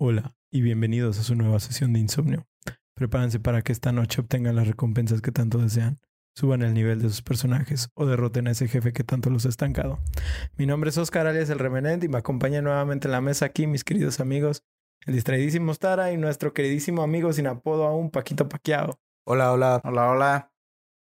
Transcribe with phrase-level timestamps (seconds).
[0.00, 2.46] Hola y bienvenidos a su nueva sesión de insomnio.
[2.94, 5.98] Prepárense para que esta noche obtengan las recompensas que tanto desean,
[6.36, 9.48] suban el nivel de sus personajes o derroten a ese jefe que tanto los ha
[9.48, 9.98] estancado.
[10.56, 13.66] Mi nombre es Oscar alias el Remenent y me acompaña nuevamente en la mesa aquí
[13.66, 14.62] mis queridos amigos,
[15.04, 19.00] el distraidísimo Stara y nuestro queridísimo amigo sin apodo aún, Paquito Paquiao.
[19.26, 19.80] Hola, hola.
[19.82, 20.52] Hola, hola.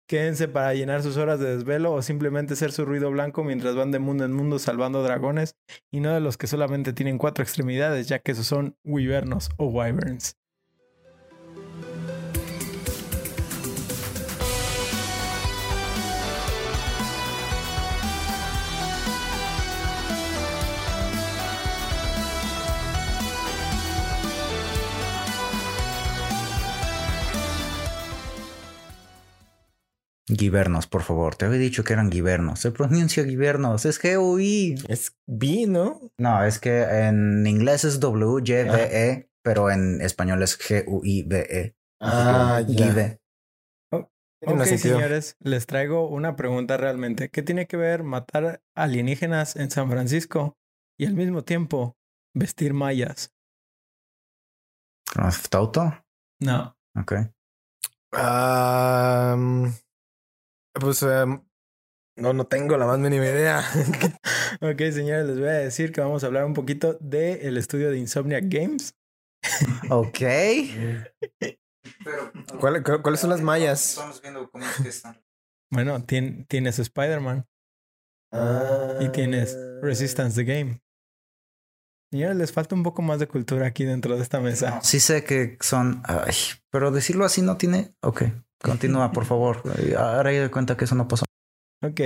[0.07, 3.91] Quédense para llenar sus horas de desvelo o simplemente ser su ruido blanco mientras van
[3.91, 5.57] de mundo en mundo salvando dragones
[5.91, 9.65] y no de los que solamente tienen cuatro extremidades, ya que esos son wyvernos o
[9.65, 10.37] wyverns.
[30.29, 31.35] Guibernos, por favor.
[31.35, 32.59] Te había dicho que eran guibernos.
[32.59, 33.85] Se pronuncia guibernos.
[33.85, 34.75] Es G-U-I.
[34.87, 36.01] Es B, ¿no?
[36.17, 41.75] No, es que en inglés es W-Y-V-E, pero en español es G-U-I-B-E.
[42.01, 42.87] Ah, ya.
[42.87, 43.21] Guive.
[44.39, 47.29] Tiene Ok, señores, les traigo una pregunta realmente.
[47.29, 50.55] ¿Qué tiene que ver matar alienígenas en San Francisco
[50.95, 51.97] y al mismo tiempo
[52.35, 53.33] vestir mayas?
[55.15, 56.05] ¿Grand Theft Auto?
[56.39, 56.77] No.
[56.95, 57.13] Ok.
[58.11, 59.69] Ah, mm,
[60.79, 61.41] pues em,
[62.17, 63.63] no, no tengo la más mínima idea.
[64.61, 67.97] Ok, señores, les voy a decir que vamos a hablar un poquito del estudio de
[67.99, 68.95] Insomniac Games.
[69.89, 70.19] Ok.
[72.03, 73.89] Pero, ¿Cuál- cu- cuáles son las mayas?
[73.91, 75.21] Estamos viendo cómo es que están.
[75.71, 77.45] Bueno, tien- tienes Spider-Man
[79.01, 80.81] y tienes Resistance the Game.
[82.09, 84.79] Señores, les falta un poco más de cultura aquí dentro de esta mesa.
[84.81, 86.01] Sí sé que son...
[86.05, 86.33] Ay,
[86.71, 87.93] pero decirlo así no tiene...
[88.01, 88.23] Ok.
[88.61, 89.61] Continúa, por favor.
[89.97, 91.25] Ahora ya de cuenta que eso no pasó.
[91.83, 92.01] Ok,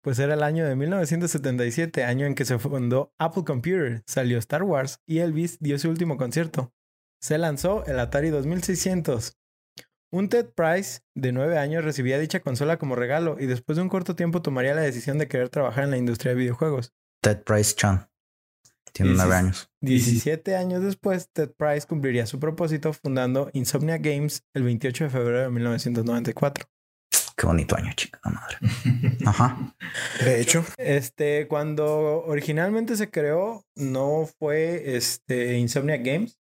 [0.00, 4.62] pues era el año de 1977, año en que se fundó Apple Computer, salió Star
[4.62, 6.72] Wars y Elvis dio su último concierto.
[7.20, 9.36] Se lanzó el Atari 2600.
[10.10, 13.88] Un Ted Price de 9 años recibía dicha consola como regalo y después de un
[13.88, 16.94] corto tiempo tomaría la decisión de querer trabajar en la industria de videojuegos.
[17.20, 18.08] Ted Price Chan.
[18.92, 19.70] Tiene nueve años.
[19.80, 25.40] 17 años después, Ted Price cumpliría su propósito fundando Insomnia Games el 28 de febrero
[25.42, 26.68] de 1994.
[27.36, 28.56] Qué bonito año, chica la madre.
[29.26, 29.76] Ajá.
[30.24, 36.38] De hecho, Este, cuando originalmente se creó, no fue este Insomniac Games.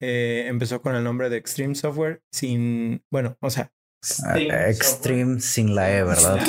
[0.00, 3.72] Eh, empezó con el nombre de Extreme Software sin, bueno, o sea,
[4.36, 6.46] Eh, Extreme sin la E, ¿verdad?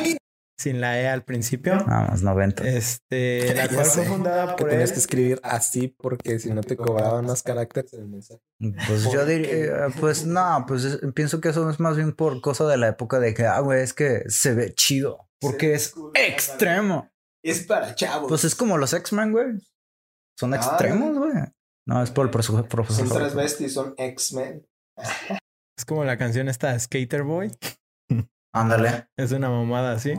[0.59, 1.84] Sin la E al principio.
[1.88, 2.68] Vamos, 90.
[2.68, 6.75] Este, la cual fue fundada que por tenías que escribir así porque si no te
[6.75, 8.42] cobraban más caracteres en el mensaje.
[8.88, 12.12] Pues yo ¿Por diría, eh, pues no, pues es- pienso que eso es más bien
[12.14, 15.30] por cosa de la época de que, ah, güey, es que se ve chido.
[15.40, 17.09] Porque es extremo.
[17.41, 18.28] Es para chavos.
[18.28, 19.46] Pues es como los X-Men, güey.
[20.38, 21.31] Son Ah, extremos, güey.
[21.88, 23.08] No, es por el presu- profesor.
[23.08, 24.68] son transvestis, son X-Men.
[25.78, 27.50] Es como la canción esta Skater Boy.
[28.53, 29.08] Ándale.
[29.16, 30.14] Es una mamada así.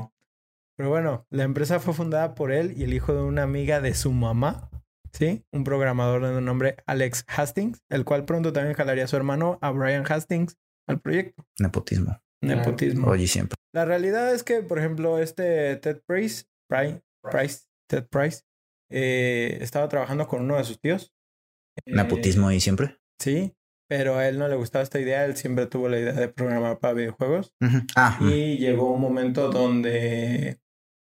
[0.80, 3.92] Pero bueno, la empresa fue fundada por él y el hijo de una amiga de
[3.92, 4.70] su mamá,
[5.12, 5.44] ¿sí?
[5.52, 9.72] Un programador de nombre Alex Hastings, el cual pronto también jalaría a su hermano, a
[9.72, 10.56] Brian Hastings,
[10.88, 11.44] al proyecto.
[11.58, 12.22] Nepotismo.
[12.42, 13.08] Nepotismo.
[13.08, 13.56] Oye, siempre.
[13.74, 18.40] La realidad es que, por ejemplo, este Ted Price, Price, Price Ted Price,
[18.90, 21.12] eh, estaba trabajando con uno de sus tíos.
[21.84, 22.96] Eh, Nepotismo y siempre.
[23.20, 23.54] Sí,
[23.86, 26.78] pero a él no le gustaba esta idea, él siempre tuvo la idea de programar
[26.78, 27.52] para videojuegos.
[27.96, 30.58] Ah, Y llegó un momento donde,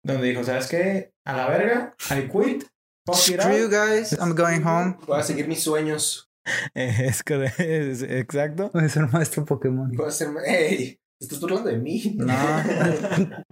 [0.06, 1.12] donde dijo, ¿sabes qué?
[1.24, 2.64] A la verga, I quit.
[3.06, 3.72] Fuck it Screw you out".
[3.72, 4.96] guys, I'm going home.
[5.06, 6.30] Voy a seguir mis sueños.
[6.74, 7.24] Es,
[7.58, 8.70] es exacto.
[8.72, 9.90] Voy a ser maestro Pokémon.
[9.96, 10.28] Voy a ser.
[10.46, 10.96] ¡Ey!
[11.20, 12.16] ¿Estás burlando de mí?
[12.16, 12.34] No.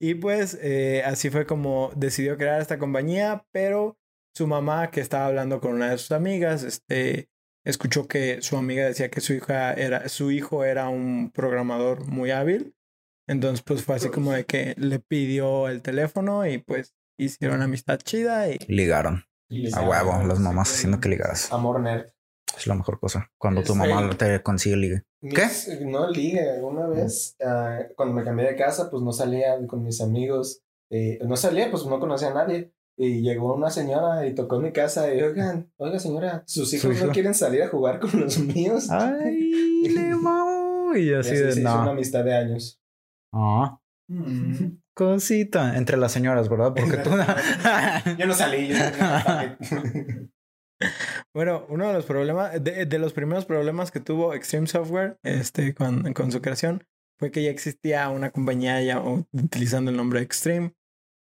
[0.00, 3.98] Y pues eh, así fue como decidió crear esta compañía, pero
[4.36, 7.28] su mamá, que estaba hablando con una de sus amigas, este,
[7.66, 12.30] escuchó que su amiga decía que su hija era, su hijo era un programador muy
[12.30, 12.76] hábil.
[13.28, 17.98] Entonces, pues fue así como de que le pidió el teléfono y pues hicieron amistad
[17.98, 19.24] chida y Ligaron.
[19.74, 21.52] A huevo, las mamás haciendo que ligaras.
[21.52, 22.06] Amor nerd.
[22.56, 23.30] Es la mejor cosa.
[23.38, 23.78] Cuando tu Sí.
[23.78, 25.02] mamá te consigue ligue.
[25.22, 25.46] ¿Qué?
[25.84, 26.60] No ligue.
[26.62, 30.62] Una vez, ah, cuando me cambié de casa, pues no salía con mis amigos.
[30.90, 32.72] eh, no salía, pues no conocía a nadie.
[32.96, 36.96] Y llegó una señora y tocó en mi casa y, oigan, oiga señora, sus hijos
[36.96, 37.06] hijo.
[37.06, 38.88] no quieren salir a jugar con los míos.
[38.90, 40.96] Ay, le mamo.
[40.96, 41.90] Y Y así así de se hizo una no.
[41.90, 42.80] amistad de años.
[43.32, 43.78] Ah,
[44.94, 45.76] cosita.
[45.76, 46.74] Entre las señoras, ¿verdad?
[46.74, 47.10] Porque tú.
[48.18, 48.68] Yo no salí.
[48.68, 48.74] Yo
[51.34, 55.74] Bueno, uno de los problemas, de, de los primeros problemas que tuvo Extreme Software este,
[55.74, 56.84] con, con su creación
[57.18, 59.00] fue que ya existía una compañía ya
[59.32, 60.74] utilizando el nombre Extreme.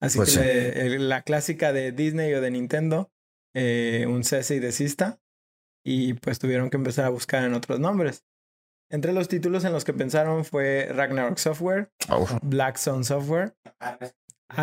[0.02, 0.46] Así Pues que sí.
[0.48, 3.12] le- el- la clásica de Disney o de Nintendo,
[3.56, 5.20] eh, un cese y desista.
[5.86, 8.24] y pues tuvieron que empezar a buscar en otros nombres.
[8.94, 13.56] Entre los títulos en los que pensaron fue Ragnarok Software, Oh, Black Sun Software,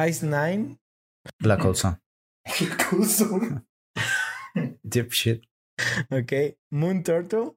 [0.08, 0.78] Ice Nine,
[1.40, 2.00] Black Hole Sun.
[4.82, 5.42] Deep shit.
[6.10, 6.32] ok,
[6.70, 7.52] Moon Turtle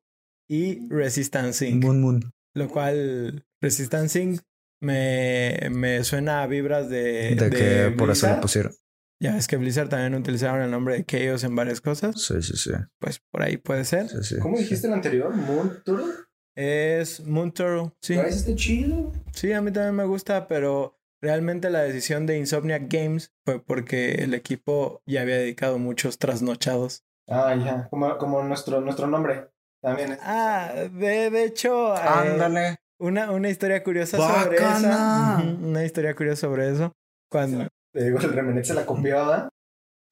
[0.49, 1.83] y Resistance Inc.
[1.83, 2.33] Moon Moon.
[2.55, 4.41] Lo cual Resistance Inc.
[4.81, 8.41] me, me suena a vibras de, De, que por eso le Blizzard.
[8.41, 8.73] pusieron.
[9.21, 12.21] Ya es que Blizzard también utilizaron el nombre de Chaos en varias cosas.
[12.21, 12.71] Sí, sí, sí.
[12.99, 14.09] Pues por ahí puede ser.
[14.09, 14.39] sí, sí.
[14.39, 15.33] ¿Cómo dijiste el anterior?
[15.35, 16.13] ¿Moon Turtle?
[16.55, 18.15] Es Moon Turtle, sí.
[18.15, 19.11] ¿Parece este chido?
[19.33, 24.15] Sí, a mí también me gusta, pero realmente la decisión de Insomniac Games fue porque
[24.15, 27.03] el equipo ya había dedicado muchos trasnochados.
[27.27, 27.87] Ah, ya.
[27.89, 29.47] Como, como nuestro, nuestro nombre.
[29.81, 30.11] También.
[30.13, 32.75] es- Ah, de, de hecho, eh, Ándale.
[32.99, 35.57] una, una historia curiosa sobre eso.
[35.67, 36.91] Una historia curiosa sobre eso.
[37.31, 39.49] Cuando, Te digo, el Remenet se la copió, ¿verdad?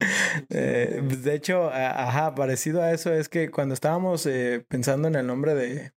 [0.50, 5.14] eh, de hecho, a- ajá, parecido a eso es que cuando estábamos eh, pensando en
[5.14, 5.92] el nombre de,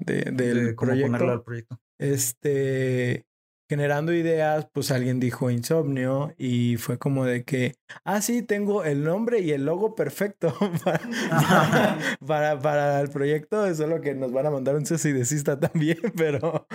[0.00, 1.80] de- del De cómo ponerlo proyecto, al proyecto.
[1.98, 3.24] este,
[3.68, 9.04] generando ideas, pues alguien dijo insomnio y fue como de que, ah, sí, tengo el
[9.04, 10.52] nombre y el logo perfecto
[10.84, 11.00] para,
[12.26, 16.66] para, para el proyecto, solo que nos van a mandar un y desista también, pero...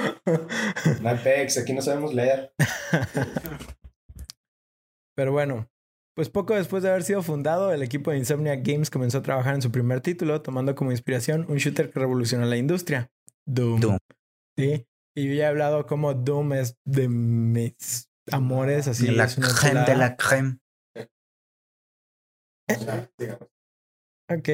[1.02, 2.54] No hay pex, aquí no sabemos leer.
[5.16, 5.70] Pero bueno,
[6.16, 9.56] pues poco después de haber sido fundado, el equipo de Insomniac Games comenzó a trabajar
[9.56, 13.12] en su primer título, tomando como inspiración un shooter que revolucionó la industria,
[13.46, 13.80] Doom.
[13.80, 13.98] Doom.
[14.58, 19.28] Sí, y yo ya he hablado como Doom es de mis amores, así de la
[19.28, 20.60] creme de la creme.
[24.30, 24.50] Ok.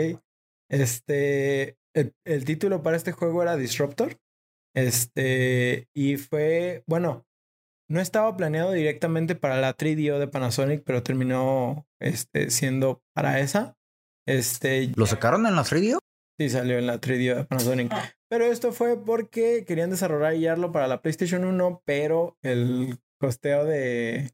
[0.70, 4.20] Este, el, el título para este juego era Disruptor.
[4.74, 7.26] Este, y fue, bueno,
[7.90, 13.78] no estaba planeado directamente para la 3DO de Panasonic, pero terminó este, siendo para esa.
[14.26, 16.00] Este, ¿Lo sacaron en la 3DO?
[16.50, 17.94] Sí salió en la 3DO de Panasonic.
[18.30, 24.32] Pero esto fue porque querían desarrollarlo para la PlayStation 1, pero el costeo de,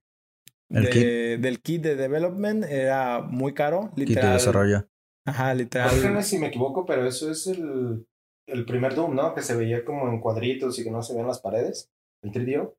[0.70, 3.92] El de- del kit de development era muy caro.
[3.96, 4.34] Y te Literal.
[4.34, 4.88] desarrolla.
[5.26, 5.90] Ajá, literal.
[5.90, 8.08] Corrígeme si me equivoco, pero eso es el,
[8.48, 9.34] el primer Doom, ¿no?
[9.36, 11.92] Que se veía como en cuadritos y que no se veían las paredes.
[12.24, 12.76] ¿El 3DO?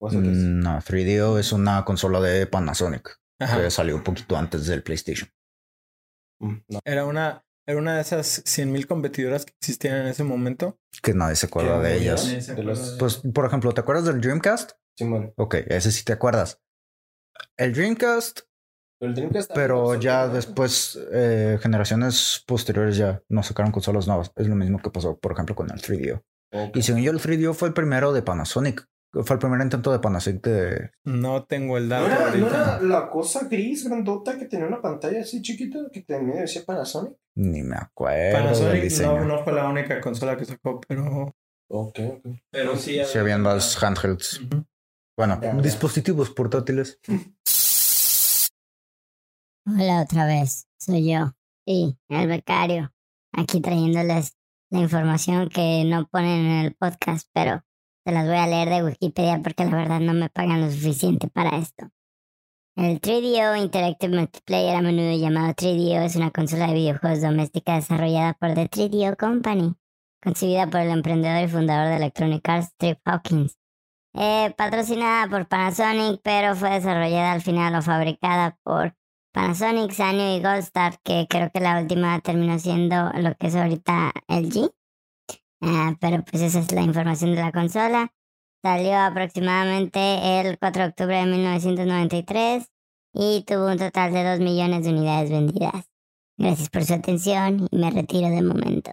[0.00, 0.28] ¿O es otro?
[0.30, 3.60] Mm, No, 3DO es una consola de Panasonic Ajá.
[3.62, 5.28] que salió un poquito antes del PlayStation.
[6.40, 6.80] Mm, no.
[6.84, 10.78] Era una, era una de esas 100.000 competidoras que existían en ese momento.
[11.02, 12.46] Que nadie se acuerda ¿Qué de ellas.
[12.56, 14.72] De los- Pues, por ejemplo, ¿te acuerdas del Dreamcast?
[14.96, 15.32] Simón.
[15.36, 16.60] Ok, ese sí te acuerdas.
[17.56, 18.40] El Dreamcast,
[19.00, 24.30] Pero el Dreamcast pero ya después, eh, generaciones posteriores ya no sacaron consolas nuevas.
[24.36, 26.22] Es lo mismo que pasó, por ejemplo, con el 3DO.
[26.52, 26.76] Ok.
[26.76, 28.86] Y según yo, el 3DO fue el primero de Panasonic.
[29.12, 30.90] Fue el primer intento de Panasonic de...
[31.04, 34.80] No tengo el ¿No dato era, no era la cosa gris grandota que tenía una
[34.80, 37.12] pantalla así chiquita que tenía decía Panasonic?
[37.34, 41.34] Ni me acuerdo Panasonic no, no fue la única consola que sacó, pero...
[41.70, 42.26] Ok, ok.
[42.50, 43.00] Pero sí.
[43.04, 44.40] Sí, habían más handhelds.
[45.16, 45.60] Bueno, Ya, ya.
[45.60, 46.98] dispositivos portátiles.
[49.66, 51.32] Hola otra vez, soy yo,
[51.66, 52.92] sí, el becario,
[53.32, 54.36] aquí trayéndoles
[54.70, 57.62] la información que no ponen en el podcast, pero
[58.04, 61.28] se las voy a leer de Wikipedia porque la verdad no me pagan lo suficiente
[61.28, 61.90] para esto.
[62.74, 68.32] El 3DO Interactive Multiplayer, a menudo llamado 3DO, es una consola de videojuegos doméstica desarrollada
[68.32, 69.74] por The 3DO Company,
[70.22, 73.58] concebida por el emprendedor y fundador de Electronic Arts, Trip Hawkins.
[74.14, 78.94] Eh, patrocinada por Panasonic, pero fue desarrollada al final o fabricada por
[79.32, 84.12] Panasonic, Sanyo y Goldstar, que creo que la última terminó siendo lo que es ahorita
[84.28, 84.70] LG.
[85.62, 88.12] Ah, pero pues esa es la información de la consola.
[88.64, 92.64] Salió aproximadamente el 4 de octubre de 1993
[93.14, 95.88] y tuvo un total de 2 millones de unidades vendidas.
[96.36, 98.90] Gracias por su atención y me retiro de momento.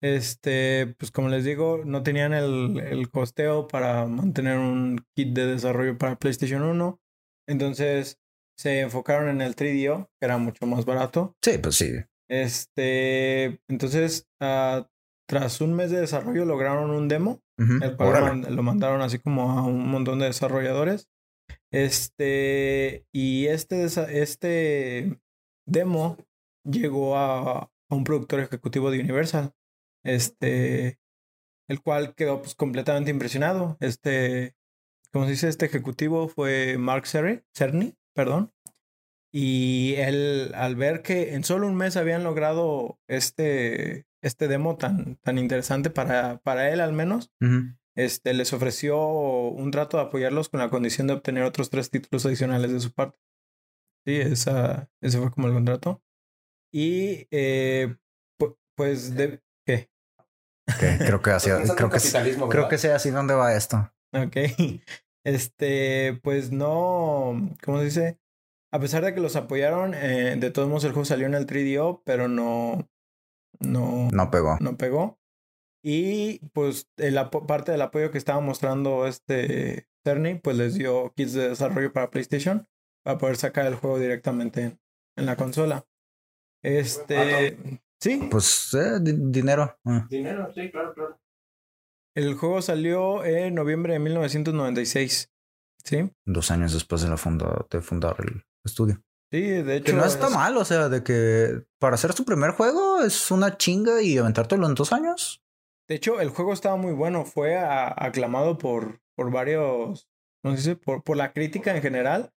[0.00, 5.46] Este, pues como les digo, no tenían el, el costeo para mantener un kit de
[5.46, 7.00] desarrollo para PlayStation 1.
[7.46, 8.18] Entonces
[8.56, 11.36] se enfocaron en el 3DO, que era mucho más barato.
[11.42, 11.92] Sí, pues sí.
[12.28, 14.88] Este, entonces, ah,
[15.28, 18.50] tras un mes de desarrollo lograron un demo, el cual Órale.
[18.50, 21.10] lo mandaron así como a un montón de desarrolladores.
[21.70, 25.20] Este, y este, este
[25.66, 26.16] demo
[26.64, 29.52] llegó a, a un productor ejecutivo de Universal,
[30.02, 30.98] este,
[31.68, 33.76] el cual quedó pues completamente impresionado.
[33.80, 34.56] Este,
[35.12, 38.50] como se dice, este ejecutivo fue Mark Cerny, Cerny, perdón.
[39.30, 45.16] Y él, al ver que en solo un mes habían logrado este, este demo tan,
[45.16, 47.32] tan interesante para, para él al menos,
[47.96, 52.24] este, les ofreció un trato de apoyarlos con la condición de obtener otros tres títulos
[52.26, 53.18] adicionales de su parte.
[54.06, 56.02] Sí, esa, ese fue como el contrato.
[56.72, 57.96] Y eh,
[58.40, 59.90] pu- pues de ¿qué?
[60.78, 62.68] Creo que hacia, creo que, creo ¿verdad?
[62.68, 63.92] que sé así dónde va esto.
[64.12, 64.36] Ok.
[65.24, 68.18] Este, pues no, ¿cómo se dice?
[68.72, 71.46] A pesar de que los apoyaron, eh, de todos modos el juego salió en el
[71.46, 72.88] 3DO, pero no,
[73.60, 74.56] no, No pegó.
[74.60, 75.18] no pegó.
[75.82, 81.32] Y pues el parte del apoyo que estaba mostrando este Cerny, pues les dio kits
[81.34, 82.66] de desarrollo para PlayStation
[83.04, 84.80] para poder sacar el juego directamente en,
[85.16, 85.86] en la consola.
[86.62, 87.56] Este,
[88.00, 89.78] sí, Pues eh, di- dinero.
[89.86, 90.02] eh.
[90.10, 91.20] Dinero, sí, claro, claro.
[92.16, 95.30] el juego salió en noviembre de 1996.
[95.84, 99.00] Sí, Dos años después de, la funda, de fundar el estudio.
[99.30, 99.86] Sí, de hecho.
[99.86, 103.30] Que no está es- mal, o sea, de que para hacer tu primer juego es
[103.30, 105.42] una chinga y aventártelo en dos años.
[105.88, 107.24] De hecho, el juego estaba muy bueno.
[107.24, 110.08] Fue a- aclamado por, por varios,
[110.42, 110.76] ¿cómo se dice?
[110.76, 112.30] Por, por la crítica en general,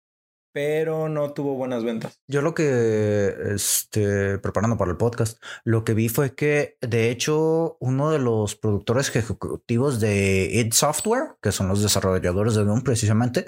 [0.52, 2.20] pero no tuvo buenas ventas.
[2.28, 7.76] Yo lo que, este, preparando para el podcast, lo que vi fue que, de hecho,
[7.80, 13.46] uno de los productores ejecutivos de id Software, que son los desarrolladores de Doom precisamente,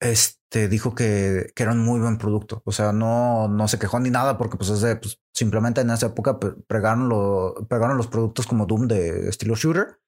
[0.00, 2.62] este, dijo que, que era un muy buen producto.
[2.64, 6.38] O sea, no, no se quejó ni nada porque pues, pues simplemente en esa época
[6.38, 10.00] pe- pegaron, lo, pegaron los productos como Doom de estilo shooter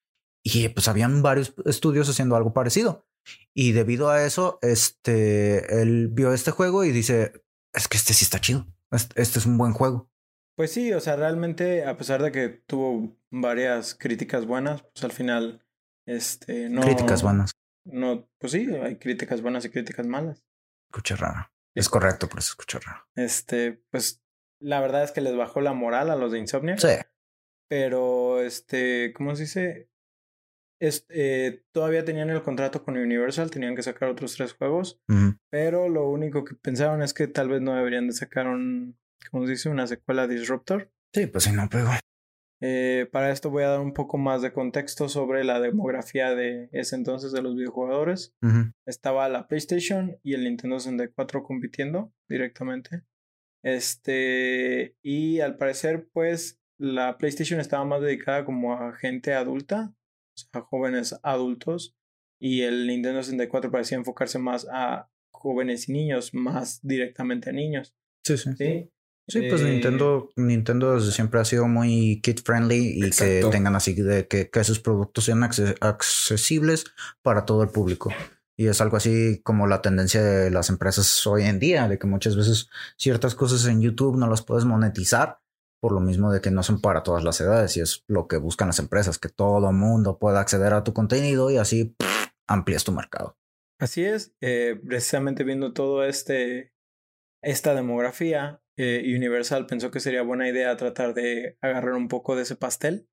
[0.42, 3.06] y pues habían varios estudios haciendo algo parecido.
[3.54, 7.32] Y debido a eso, este, él vio este juego y dice,
[7.75, 8.66] es que este sí está chido.
[8.90, 10.09] Este, este es un buen juego.
[10.56, 15.12] Pues sí, o sea, realmente, a pesar de que tuvo varias críticas buenas, pues al
[15.12, 15.64] final,
[16.06, 16.80] este, no.
[16.82, 17.52] Críticas buenas.
[17.85, 20.45] No, pues sí, hay críticas buenas y críticas malas.
[20.91, 21.51] Escucha raro.
[21.75, 23.07] Es correcto, pero se escucha raro.
[23.15, 24.23] Este, pues
[24.61, 26.77] la verdad es que les bajó la moral a los de Insomnia.
[26.79, 26.89] Sí.
[27.69, 29.91] Pero, este, ¿cómo se dice?
[30.81, 35.01] Es, eh, todavía tenían el contrato con Universal, tenían que sacar otros tres juegos,
[35.51, 38.99] pero lo único que pensaron es que tal vez no deberían de sacar un,
[39.31, 39.69] ¿cómo se dice?
[39.69, 40.91] Una secuela Disruptor.
[41.13, 41.91] Sí, pues sí, no pegó.
[42.62, 46.69] Eh, para esto voy a dar un poco más de contexto sobre la demografía de
[46.73, 48.35] ese entonces de los videojugadores.
[48.87, 53.02] Estaba la PlayStation y el Nintendo 64 compitiendo directamente.
[53.62, 60.38] Este, y al parecer, pues, la PlayStation estaba más dedicada como a gente adulta, o
[60.38, 61.95] sea, a jóvenes adultos,
[62.40, 67.95] y el Nintendo 64 parecía enfocarse más a jóvenes y niños, más directamente a niños.
[68.25, 68.50] Sí, sí.
[68.57, 68.90] Sí,
[69.31, 73.47] Sí, pues Eh, Nintendo, Nintendo desde siempre ha sido muy kid friendly y Exacto.
[73.49, 76.85] que tengan así de que, que sus productos sean acce- accesibles
[77.23, 78.13] para todo el público.
[78.59, 82.07] Y es algo así como la tendencia de las empresas hoy en día, de que
[82.07, 82.69] muchas veces
[82.99, 85.39] ciertas cosas en YouTube no las puedes monetizar
[85.81, 88.37] por lo mismo de que no son para todas las edades y es lo que
[88.37, 92.85] buscan las empresas, que todo mundo pueda acceder a tu contenido y así pff, amplias
[92.85, 93.39] tu mercado.
[93.79, 96.75] Así es, eh, precisamente viendo todo este,
[97.43, 102.43] esta demografía, eh, Universal pensó que sería buena idea tratar de agarrar un poco de
[102.43, 103.07] ese pastel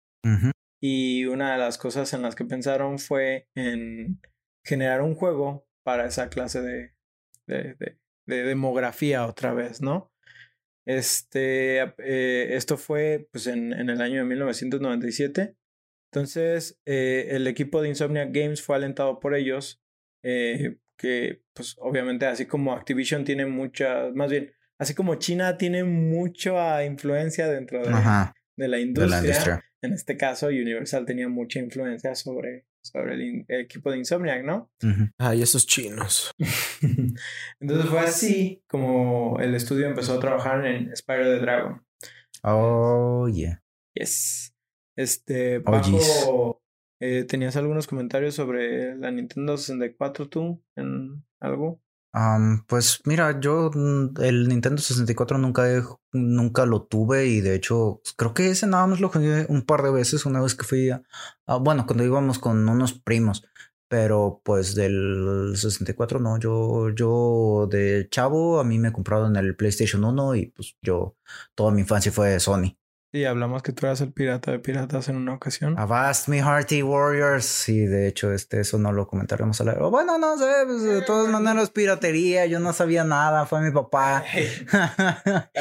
[0.81, 4.19] y una de las cosas en las que pensaron fue en
[4.65, 6.93] generar un juego para esa clase de,
[7.47, 7.97] de, de-
[8.27, 10.11] de demografía otra vez, ¿no?
[10.85, 15.55] Este, eh, esto fue pues en, en el año de 1997.
[16.11, 19.81] Entonces, eh, el equipo de Insomniac Games fue alentado por ellos
[20.23, 25.83] eh, que pues obviamente así como Activision tiene mucha, más bien, así como China tiene
[25.83, 29.63] mucha influencia dentro de, Ajá, de la de industria, la industria.
[29.81, 34.71] en este caso Universal tenía mucha influencia sobre, sobre el, equipo de Insomniac, ¿no?
[34.83, 35.09] Ujú.
[35.17, 36.31] Ay, esos chinos.
[37.59, 41.83] Entonces fue así como el estudio empezó a trabajar en Spyro the Dragon.
[42.43, 43.63] Oh, yeah.
[43.93, 44.53] Yes.
[44.95, 46.61] Este, Oh,
[46.99, 50.63] eh, ¿tenías algunos comentarios sobre la Nintendo 64 tú?
[50.75, 51.81] ¿En algo?
[52.13, 55.83] Am, pues mira, yo mm, el Nintendo 64 nunca, he-
[56.13, 59.83] nunca lo tuve y de hecho creo que ese nada más lo jugué un par
[59.83, 61.03] de veces una vez que fui a,
[61.45, 63.43] a- bueno, cuando íbamos con unos primos,
[63.87, 70.03] pero pues del 64 no, yo, yo de chavo a mí me compraron el PlayStation
[70.03, 71.15] 1 y pues yo
[71.55, 72.75] toda mi infancia fue Sony.
[73.13, 75.79] Sí, hablamos que tú eras el pirata de piratas en una ocasión.
[75.79, 77.69] Avast me Hearty Warriors.
[77.69, 79.73] Y de hecho, este, eso no lo comentaremos a la.
[79.75, 82.45] Bueno, no sé, pues, de todas maneras, piratería.
[82.47, 84.25] Yo no sabía nada, fue mi papá.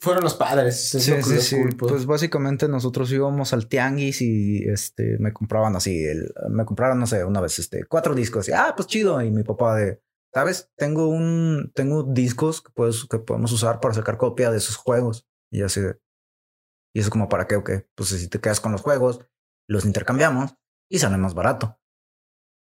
[0.00, 0.94] Fueron los padres.
[0.94, 1.56] es Sí, lo que sí, les sí.
[1.56, 1.86] culpo.
[1.88, 7.06] Pues básicamente nosotros íbamos al tianguis y este me compraban así, el, me compraron, no
[7.06, 9.20] sé, una vez este cuatro discos y ah, pues chido.
[9.22, 10.00] Y mi papá de,
[10.34, 14.76] sabes, tengo un, tengo discos que puedes, que podemos usar para sacar copia de esos
[14.76, 15.26] juegos.
[15.50, 15.96] Y así de,
[16.96, 17.86] y eso como para qué o qué.
[17.94, 19.20] Pues si te quedas con los juegos,
[19.68, 20.54] los intercambiamos
[20.90, 21.78] y sale más barato.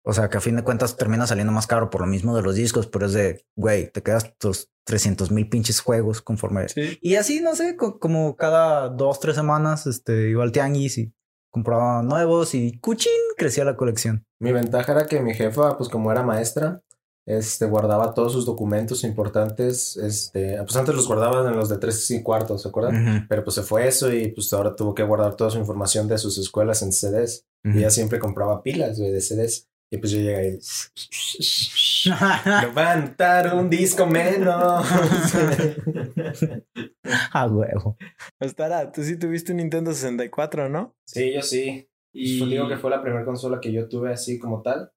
[0.04, 2.42] O sea, que a fin de cuentas termina saliendo más caro por lo mismo de
[2.42, 6.68] los discos, pero es de, güey, te quedas tus 300 mil pinches juegos conforme.
[6.68, 6.98] Sí.
[7.00, 11.14] Y así, no sé, co- como cada dos, tres semanas, este, iba al tianguis y
[11.50, 14.26] compraba nuevos y cuchín, crecía la colección.
[14.40, 16.82] Mi ventaja era que mi jefa, pues como era maestra,
[17.28, 22.10] este, guardaba todos sus documentos importantes, este, pues antes los guardaban en los de tres
[22.10, 23.16] y cuartos, ¿se acuerdan?
[23.18, 26.08] Ujú, Pero pues se fue eso y pues ahora tuvo que guardar toda su información
[26.08, 27.44] de sus escuelas en CDs.
[27.64, 27.78] Y ujú.
[27.80, 29.68] ella siempre compraba pilas, güey, de CDs.
[29.90, 30.58] Y pues yo llegué ahí.
[32.62, 34.84] Levantar un disco menos.
[37.32, 37.96] A huevo.
[38.40, 40.94] Ostara, tú sí tuviste un Nintendo 64, ¿no?
[41.06, 41.88] sí, yo sí.
[42.12, 44.90] Y Pues digo que fue la primera consola que yo tuve así como tal.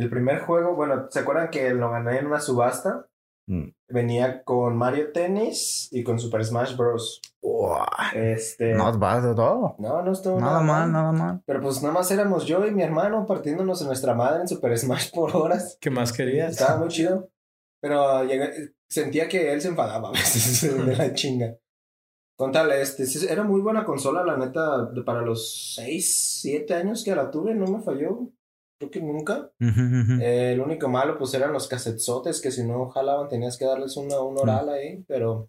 [0.00, 3.06] El primer juego, bueno, ¿se acuerdan que lo gané en una subasta?
[3.46, 3.70] Mm.
[3.88, 7.20] Venía con Mario Tennis y con Super Smash Bros.
[7.42, 8.74] Uah, Este.
[8.74, 9.74] Not bad at all.
[9.78, 11.42] no, no estuvo Nada mal, nada mal.
[11.46, 14.78] Pero pues nada más éramos yo y mi hermano partiéndonos en nuestra madre en Super
[14.78, 15.76] Smash por horas.
[15.80, 16.52] ¿Qué más querías?
[16.52, 17.28] Estaba muy chido.
[17.82, 21.56] Pero llegué- sentía que él se enfadaba a veces de la chinga.
[22.36, 27.04] Con tal, este, era muy buena consola, la neta, de- para los 6, 7 años
[27.04, 28.28] que la tuve, no me falló.
[28.80, 29.50] Creo que nunca.
[29.60, 33.94] Eh, el único malo, pues eran los casetzotes que si no jalaban tenías que darles
[33.98, 35.46] una, un oral ahí, pero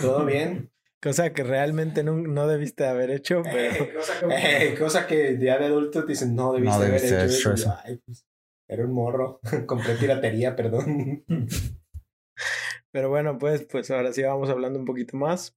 [0.00, 0.70] todo bien.
[1.02, 3.84] Cosa que realmente no, no debiste haber hecho, pero...
[3.84, 4.26] Eh, cosa, que,
[4.68, 7.74] eh, cosa que ya de adulto te dicen, no debiste No haber debiste haber hecho.
[7.82, 8.24] Ay, pues,
[8.68, 9.40] era un morro.
[9.66, 11.24] Compré piratería, perdón.
[12.92, 15.56] Pero bueno, pues, pues ahora sí vamos hablando un poquito más.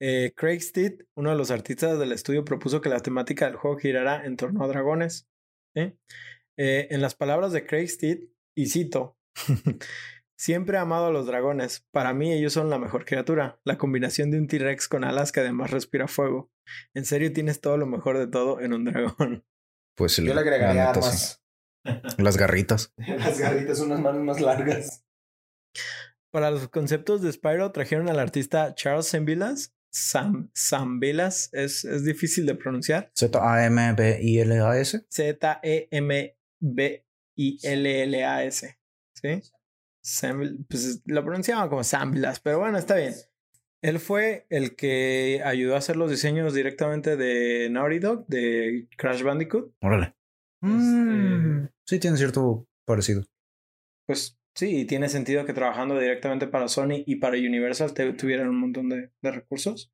[0.00, 3.76] Eh, Craig Steed, uno de los artistas del estudio, propuso que la temática del juego
[3.76, 5.28] girara en torno a dragones.
[5.74, 5.92] ¿sí?
[6.58, 8.24] Eh, en las palabras de Craig Steed,
[8.56, 9.16] y cito,
[10.36, 11.86] siempre he amado a los dragones.
[11.92, 15.40] Para mí ellos son la mejor criatura, la combinación de un T-Rex con alas que
[15.40, 16.50] además respira fuego.
[16.94, 19.44] En serio tienes todo lo mejor de todo en un dragón.
[19.96, 21.42] Pues sí, Yo le la agregaría neta, armas.
[21.84, 21.92] sí.
[22.22, 22.92] Las garritas.
[22.96, 25.04] Las garritas, unas manos más largas.
[26.30, 29.74] Para los conceptos de Spyro trajeron al artista Charles Zambilas.
[29.90, 33.10] Sam, Zambilas es, es difícil de pronunciar.
[33.14, 35.06] Z-A-M-B-I-L-A-S.
[36.60, 38.78] Z-E-M-B-I-L-L-A-S.
[39.14, 39.42] ¿Sí?
[40.68, 43.14] Pues lo pronunciaban como Zambilas, pero bueno, está bien.
[43.82, 49.22] Él fue el que ayudó a hacer los diseños directamente de Naughty Dog, de Crash
[49.22, 49.72] Bandicoot.
[49.82, 50.14] Órale.
[50.60, 53.24] Mm, sí, tiene cierto parecido.
[54.06, 58.48] Pues sí, y tiene sentido que trabajando directamente para Sony y para Universal te- tuvieran
[58.48, 59.92] un montón de, de recursos.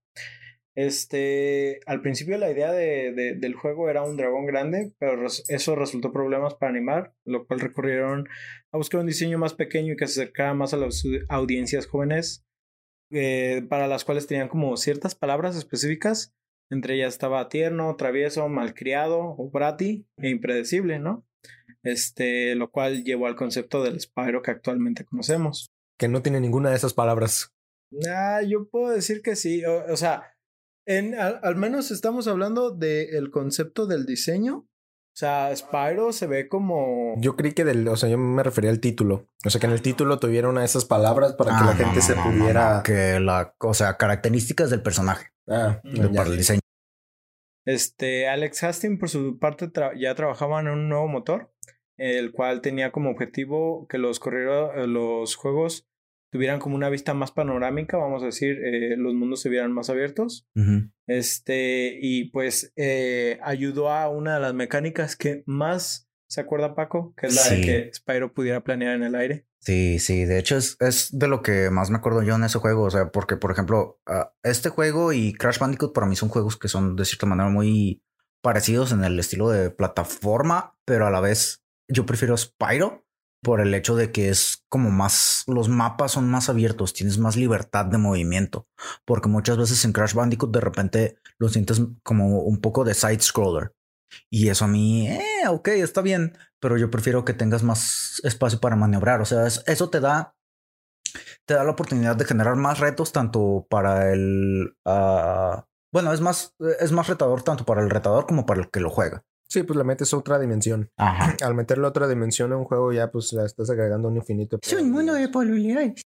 [0.77, 5.45] Este, al principio la idea de, de- del juego era un dragón grande, pero res-
[5.49, 8.29] eso resultó problemas para animar, lo cual recurrieron
[8.73, 11.87] a buscar un diseño más pequeño y que se acercara más a las au- audiencias
[11.87, 12.45] jóvenes,
[13.13, 16.35] eh, para las cuales tenían como ciertas palabras específicas.
[16.71, 21.25] Entre ellas estaba tierno, travieso, malcriado o brati e impredecible, ¿no?
[21.83, 25.71] Este, lo cual llevó al concepto del Spyro que actualmente conocemos.
[25.99, 27.53] Que no tiene ninguna de esas palabras.
[28.09, 29.63] Ah, yo puedo decir que sí.
[29.67, 30.34] O, o sea,
[30.87, 34.57] en, al, al menos estamos hablando del concepto del diseño.
[34.57, 37.15] O sea, Spyro se ve como.
[37.19, 39.29] Yo creí que del, o sea, yo me refería al título.
[39.47, 41.73] O sea, que en el título tuviera una de esas palabras para que Ah, la
[41.73, 42.77] no, gente no, se no, pudiera.
[42.79, 46.61] no, que la, o sea, características del personaje Ah, De para el diseño.
[47.65, 51.53] Este, Alex Hastings, por su parte, tra- ya trabajaba en un nuevo motor,
[51.97, 55.87] el cual tenía como objetivo que los, eh, los juegos
[56.35, 59.89] tuvieran como una vista más panorámica, vamos a decir, eh, los mundos se vieran más
[59.89, 60.49] abiertos.
[61.07, 67.15] Este, y pues eh, ayudó a una de las mecánicas que más se acuerda Paco,
[67.17, 69.47] que es la de que Spyro pudiera planear en el aire.
[69.61, 72.59] Sí, sí, de hecho es, es de lo que más me acuerdo yo en ese
[72.59, 74.01] juego, o sea, porque por ejemplo,
[74.43, 78.03] este juego y Crash Bandicoot para mí son juegos que son de cierta manera muy
[78.43, 83.04] parecidos en el estilo de plataforma, pero a la vez yo prefiero Spyro
[83.45, 87.37] por el hecho de que es como más, los mapas son más abiertos, tienes más
[87.37, 88.69] libertad de movimiento,
[89.07, 93.21] porque muchas veces en Crash Bandicoot de repente lo sientes como un poco de side
[93.21, 93.75] scroller.
[94.31, 98.61] Y eso a mí, eh, ok, está bien, pero yo prefiero que tengas más espacio
[98.61, 99.21] para maniobrar.
[99.21, 100.37] O sea, es- eso te da,
[101.47, 106.55] te da la oportunidad de generar más retos tanto para el, ah, bueno, es más,
[106.81, 109.25] es más retador tanto para el retador como para el que lo juega.
[109.55, 110.91] Sí, pues le metes otra dimensión.
[110.97, 111.37] Ajá.
[111.47, 114.59] Al meterle otra dimensión a un juego, ya pues la estás agregando un infinito.
[114.61, 116.03] Es un mundo de probabilidades.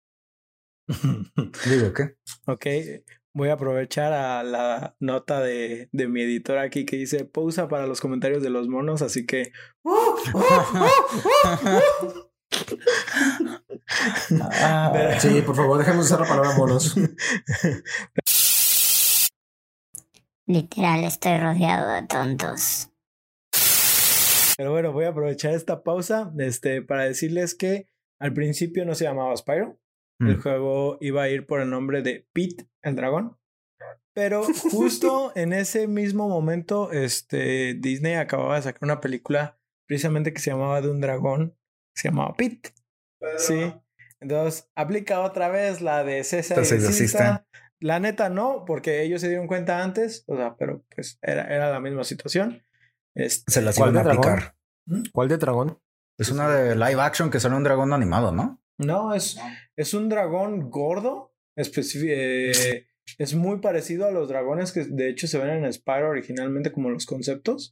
[1.69, 2.15] Digo, ¿qué?
[2.45, 2.65] ok,
[3.33, 7.85] voy a aprovechar a la nota de, de mi editor aquí que dice pausa para
[7.85, 9.51] los comentarios de los monos, así que...
[14.41, 16.95] Ah, Sí, por favor, dejemos usar la palabra monos.
[20.45, 22.92] Literal, estoy rodeado de tontos.
[24.57, 27.87] Pero bueno, voy a aprovechar esta pausa este, para decirles que
[28.19, 29.79] al principio no se llamaba Spyro.
[30.19, 30.41] El Mm.
[30.41, 33.37] juego iba a ir por el nombre de Pete el dragón.
[34.13, 40.39] Pero justo en ese mismo momento, este, Disney acababa de sacar una película precisamente que
[40.39, 41.57] se llamaba de un dragón,
[41.95, 42.73] que se llamaba Pete.
[43.37, 43.73] Sí.
[44.19, 47.15] Entonces, aplica otra vez la de César y Entonces.
[47.79, 51.69] La neta no, porque ellos se dieron cuenta antes, o sea, pero pues era, era
[51.69, 52.63] la misma situación.
[53.15, 54.29] Este, Se las ¿Cuál iban a dragón?
[54.29, 54.55] aplicar.
[55.11, 55.79] ¿Cuál de dragón?
[56.17, 58.61] Es una de live action que sale un dragón animado, ¿no?
[58.77, 59.39] No, es,
[59.75, 61.33] es un dragón gordo.
[61.55, 66.71] eh, es muy parecido a los dragones que de hecho se ven en Spyro originalmente
[66.71, 67.71] como los conceptos.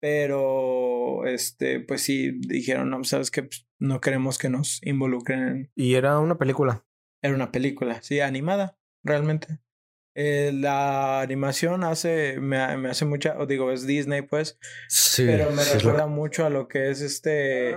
[0.00, 5.70] Pero este, pues sí, dijeron, no, sabes que no queremos que nos involucren en.
[5.74, 6.84] Y era una película.
[7.22, 9.58] Era una película, sí, animada, realmente.
[10.14, 15.24] Eh, la animación hace, me, me hace mucha, o digo, es Disney, pues, Sí.
[15.26, 17.76] pero me sí es lo- recuerda mucho a lo que es este,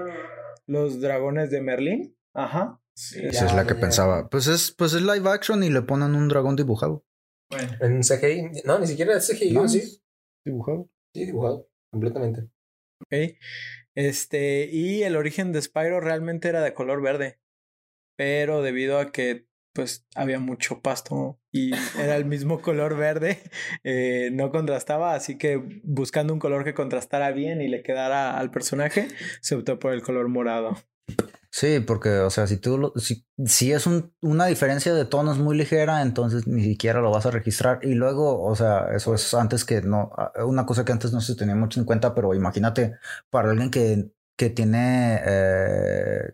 [0.65, 2.17] los dragones de Merlín.
[2.33, 2.79] Ajá.
[2.95, 4.29] Sí, Esa es la que pensaba.
[4.29, 7.05] Pues es, pues es live action y le ponen un dragón dibujado.
[7.51, 8.61] Bueno, En CGI.
[8.65, 10.01] No, ni siquiera es CGI, No, ¿o sí.
[10.45, 10.89] Dibujado.
[11.15, 11.69] Sí, dibujado.
[11.91, 12.41] Completamente.
[13.01, 13.35] ok.
[13.95, 17.39] Este, y el origen de Spyro realmente era de color verde,
[18.17, 23.39] pero debido a que pues había mucho pasto y era el mismo color verde,
[23.83, 28.51] eh, no contrastaba, así que buscando un color que contrastara bien y le quedara al
[28.51, 29.07] personaje,
[29.41, 30.77] se optó por el color morado.
[31.49, 35.37] Sí, porque, o sea, si tú lo, si, si es un, una diferencia de tonos
[35.37, 37.79] muy ligera, entonces ni siquiera lo vas a registrar.
[37.83, 40.11] Y luego, o sea, eso es antes que no,
[40.47, 42.95] una cosa que antes no se tenía mucho en cuenta, pero imagínate
[43.29, 46.33] para alguien que, que tiene eh,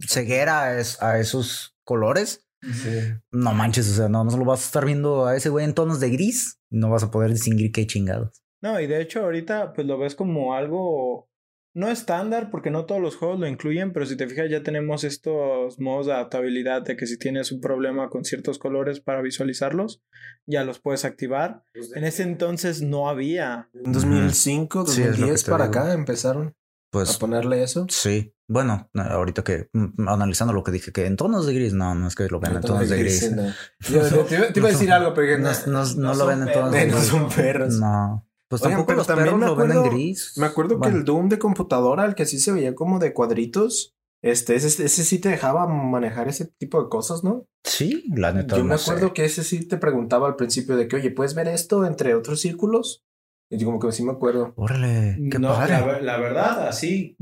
[0.00, 3.12] ceguera a, es- a esos colores, Sí.
[3.32, 5.74] no manches, o sea, no, no lo vas a estar viendo a ese güey en
[5.74, 8.42] tonos de gris, no vas a poder distinguir qué chingados.
[8.62, 11.28] No, y de hecho ahorita pues lo ves como algo
[11.76, 15.02] no estándar porque no todos los juegos lo incluyen, pero si te fijas ya tenemos
[15.02, 20.00] estos modos de adaptabilidad de que si tienes un problema con ciertos colores para visualizarlos,
[20.46, 21.64] ya los puedes activar.
[21.96, 23.68] En ese entonces no había.
[23.74, 25.80] En 2005, Sí, es lo que 2010 te para digo.
[25.80, 26.54] acá empezaron
[27.02, 27.86] a Pues ponerle eso.
[27.88, 31.72] Sí, bueno, no, ahorita que mm, analizando lo que dije, que en tonos de gris,
[31.72, 33.32] no, no es que lo vean en tonos de gris.
[33.32, 33.42] no.
[33.90, 36.26] Yo te, te iba- te iba a decir algo, pero que No, no, no lo
[36.26, 37.06] ven en tonos de Eh, no gris.
[37.08, 37.74] son perros.
[37.78, 40.32] No, pues Oigan, tampoco los también perros me lo ven en acuerdo- gris.
[40.36, 43.12] Me acuerdo Bueno, que el Doom de computadora, el que sí se veía como de
[43.12, 47.44] cuadritos, este, ese, ese sí te dejaba manejar ese tipo de cosas, ¿no?
[47.62, 48.56] Sí, la neta.
[48.56, 48.90] Yo no me sé.
[48.90, 52.14] acuerdo que ese sí te preguntaba al principio de que, oye, ¿puedes ver esto entre
[52.14, 53.03] otros círculos?
[53.50, 54.52] Y yo como que sí me acuerdo.
[54.56, 55.72] Órale, qué No, padre.
[55.74, 57.16] la, ver- la verdad, así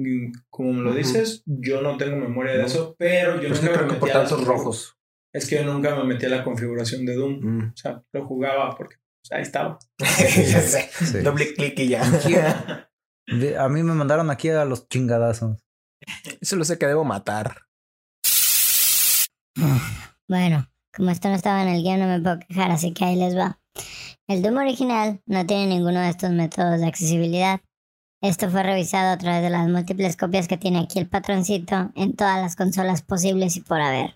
[0.51, 2.67] como me lo dices, yo no tengo memoria de No.
[2.67, 4.99] eso, pero yo Pero es que nunca creo me que por la- tantos rojos.
[5.35, 7.41] Es que yo nunca me metí a la configuración de Doom.
[7.43, 7.69] Mm.
[7.73, 9.79] O sea, lo jugaba porque pues, ahí estaba.
[9.99, 10.91] ya sé.
[10.93, 11.19] Sí.
[11.21, 12.03] Doble clic y ya.
[13.59, 15.59] A mí me mandaron aquí a los chingadazos.
[16.43, 17.57] Solo sé que debo matar.
[20.29, 23.17] Bueno, como esto no estaba en el guion, no me puedo quejar, así que ahí
[23.17, 23.59] les va.
[24.29, 27.61] El Doom original no tiene ninguno de estos métodos de accesibilidad.
[28.23, 32.15] Esto fue revisado a través de las múltiples copias que tiene aquí el patroncito en
[32.15, 34.15] todas las consolas posibles y por haber.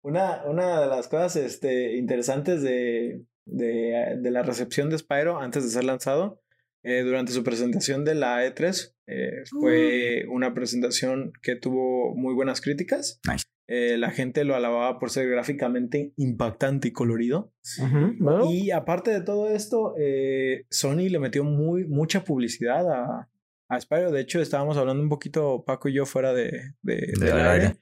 [0.00, 5.64] Una, una de las cosas este, interesantes de, de, de la recepción de Spyro antes
[5.64, 6.40] de ser lanzado,
[6.82, 12.60] eh, durante su presentación de la E3, eh, fue una presentación que tuvo muy buenas
[12.60, 13.20] críticas.
[13.28, 13.44] Nice.
[13.68, 17.52] Eh, la gente lo alababa por ser gráficamente impactante y colorido.
[18.52, 23.28] Y aparte de todo esto, eh, Sony le metió muy, mucha publicidad a,
[23.68, 24.12] a Spyro.
[24.12, 27.76] De hecho, estábamos hablando un poquito, Paco y yo, fuera de, de- aire, aire.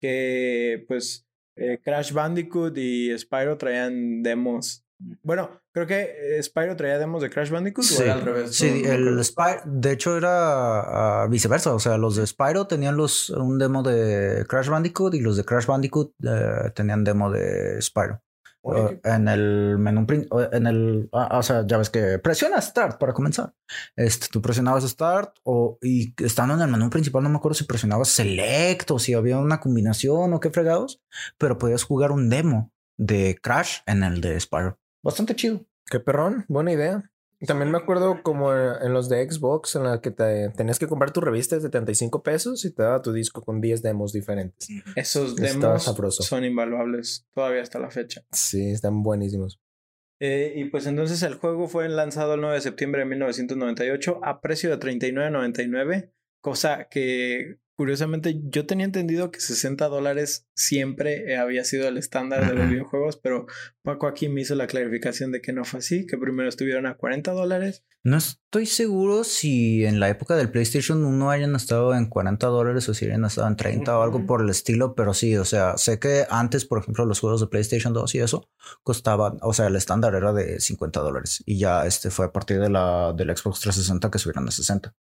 [0.00, 1.26] que pues
[1.56, 4.84] eh, Crash Bandicoot y Spyro traían demos.
[5.22, 8.54] Bueno, creo que eh, Spyro traía demos de Crash Bandicoot o era al revés.
[8.54, 9.24] Sí, No- el.
[9.24, 13.82] Spyro, de hecho era ah, viceversa, o sea, los de Spyro tenían los un demo
[13.82, 18.22] de Crash Bandicoot y los de Crash Bandicoot eh, tenían demo de Spyro.
[18.62, 22.60] Oye, Uh, en el menú, uh, en el, ah, o sea, ya ves que presiona
[22.60, 23.54] Start para comenzar.
[23.96, 27.64] Este, tú presionabas Start o y estando en el menú principal, no me acuerdo si
[27.64, 31.00] presionabas Select o si había una combinación o qué fregados,
[31.38, 34.78] pero podías jugar un demo de Crash en el de Spyro.
[35.02, 35.64] Bastante chido.
[35.90, 37.10] Qué perrón, buena idea.
[37.46, 41.10] También me acuerdo como en los de Xbox en la que te tenías que comprar
[41.10, 44.68] tu revista de 75 pesos y te daba tu disco con 10 demos diferentes.
[44.94, 46.22] Esos demos sabroso.
[46.22, 48.22] son invaluables todavía hasta la fecha.
[48.30, 49.58] Sí, están buenísimos.
[50.20, 54.42] Eh, y pues entonces el juego fue lanzado el 9 de septiembre de 1998 a
[54.42, 61.88] precio de $39.99, cosa que curiosamente, yo tenía entendido que 60 dólares siempre había sido
[61.88, 63.46] el estándar de los videojuegos, pero
[63.80, 66.98] Paco aquí me hizo la clarificación de que no fue así, que primero estuvieron a
[66.98, 67.82] 40 dólares.
[68.04, 72.86] No estoy seguro si en la época del PlayStation 1 hayan estado en 40 dólares
[72.90, 75.78] o si hayan estado en 30 o algo por el estilo, pero sí, o sea,
[75.78, 78.46] sé que antes, por ejemplo, los juegos de PlayStation 2 y eso
[78.82, 82.60] costaban, o sea, el estándar era de 50 dólares y ya este fue a partir
[82.60, 84.94] de la del Xbox 360 que subieron a 60.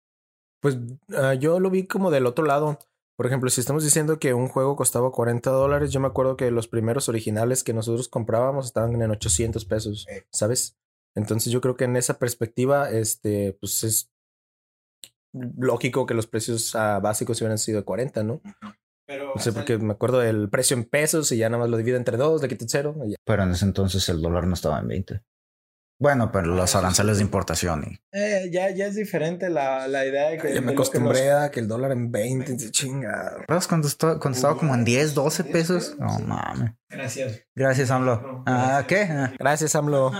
[0.61, 0.77] Pues
[1.15, 2.79] ah, yo lo vi como del otro lado.
[3.15, 6.51] Por ejemplo, si estamos diciendo que un juego costaba 40 dólares, yo me acuerdo que
[6.51, 10.77] los primeros originales que nosotros comprábamos estaban en 800 pesos, ¿sabes?
[11.15, 14.11] Entonces yo creo que en esa perspectiva, este, pues es
[15.33, 18.41] lógico que los precios ah, básicos hubieran sido de 40, ¿no?
[19.07, 21.77] Pero No sé, porque me acuerdo del precio en pesos y ya nada más lo
[21.77, 23.17] divide entre dos, le quita cero y ya.
[23.23, 25.21] Pero en ese entonces el dólar no estaba en 20.
[25.99, 30.29] Bueno, pero los aranceles de importación y eh, ya, ya es diferente la, la idea
[30.29, 30.49] de que...
[30.53, 33.37] Ya me lo que acostumbré a que el dólar en 20, y chinga.
[33.39, 35.95] ¿Recuerdas cuando estaba, cuando estaba como en 10, 12 pesos?
[35.97, 36.69] No mames.
[36.71, 37.41] nos- Gracias.
[37.55, 38.43] Gracias, AMLO.
[38.45, 39.01] Ah, ¿qué?
[39.09, 40.11] Ah, Gracias, AMLO.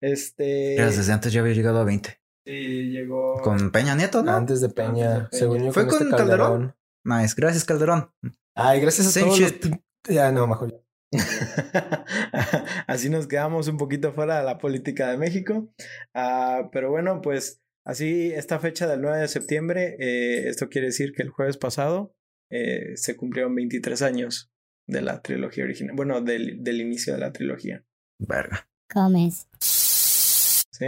[0.00, 0.74] Este...
[0.76, 2.20] Gracias, desde antes ya había llegado a 20.
[2.44, 2.52] Sí,
[2.90, 3.40] llegó...
[3.42, 4.36] Con Peña Nieto, ¿no?
[4.36, 5.66] Antes de Peña, Antes de según Peña.
[5.66, 5.72] yo.
[5.72, 6.28] ¿Fue este con Calderón?
[6.28, 6.76] Calderón.
[7.22, 7.34] Nice.
[7.36, 8.12] Gracias, Calderón.
[8.54, 9.62] Ay, gracias a Same todos los shit.
[9.62, 10.70] pi- Ya, no, mejor.
[10.70, 10.84] ya.
[12.86, 15.72] así nos quedamos un poquito fuera de la política de México.
[16.14, 21.12] Ah, pero bueno, pues así esta fecha del 9 de septiembre, eh, esto quiere decir
[21.12, 22.14] que el jueves pasado
[22.50, 24.52] eh, se cumplieron 23 años
[24.86, 27.84] de la trilogía original, bueno, del, del inicio de la trilogía.
[28.18, 28.68] Verga.
[28.88, 29.48] Comes.
[29.58, 30.86] ¿sí?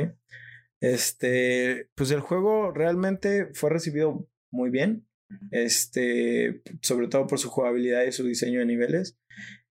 [0.80, 5.06] Este, pues el juego realmente fue recibido muy bien,
[5.50, 9.18] este, sobre todo por su jugabilidad y su diseño de niveles,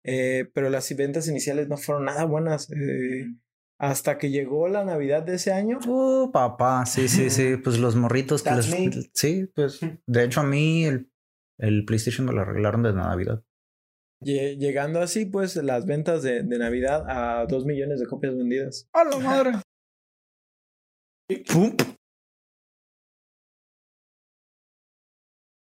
[0.05, 2.69] Eh, pero las ventas iniciales no fueron nada buenas.
[2.71, 3.25] eh,
[3.79, 5.79] hasta que llegó la Navidad de ese año.
[5.85, 6.85] Uh, papá.
[6.85, 7.57] Sí, sí, sí.
[7.57, 8.91] Pues los morritos que me.
[9.13, 9.79] Sí, pues.
[10.07, 11.11] De hecho, a mí el,
[11.59, 13.43] el PlayStation me lo arreglaron de Navidad.
[14.21, 18.87] lle- Llegando así, pues, las ventas de, de Navidad a 2 millones de copias vendidas.
[18.93, 19.51] ¡A la madre!
[21.51, 21.75] ¡Pum!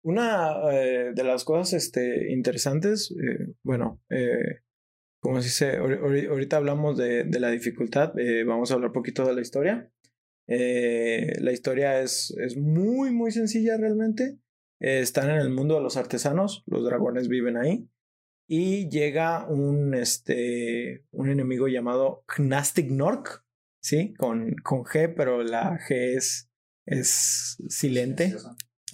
[0.02, 4.62] Una eh, de las cosas este, interesantes, eh, bueno, eh,
[5.22, 8.90] como se dice, ahori- ahori- ahorita hablamos de, de la dificultad, eh, vamos a hablar
[8.90, 9.92] un poquito de la historia.
[10.48, 14.40] Eh, la historia es, es muy, muy sencilla realmente.
[14.80, 17.88] Eh, están en el mundo de los artesanos, los dragones viven ahí.
[18.48, 23.46] Y llega un, este, un enemigo llamado Gnastic Nork,
[23.80, 24.16] ¿sí?
[24.16, 26.50] Con, con G, pero la G es,
[26.88, 28.34] es silente.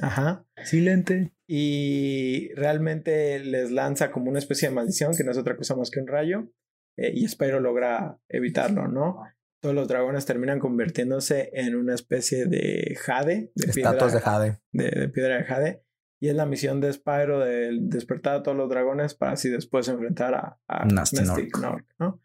[0.02, 0.46] Ajá.
[0.64, 1.34] Silente.
[1.48, 5.90] Y realmente les lanza como una especie de maldición, que no es otra cosa más
[5.92, 6.52] que un rayo.
[6.98, 9.20] eh, y Spyro logra evitarlo, ¿no?
[9.62, 14.60] Todos los dragones terminan convirtiéndose en una especie de jade, de Estatuas de Jade.
[14.72, 15.82] de, de piedra de jade.
[16.22, 19.88] Y es la misión de Spyro de despertar a todos los dragones para así después
[19.88, 21.24] enfrentar a, a Nasty.
[21.24, 22.22] Nork, ¿no?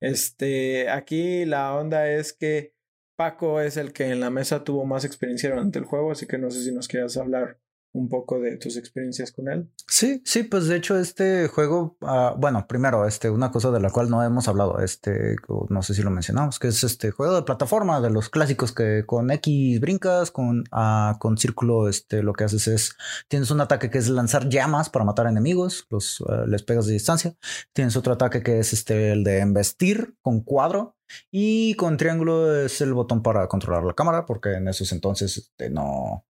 [0.00, 2.74] Este, aquí la onda es que
[3.18, 6.38] Paco es el que en la mesa tuvo más experiencia durante el juego, así que
[6.38, 7.58] no sé si nos quieras hablar
[7.92, 9.70] un poco de tus experiencias con él.
[9.86, 13.90] Sí, sí, pues de hecho este juego, ah, bueno, primero, este, una cosa de la
[13.90, 15.36] cual no hemos hablado, este,
[15.68, 19.04] no sé si lo mencionamos, que es este juego de plataforma de los clásicos que
[19.06, 22.96] con X brincas, con, ah, con círculo, este, lo que haces es,
[23.28, 26.92] tienes un ataque que es lanzar llamas para matar enemigos, los, ah, les pegas de
[26.92, 27.34] distancia,
[27.72, 30.94] tienes otro ataque que es este, el de embestir con cuadro,
[31.30, 35.70] y con triángulo es el botón para controlar la cámara, porque en esos entonces este,
[35.70, 36.26] no,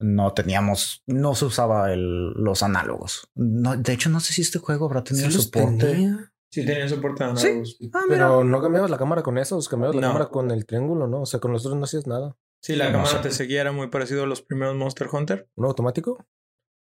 [0.00, 3.30] no teníamos, no se usaba el, los análogos.
[3.34, 5.86] No, de hecho, no sé si este juego habrá tenido Sí soporte.
[5.86, 7.46] tenía, Sí, tenía soporte de Sí.
[7.46, 7.78] análogos.
[7.94, 8.00] Ah.
[8.08, 10.08] Pero no cambiabas la cámara con esos, cambiabas la No.
[10.08, 11.20] cámara con el triángulo, ¿no?
[11.22, 12.36] O sea, con los otros no hacías nada.
[12.62, 13.18] Sí, la No cámara sé.
[13.20, 15.48] te seguía, era muy parecido a los primeros Monster Hunter.
[15.54, 16.26] ¿Un automático?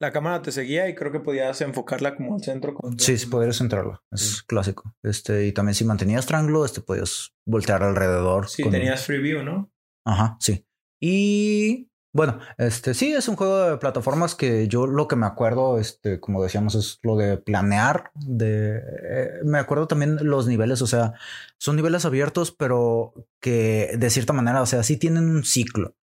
[0.02, 2.74] La cámara te seguía y creo que podías enfocarla como al centro.
[2.74, 4.02] con- Sí, sí, podrías entrarlo.
[4.12, 4.96] Es clásico.
[5.04, 8.48] Este, y también si mantenías triángulo, este podías voltear alrededor.
[8.48, 9.72] Sí, con- tenías free view, ¿no?
[10.08, 10.66] Ajá, sí.
[11.02, 15.80] Y bueno, este sí es un juego de plataformas que yo lo que me acuerdo,
[15.80, 18.12] este, como decíamos, es lo de planear.
[18.16, 21.14] De eh, me acuerdo también los niveles, o sea,
[21.58, 25.96] son niveles abiertos, pero que de cierta manera, o sea, sí tienen un ciclo.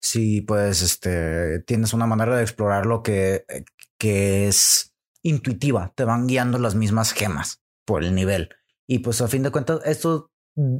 [0.00, 3.46] Sí, pues, este, tienes una manera de explorarlo que,
[3.98, 5.92] que es intuitiva.
[5.96, 8.50] Te van guiando las mismas gemas por el nivel.
[8.86, 10.30] Y pues a fin de cuentas, esto,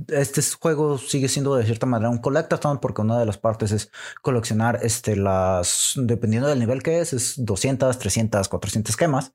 [0.08, 3.90] este juego sigue siendo de cierta manera un collectathon porque una de las partes es
[4.22, 9.34] coleccionar este, las, dependiendo del nivel que es, es 200, 300, 400 gemas.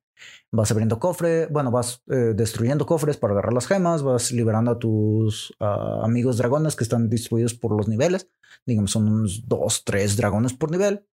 [0.52, 4.80] Vas abriendo cofre, bueno, vas eh, destruyendo cofres para agarrar las gemas, vas liberando a
[4.80, 8.30] tus ah, amigos dragones que están distribuidos por los niveles.
[8.66, 11.06] Digamos, son unos dos, tres dragones por nivel.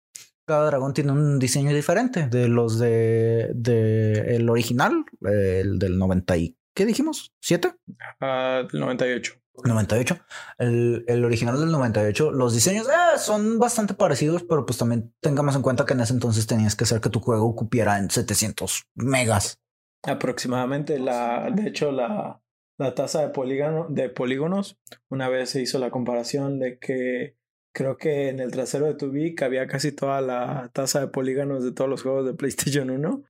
[0.46, 6.36] cada dragón tiene un diseño diferente de los de, de el original, el del 90
[6.36, 7.32] y ¿qué dijimos?
[7.42, 7.76] ¿7?
[8.20, 9.40] Ah, 98.
[9.62, 10.18] 98.
[10.58, 15.54] El, el original del 98, los diseños eh, son bastante parecidos, pero pues también tengamos
[15.54, 18.86] en cuenta que en ese entonces tenías que hacer que tu juego cupiera en 700
[18.96, 19.60] megas.
[20.02, 22.42] Aproximadamente, la, de hecho, la,
[22.78, 24.76] la tasa de, polígono, de polígonos,
[25.08, 27.36] una vez se hizo la comparación de que
[27.72, 31.64] creo que en el trasero de tu Vic había casi toda la tasa de polígonos
[31.64, 33.22] de todos los juegos de PlayStation 1.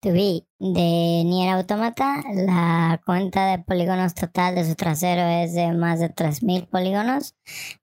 [0.00, 5.98] Tubi de Nier Automata, la cuenta de polígonos total de su trasero es de más
[5.98, 7.34] de 3000 polígonos,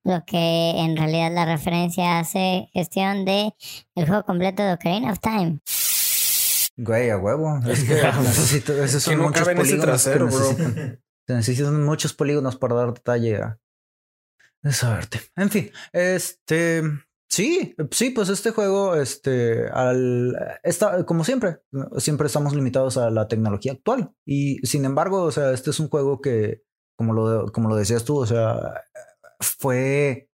[0.06, 3.54] lo que en realidad la referencia hace gestión de
[3.96, 5.60] el juego completo de Ocarina of Time.
[6.78, 7.60] Güey, a huevo.
[7.68, 10.40] Es que necesito, esos son no muchos polígonos trasero, bro.
[10.40, 11.02] necesitan.
[11.28, 13.60] Se necesitan muchos polígonos para dar detalle a
[14.64, 15.20] esa arte.
[15.36, 16.82] En fin, este
[17.30, 21.60] sí, sí, pues este juego, este, al está como siempre,
[21.98, 24.12] siempre estamos limitados a la tecnología actual.
[24.26, 26.64] Y sin embargo, o sea, este es un juego que,
[26.98, 28.84] como lo, como lo decías tú, o sea,
[29.40, 30.30] fue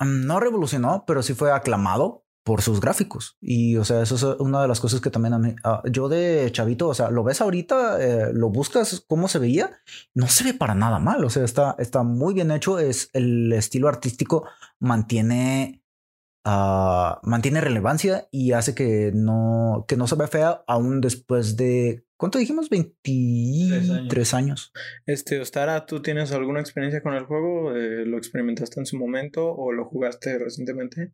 [0.00, 3.36] no revolucionó, pero sí fue aclamado por sus gráficos.
[3.42, 6.08] Y, o sea, eso es una de las cosas que también a mí, ah, yo
[6.08, 9.82] de chavito, o sea, lo ves ahorita, eh, lo buscas cómo se veía,
[10.14, 11.22] no se ve para nada mal.
[11.26, 12.78] O sea, está, está muy bien hecho.
[12.78, 15.84] Es el estilo artístico mantiene,
[16.46, 22.06] ah, mantiene relevancia y hace que no, que no se vea fea aún después de,
[22.16, 22.70] ¿cuánto dijimos?
[22.70, 24.72] 23 años.
[25.04, 27.76] Este, Ostara, ¿tú tienes alguna experiencia con el juego?
[27.76, 31.12] Eh, ¿Lo experimentaste en su momento o lo jugaste recientemente?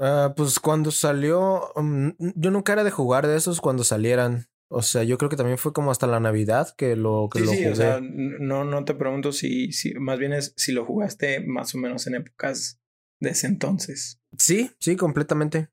[0.00, 4.46] Ah, pues cuando salió, mm, yo nunca era de jugar de esos cuando salieran.
[4.72, 7.44] O sea, yo creo que también fue como hasta la Navidad que lo, que Sí,
[7.44, 7.70] lo sí, jugué.
[7.70, 11.74] o sea, no, no te pregunto si, si, más bien es si lo jugaste más
[11.74, 12.80] o menos en épocas
[13.20, 14.20] de ese entonces.
[14.38, 15.68] Sí, sí, completamente.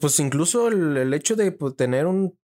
[0.00, 2.38] Pues incluso el, el hecho de pues, tener un,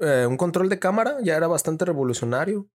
[0.00, 2.68] eh, un control de cámara ya era bastante revolucionario.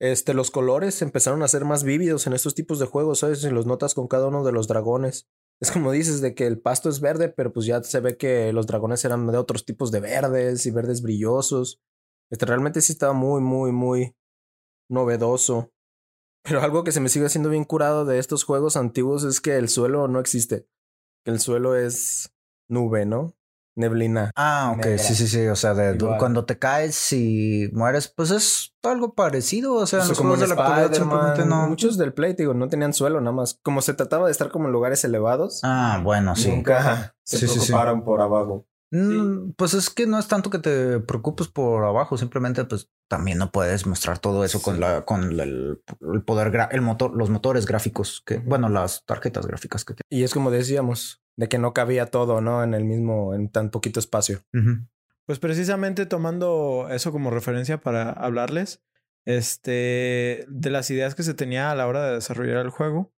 [0.00, 3.42] Este, los colores empezaron a ser más vívidos en estos tipos de juegos, ¿sabes?
[3.42, 5.28] Y los notas con cada uno de los dragones.
[5.60, 8.52] Es como dices, de que el pasto es verde, pero pues ya se ve que
[8.52, 11.80] los dragones eran de otros tipos de verdes y verdes brillosos.
[12.30, 14.14] Este, realmente sí estaba muy, muy, muy
[14.88, 15.72] novedoso.
[16.44, 19.56] Pero algo que se me sigue haciendo bien curado de estos juegos antiguos es que
[19.56, 20.68] el suelo no existe.
[21.24, 22.32] Que el suelo es
[22.68, 23.34] nube, ¿no?
[23.78, 24.30] Neblina.
[24.36, 24.98] Ah, ok, Negra.
[24.98, 25.46] sí, sí, sí.
[25.48, 26.18] O sea, de Igual.
[26.18, 29.74] cuando te caes y mueres, pues es algo parecido.
[29.74, 31.68] O sea, en O sea, los como juegos de la simplemente no.
[31.68, 33.58] Muchos del Play, digo, no tenían suelo nada más.
[33.62, 36.50] Como se trataba de estar como en lugares elevados, Ah, bueno, sí.
[36.50, 37.72] Nunca se Sí,
[38.04, 38.66] por abajo.
[38.90, 43.36] Mm, Pues es que no es tanto que te preocupes por abajo, simplemente pues también
[43.38, 47.28] no puedes mostrar todo eso con la con la- el, el poder el motor, los
[47.28, 51.74] motores gráficos que, bueno, las tarjetas gráficas que y es como decíamos, de que no
[51.74, 52.62] cabía todo, ¿no?
[52.64, 54.40] En el mismo, en tan poquito espacio.
[55.26, 58.82] Pues precisamente tomando eso como referencia para hablarles,
[59.26, 63.12] este, de las ideas que se tenía a la hora de desarrollar el juego,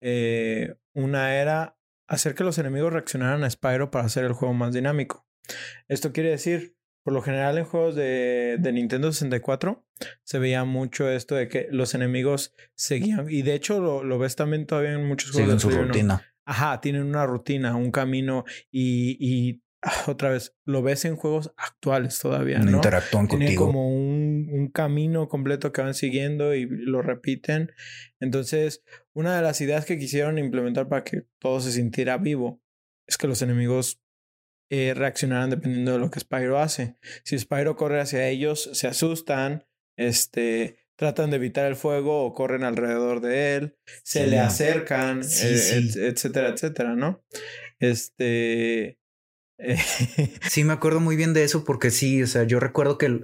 [0.00, 1.75] eh, una era
[2.06, 5.26] hacer que los enemigos reaccionaran a Spyro para hacer el juego más dinámico.
[5.88, 9.84] Esto quiere decir, por lo general en juegos de, de Nintendo 64
[10.24, 14.36] se veía mucho esto de que los enemigos seguían, y de hecho lo, lo ves
[14.36, 16.22] también todavía en muchos juegos Siguen de su rutina.
[16.44, 19.62] Ajá, tienen una rutina, un camino y, y
[20.06, 22.70] otra vez, lo ves en juegos actuales todavía, ¿no?
[22.72, 23.66] Interactúan Tienen contigo.
[23.66, 27.72] como un, un camino completo que van siguiendo y lo repiten.
[28.20, 32.60] Entonces, una de las ideas que quisieron implementar para que todo se sintiera vivo
[33.06, 34.00] es que los enemigos
[34.70, 36.96] eh, reaccionaran dependiendo de lo que Spyro hace.
[37.22, 39.64] Si Spyro corre hacia ellos, se asustan,
[39.96, 44.30] este, tratan de evitar el fuego o corren alrededor de él, se Sí.
[44.30, 45.76] le acercan, Sí, eh, sí.
[46.00, 47.22] et- etcétera, etcétera, ¿no?
[47.78, 48.98] Este.
[50.48, 53.22] Sí, me acuerdo muy bien de eso porque sí, o sea, yo recuerdo que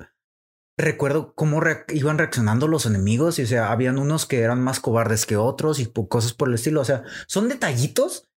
[0.78, 5.26] recuerdo cómo iban reaccionando los enemigos y o sea, habían unos que eran más cobardes
[5.26, 6.80] que otros y cosas por el estilo.
[6.80, 8.30] O sea, son detallitos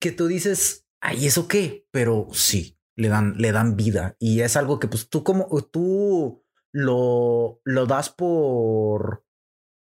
[0.00, 1.86] que tú dices, ay, ¿eso qué?
[1.90, 6.44] Pero sí, le dan, le dan vida y es algo que pues tú como tú
[6.72, 9.24] lo, lo das por,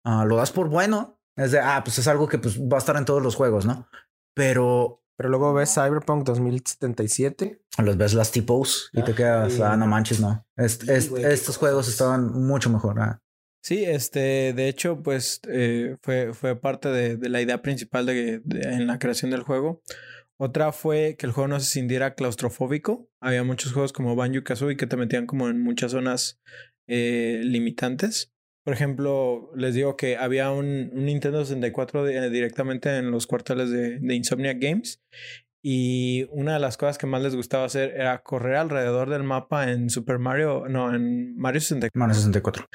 [0.05, 1.21] ah, lo das por bueno.
[1.37, 3.67] Es de, ah, pues es algo que pues va a estar en todos los juegos,
[3.67, 3.89] ¿no?
[4.35, 7.61] Pero Pero luego ves Cyberpunk 2077.
[7.79, 9.63] los ves las tipos y te Ah, quedas, sí.
[9.63, 10.45] ah, no manches, no.
[10.57, 13.01] Est- Sí, est- güey, qué estos juegos estaban mucho mejor.
[13.01, 13.21] ah.
[13.63, 18.41] Sí, este, de hecho, pues eh, fue, fue parte de, de la idea principal de,
[18.45, 19.83] de- en la creación del juego.
[20.39, 23.09] Otra fue que el juego no se sintiera claustrofóbico.
[23.21, 26.39] Había muchos juegos como Banjo Kazooie que te metían como en muchas zonas
[26.87, 28.33] eh, limitantes.
[28.67, 33.71] Por ejemplo, les digo que había un, un Nintendo 64 de- directamente en los cuarteles
[33.71, 35.01] de, de Insomniac Games.
[35.63, 39.71] Y una de las cosas que más les gustaba hacer era correr alrededor del mapa
[39.71, 41.97] en Super Mario, no, en Mario 64.
[41.97, 42.67] Mario 64.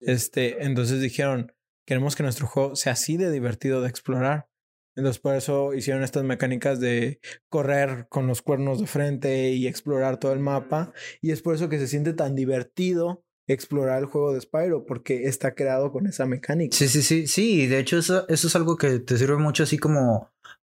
[0.00, 1.52] Este, entonces dijeron,
[1.86, 4.48] queremos que nuestro juego sea así de divertido de explorar.
[4.96, 10.18] Entonces por eso hicieron estas mecánicas de correr con los cuernos de frente y explorar
[10.18, 10.92] todo el mapa.
[11.22, 15.24] Y es por eso que se siente tan divertido explorar el juego de Spyro, porque
[15.24, 16.76] está creado con esa mecánica.
[16.76, 17.66] Sí, sí, sí, sí.
[17.66, 20.30] De hecho, eso, es algo que te sirve mucho así como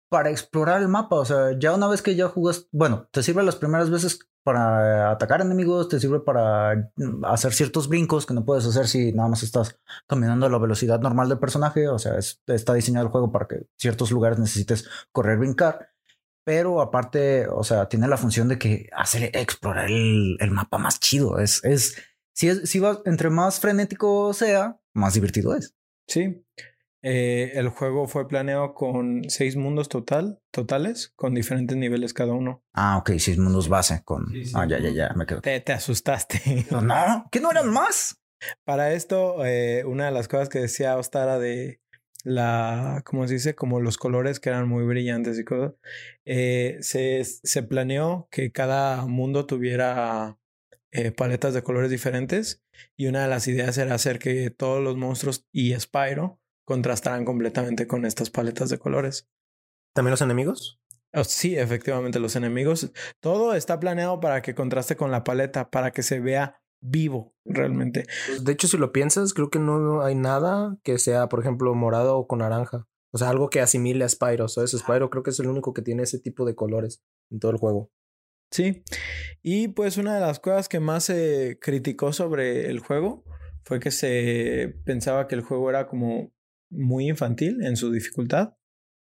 [0.09, 1.17] para explorar el mapa.
[1.17, 5.11] O sea, ya una vez que ya jugas, bueno, te sirve las primeras veces para
[5.11, 6.89] atacar enemigos, te sirve para
[7.23, 11.01] hacer ciertos brincos que no puedes hacer si nada más estás caminando a la velocidad
[11.01, 11.89] normal del personaje.
[11.89, 15.89] O sea, es- está diseñado el juego para que ciertos lugares necesites correr, brincar.
[16.45, 20.97] Pero aparte, o sea, tiene la función de que hace explorar el, el mapa más
[21.01, 21.39] chido.
[21.39, 21.97] Es, es,
[22.37, 25.73] si, es, si va, entre más frenético sea, más divertido es.
[26.07, 26.45] Sí.
[27.01, 32.63] Eh, el juego fue planeado con seis mundos total, totales, con diferentes niveles cada uno.
[32.73, 34.27] Ah, ok, seis mundos base con.
[34.31, 34.53] Sí, sí.
[34.55, 35.41] Ah, ya, ya, ya, me quedo.
[35.41, 36.39] Te, te asustaste.
[36.69, 38.21] No, no, que no eran más.
[38.63, 41.81] Para esto, eh, una de las cosas que decía Ostara de
[42.23, 43.55] la, ¿cómo se dice?
[43.55, 45.73] Como los colores que eran muy brillantes y cosas,
[46.23, 50.37] eh, se, se planeó que cada mundo tuviera
[50.97, 52.63] eh, paletas de colores diferentes
[52.95, 57.85] y una de las ideas era hacer que todos los monstruos y Spyro contrastaran completamente
[57.85, 59.29] con estas paletas de colores.
[59.93, 60.81] ¿También los enemigos?
[61.13, 65.91] Oh, sí, efectivamente, los enemigos, todo está planeado para que contraste con la paleta, para
[65.91, 68.05] que se vea vivo realmente.
[68.25, 71.75] Pues, de hecho, si lo piensas, creo que no hay nada que sea, por ejemplo,
[71.75, 72.87] morado o con naranja.
[73.13, 74.47] O sea, algo que asimile a Spyro.
[74.47, 74.71] ¿Sabes?
[74.71, 77.57] Spyro creo que es el único que tiene ese tipo de colores en todo el
[77.57, 77.91] juego.
[78.51, 78.83] Sí.
[79.43, 83.23] Y pues una de las cosas que más se criticó sobre el juego
[83.65, 86.31] fue que se pensaba que el juego era como
[86.69, 88.53] muy infantil en su dificultad.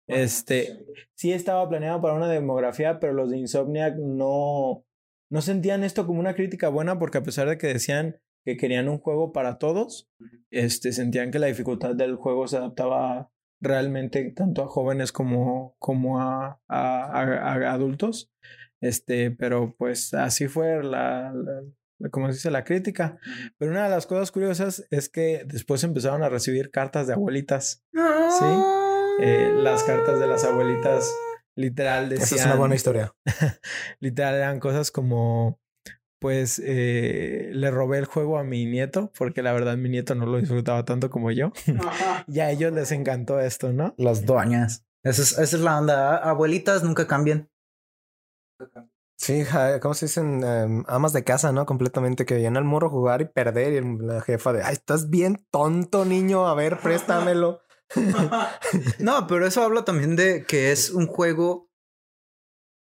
[0.07, 4.85] Este, sí estaba planeado para una demografía, pero los de Insomniac no,
[5.31, 8.89] no sentían esto como una crítica buena porque a pesar de que decían que querían
[8.89, 10.11] un juego para todos,
[10.51, 13.31] este, sentían que la dificultad del juego se adaptaba
[13.61, 18.31] realmente tanto a jóvenes como, como a, a, a- a adultos.
[18.83, 21.33] Este, pero pues así fue la,
[22.11, 23.19] como se dice, la crítica.
[23.57, 27.85] Pero una de las cosas curiosas es que después empezaron a recibir cartas de abuelitas.
[27.93, 28.45] Sí.
[29.21, 31.15] Eh, las cartas de las abuelitas
[31.55, 32.25] literal decían.
[32.25, 33.15] Esa es una buena historia.
[34.01, 35.61] literal eran cosas como.
[36.21, 40.25] Pues eh, le robé el juego a mi nieto, porque la verdad mi nieto no
[40.25, 41.53] lo disfrutaba tanto como yo.
[42.29, 43.93] y a ellos les encantó esto, ¿no?
[43.99, 44.87] Las doñas.
[45.03, 46.19] Esa es, esa es la onda.
[46.19, 47.51] Abuelitas nunca cambian.
[49.17, 49.45] Sí,
[49.81, 50.43] ¿cómo se dicen?
[50.43, 51.65] Em, amas de casa, ¿no?
[51.65, 53.73] Completamente que vienen al morro a jugar y perder.
[53.85, 56.47] Y la jefa de, ay, estás bien tonto, niño.
[56.49, 57.61] A ver, préstamelo.
[58.99, 61.69] No, pero eso habla también de que es un juego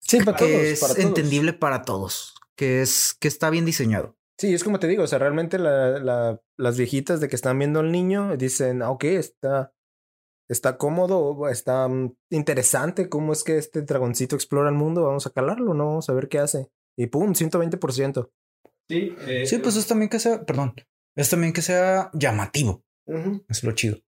[0.01, 1.07] Sí, para que todos, es para todos.
[1.07, 2.35] entendible para todos.
[2.57, 4.17] Que es que está bien diseñado.
[4.39, 7.59] Sí, es como te digo, o sea, realmente la, la- las viejitas de que están
[7.59, 9.73] viendo al niño dicen, ah, ok, está,
[10.49, 15.31] está cómodo, está mm, interesante cómo es que este dragoncito explora el mundo, vamos a
[15.31, 15.87] calarlo, ¿no?
[15.87, 16.69] Vamos a ver qué hace.
[16.97, 18.31] Y pum, 120%.
[18.89, 19.17] Sí,
[19.47, 20.75] Sí, pues es también que sea, perdón,
[21.17, 22.85] es también que sea llamativo.
[23.49, 23.99] Es lo chido.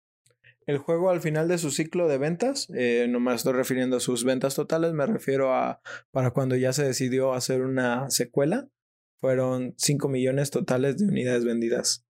[0.67, 4.01] El juego al final de su ciclo de ventas, eh, no me estoy refiriendo a
[4.01, 5.81] sus ventas totales, me refiero a
[6.11, 8.69] para cuando ya se decidió hacer una secuela,
[9.21, 12.06] fueron 5 millones totales de unidades vendidas.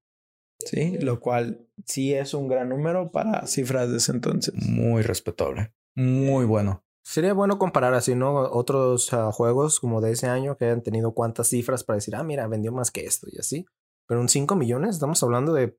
[0.58, 4.54] Sí, lo cual sí es un gran número para cifras de ese entonces.
[4.54, 5.72] Muy respetable.
[5.94, 6.84] Muy bueno.
[7.04, 8.34] Sería bueno comparar así, ¿no?
[8.34, 12.24] Otros ah, juegos como de ese año que hayan tenido cuántas cifras para decir, ah,
[12.24, 13.66] mira, vendió más que esto y así.
[14.06, 15.78] Pero en 5 millones estamos hablando de...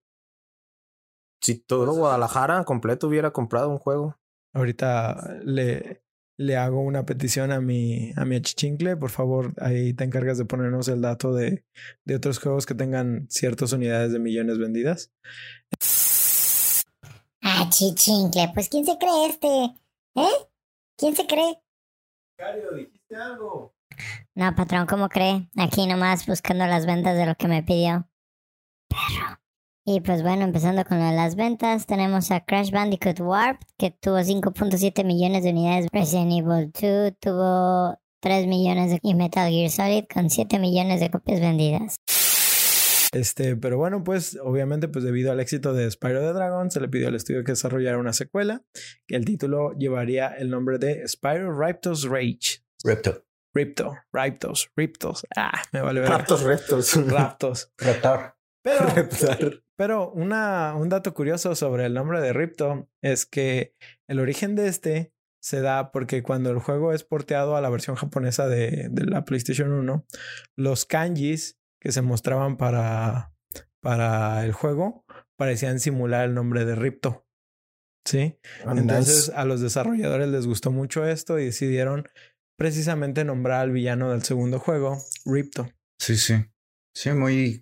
[1.42, 4.18] Si todo Guadalajara completo hubiera comprado un juego.
[4.54, 6.02] Ahorita le,
[6.38, 8.96] le hago una petición a mi, a mi achichincle.
[8.96, 11.66] Por favor, ahí te encargas de ponernos el dato de,
[12.06, 15.12] de otros juegos que tengan ciertas unidades de millones vendidas.
[17.42, 19.48] Ah, chichincle, pues ¿quién se cree este?
[20.16, 20.48] ¿Eh?
[20.98, 21.60] ¿Quién se cree?
[22.76, 23.74] dijiste algo.
[24.36, 25.50] No, patrón, ¿cómo cree?
[25.58, 28.08] Aquí nomás buscando las ventas de lo que me pidió.
[28.88, 29.37] Perro.
[29.90, 33.92] Y pues bueno, empezando con lo de las ventas, tenemos a Crash Bandicoot Warped, que
[33.92, 35.88] tuvo 5.7 millones de unidades.
[35.94, 39.00] Resident Evil 2 tuvo 3 millones de...
[39.02, 41.96] y Metal Gear Solid con 7 millones de copias vendidas.
[43.14, 46.90] Este, pero bueno, pues obviamente, pues debido al éxito de Spyro the Dragon, se le
[46.90, 48.64] pidió al estudio que desarrollara una secuela,
[49.08, 52.62] que el título llevaría el nombre de Spyro Raptors Rage.
[52.84, 53.24] Repto.
[53.54, 55.26] Ripto, Raptos, Riptos.
[55.36, 56.10] Ah, me vale ver.
[56.10, 56.94] Raptos, reptos.
[57.08, 57.72] Raptos.
[57.78, 58.36] Reptar.
[58.68, 59.64] Pero, Reptar.
[59.78, 63.74] pero una, un dato curioso sobre el nombre de Ripto es que
[64.10, 67.96] el origen de este se da porque cuando el juego es porteado a la versión
[67.96, 70.06] japonesa de, de la PlayStation 1,
[70.58, 73.32] los kanjis que se mostraban para,
[73.82, 75.06] para el juego
[75.38, 77.26] parecían simular el nombre de Ripto.
[78.06, 78.38] ¿Sí?
[78.66, 82.10] Entonces a los desarrolladores les gustó mucho esto y decidieron
[82.58, 85.70] precisamente nombrar al villano del segundo juego, Ripto.
[86.00, 86.36] Sí, sí.
[86.94, 87.62] Sí, muy.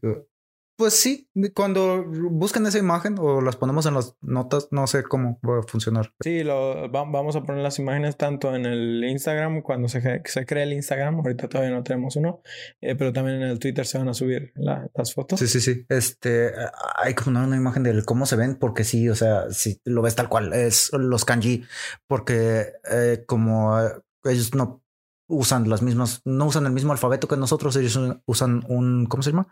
[0.78, 5.40] Pues sí, cuando buscan esa imagen o las ponemos en las notas, no sé cómo
[5.48, 6.12] va a funcionar.
[6.22, 10.46] Sí, lo, va- vamos a poner las imágenes tanto en el Instagram, cuando se, se
[10.46, 12.42] cree el Instagram, ahorita todavía no tenemos uno,
[12.82, 15.40] eh, pero también en el Twitter se van a subir la- las fotos.
[15.40, 15.86] Sí, sí, sí.
[15.88, 16.52] Este,
[16.98, 20.02] hay como una, una imagen de cómo se ven, porque sí, o sea, si lo
[20.02, 21.64] ves tal cual, es los kanji,
[22.08, 23.92] porque eh, como eh,
[24.26, 24.82] ellos no
[25.28, 29.32] usan las mismas, no usan el mismo alfabeto que nosotros, ellos usan un, ¿cómo se
[29.32, 29.48] llama?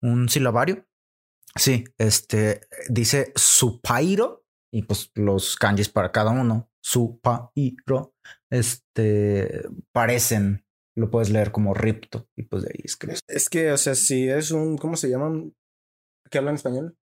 [0.00, 0.86] Un silabario.
[1.56, 8.14] Sí, este dice supairo y pues los kanjis para cada uno, supairo,
[8.50, 10.64] este parecen,
[10.96, 13.20] lo puedes leer como ripto y pues de ahí escribes.
[13.26, 15.54] Es que, o sea, si es un, ¿cómo se llaman?
[16.30, 16.96] ¿Que hablan español?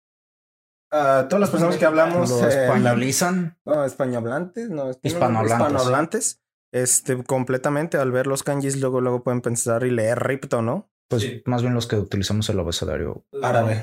[0.91, 2.29] Ah, todas las personas que hablamos.
[2.29, 3.57] Lo eh, españolizan.
[3.65, 5.67] No, españohablantes, no, es que no, Hispanohablantes.
[5.67, 6.41] hispanohablantes.
[6.75, 10.91] Este, completamente al ver los kanjis, luego, luego pueden pensar y leer Ripto, ¿no?
[11.07, 11.41] Pues Sí.
[11.45, 13.25] más bien los que utilizamos el abecedario.
[13.41, 13.81] Árabe.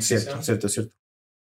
[0.00, 0.94] Cierto, cierto, cierto.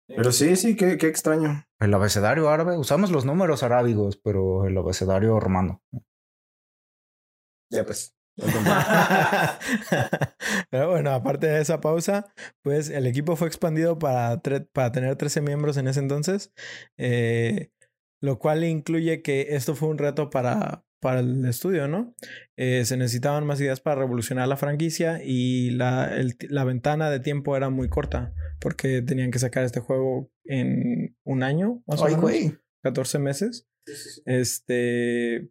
[0.08, 1.66] Pero sí, sí, qué, qué extraño.
[1.80, 5.82] El abecedario árabe, usamos los números arábigos, pero el abecedario romano.
[7.72, 8.14] Ya pues.
[10.70, 12.26] Pero bueno, aparte de esa pausa,
[12.62, 16.52] pues el equipo fue expandido para, tre- para tener 13 miembros en ese entonces,
[16.98, 17.72] eh,
[18.22, 22.16] lo cual incluye que esto fue un reto para, para el estudio, ¿no?
[22.58, 27.20] Eh, se necesitaban más ideas para revolucionar la franquicia y la, el- la ventana de
[27.20, 32.06] tiempo era muy corta, porque tenían que sacar este juego en un año, más o
[32.16, 32.22] menos.
[32.84, 33.68] 14 meses.
[34.26, 35.50] Este.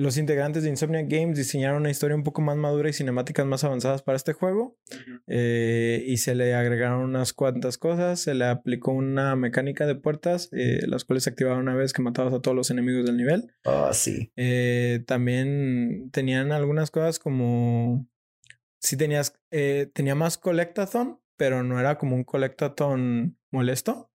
[0.00, 3.64] Los integrantes de Insomniac Games diseñaron una historia un poco más madura y cinemáticas más
[3.64, 4.78] avanzadas para este juego.
[5.26, 8.18] Eh, y se le agregaron unas cuantas cosas.
[8.18, 12.00] Se le aplicó una mecánica de puertas, eh, las cuales se activaban una vez que
[12.00, 13.52] matabas a todos los enemigos del nivel.
[13.66, 14.32] Ah, sí.
[14.36, 18.08] Eh, también tenían algunas cosas como.
[18.80, 19.38] Sí, tenías.
[19.50, 24.10] tenía más colectathon, pero no era como un colectathon molesto.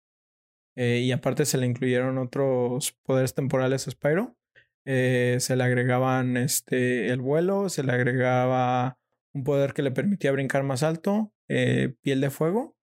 [0.75, 4.35] Y aparte se le incluyeron otros poderes temporales a Spyro.
[4.85, 8.99] Eh, se le agregaban este, el vuelo, se le agregaba
[9.33, 12.75] un poder que le permitía brincar más alto, eh, piel de fuego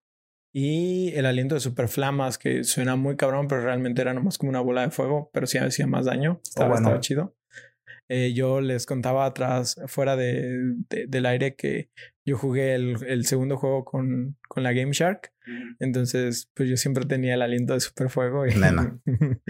[0.54, 4.60] y el aliento de superflamas, que suena muy cabrón, pero realmente era nomás como una
[4.60, 6.40] bola de fuego, pero sí hacía más daño.
[6.44, 6.82] Estaba, bueno.
[6.88, 7.36] estaba chido.
[8.08, 10.58] Eh, yo les contaba atrás, fuera de,
[10.90, 11.88] de- del aire, que
[12.24, 15.32] yo jugué el, el segundo juego con, con la Game Shark.
[15.80, 18.46] Entonces, pues yo siempre tenía el aliento de superfuego.
[18.46, 18.54] Y...
[18.54, 18.98] Nena.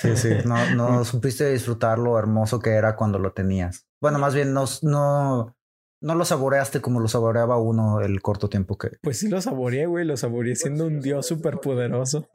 [0.00, 0.28] Sí, sí.
[0.44, 3.86] No, no supiste disfrutar lo hermoso que era cuando lo tenías.
[4.00, 5.56] Bueno, más bien no, no,
[6.02, 8.90] no lo saboreaste como lo saboreaba uno el corto tiempo que.
[9.02, 10.04] Pues sí lo saboreé, güey.
[10.04, 12.28] Lo saboreé siendo un dios súper poderoso.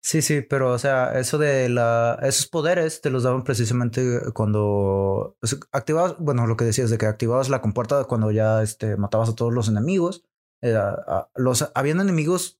[0.00, 5.36] Sí, sí, pero o sea, eso de la, esos poderes te los daban precisamente cuando
[5.72, 9.34] activabas, bueno, lo que decías de que activabas la compuerta cuando ya este, matabas a
[9.34, 10.24] todos los enemigos.
[10.62, 12.58] A- los, habían enemigos,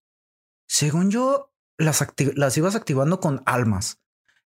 [0.69, 4.01] según yo, las, acti- las ibas activando con almas.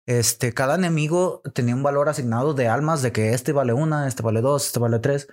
[0.05, 4.23] Este, cada enemigo tenía un valor asignado de almas, de que este vale una, este
[4.23, 5.27] vale dos, este vale tres.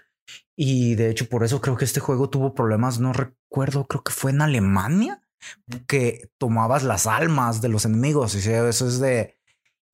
[0.56, 3.00] Y de hecho, por eso creo que este juego tuvo problemas.
[3.00, 5.22] No recuerdo, creo que fue en Alemania
[5.86, 8.34] que tomabas las almas de los enemigos.
[8.34, 9.36] Y eso es de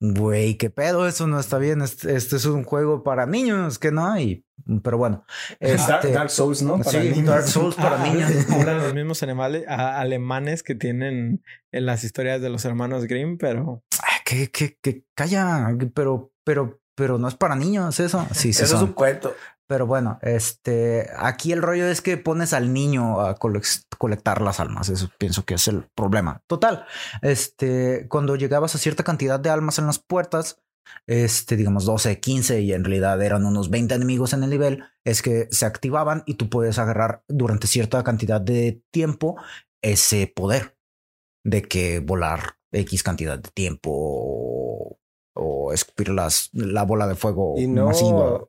[0.01, 1.81] güey, qué pedo, eso no está bien.
[1.81, 4.43] Este, este es un juego para niños, que no hay.
[4.83, 5.25] Pero bueno,
[5.59, 6.79] Dark, este, Dark Souls, ¿no?
[6.79, 7.25] Para sí, niños.
[7.25, 8.31] Dark Souls para niños.
[8.59, 13.83] Eran los mismos animales, alemanes que tienen en las historias de los hermanos Grimm, pero
[14.25, 18.25] que, que, que calla, pero, pero, pero no es para niños eso.
[18.31, 18.83] Sí, sí, Eso es son.
[18.83, 19.35] un cuento.
[19.71, 24.59] Pero bueno, este aquí el rollo es que pones al niño a colec- colectar las
[24.59, 24.89] almas.
[24.89, 26.43] Eso pienso que es el problema.
[26.45, 26.85] Total.
[27.21, 30.61] Este, cuando llegabas a cierta cantidad de almas en las puertas,
[31.07, 35.21] este, digamos 12, 15 y en realidad eran unos 20 enemigos en el nivel, es
[35.21, 39.37] que se activaban y tú puedes agarrar durante cierta cantidad de tiempo
[39.81, 40.75] ese poder
[41.45, 44.99] de que volar X cantidad de tiempo o,
[45.33, 48.41] o escupir las, la bola de fuego Y no masiva.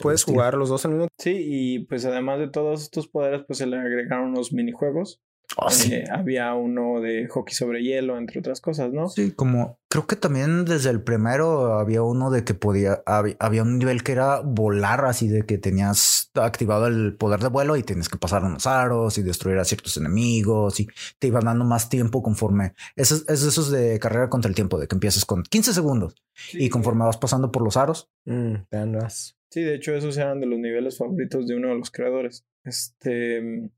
[0.00, 0.34] Puedes estilo.
[0.36, 3.66] jugar los dos al mismo sí, y pues además de todos estos poderes, pues se
[3.66, 5.20] le agregaron unos minijuegos
[5.58, 5.94] Oh, sí.
[5.94, 9.08] Eh, había uno de hockey sobre hielo, entre otras cosas, ¿no?
[9.08, 13.62] Sí, como creo que también desde el primero había uno de que podía, hab- había
[13.62, 17.84] un nivel que era volar, así de que tenías activado el poder de vuelo y
[17.84, 20.88] tienes que pasar unos aros y destruir a ciertos enemigos y
[21.20, 22.74] te iban dando más tiempo conforme.
[22.96, 25.72] Eso es es de esos de carrera contra el tiempo, de que empiezas con 15
[25.72, 26.16] segundos
[26.54, 28.10] y conforme vas pasando por los aros.
[28.24, 29.36] Mm, te andas.
[29.50, 32.44] Sí, de hecho, esos eran de los niveles favoritos de uno de los creadores.
[32.64, 33.70] Este.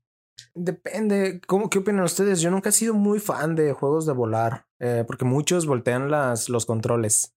[0.55, 1.41] Depende.
[1.47, 2.41] ¿Cómo, ¿Qué opinan ustedes?
[2.41, 4.65] Yo nunca he sido muy fan de juegos de volar.
[4.79, 7.35] eh, porque muchos voltean las, los controles.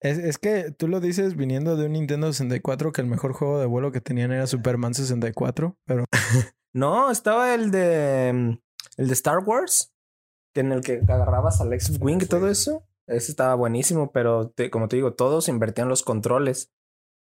[0.00, 3.60] Es, es que tú lo dices viniendo de un Nintendo 64 que el mejor juego
[3.60, 6.04] de vuelo que tenían era Superman 64, pero
[6.74, 8.32] No, estaba el de.
[8.34, 8.58] mm,
[8.98, 9.92] El de Star Wars.
[10.54, 12.86] En el que agarrabas al X-Wing y todo eso.
[13.06, 16.70] Ese estaba buenísimo, pero te- como te digo, todos invertían los controles.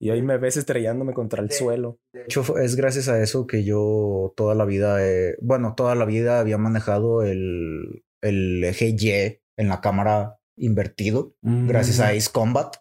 [0.02, 2.00] Y ahí me ves estrellándome contra el suelo.
[2.12, 6.06] De hecho, es gracias a eso que yo toda la vida, eh, bueno, toda la
[6.06, 9.12] vida había manejado el, el eje Y
[9.58, 11.36] en la cámara invertido.
[11.44, 12.78] gracias a Ace Combat.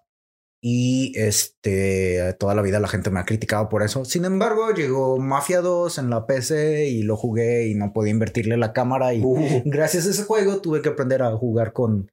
[0.63, 4.07] Y este, toda la vida la gente me ha criticado por eso.
[4.07, 8.57] Sin embargo, llegó Mafia 2 en la PC y lo jugué y no podía invertirle
[8.57, 9.13] la cámara.
[9.13, 12.11] Y Uh, gracias a ese juego tuve que aprender a jugar con.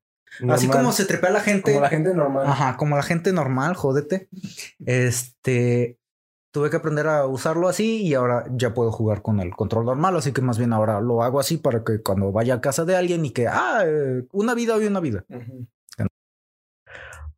[0.50, 1.72] Así como se trepea la gente.
[1.72, 2.48] Como la gente normal.
[2.48, 4.30] Ajá, como la gente normal, jódete.
[4.86, 5.98] Este.
[6.52, 10.16] Tuve que aprender a usarlo así y ahora ya puedo jugar con el control normal.
[10.18, 12.96] Así que más bien ahora lo hago así para que cuando vaya a casa de
[12.96, 15.26] alguien y que, ah, eh, una vida y una vida.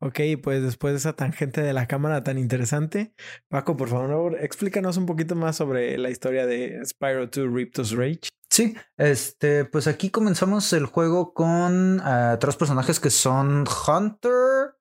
[0.02, 3.14] Ok, pues después de esa tangente de la cámara tan interesante,
[3.50, 8.30] Paco, por favor, explícanos un poquito más sobre la historia de Spyro 2 Riptos Rage.
[8.50, 14.76] Sí, este, pues aquí comenzamos el juego con eh, tres personajes que son Hunter,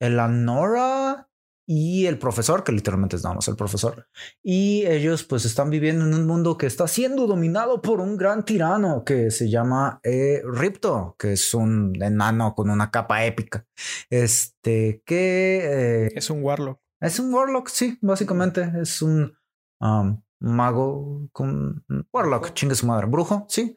[0.00, 1.28] Eleanora
[1.66, 4.08] y el profesor, que literalmente es nada más el profesor.
[4.42, 8.44] Y ellos pues están viviendo en un mundo que está siendo dominado por un gran
[8.44, 13.66] tirano que se llama eh, Ripto, que es un enano con una capa épica.
[14.08, 16.80] Este, que eh, Es un Warlock.
[17.00, 18.72] es un Warlock, sí, básicamente.
[18.80, 19.36] Es un
[19.80, 23.76] um, mago con Warlock, chingue su madre, brujo, sí.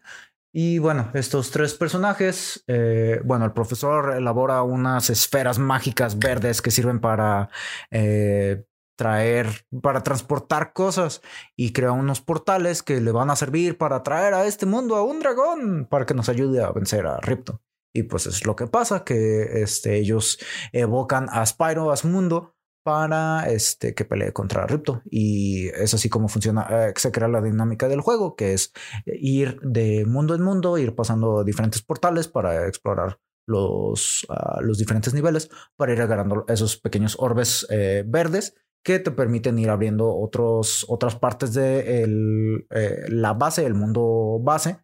[0.56, 6.70] Y bueno, estos tres personajes, eh, bueno, el profesor elabora unas esferas mágicas verdes que
[6.70, 7.50] sirven para
[7.90, 8.64] eh,
[8.96, 11.22] traer, para transportar cosas
[11.56, 15.04] y crea unos portales que le van a servir para traer a este mundo a
[15.04, 17.62] un dragón para que nos ayude a vencer a Ripto.
[17.92, 20.40] Y pues es lo que pasa, que este, ellos
[20.72, 25.02] evocan a Spyro, a su mundo, para este, que pelee contra Ripto.
[25.10, 28.72] Y es así como funciona, eh, se crea la dinámica del juego, que es
[29.06, 35.14] ir de mundo en mundo, ir pasando diferentes portales para explorar los, ah, los diferentes
[35.14, 38.56] niveles, para ir agarrando esos pequeños orbes eh, verdes
[38.86, 44.40] que te permiten ir abriendo otros, otras partes de el, eh, la base, el mundo
[44.42, 44.80] base,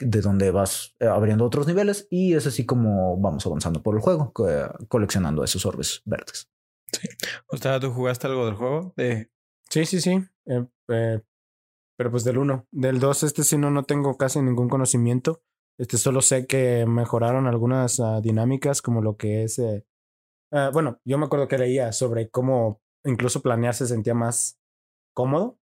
[0.00, 4.00] de donde vas eh, abriendo otros niveles y es así como vamos avanzando por el
[4.00, 4.46] juego, co-
[4.88, 6.48] coleccionando esos orbes verdes.
[7.48, 8.92] O sea, ¿tú jugaste algo del juego?
[8.96, 9.30] De...
[9.70, 10.22] Sí, sí, sí.
[10.46, 11.20] Eh, eh,
[11.96, 12.66] pero pues del 1.
[12.70, 15.42] Del 2, este sí no, no tengo casi ningún conocimiento.
[15.78, 19.58] Este solo sé que mejoraron algunas ah, dinámicas, como lo que es.
[19.58, 19.84] eh,
[20.52, 24.58] ah, bueno, yo me acuerdo que leía sobre cómo incluso planear se sentía más
[25.14, 25.58] cómodo,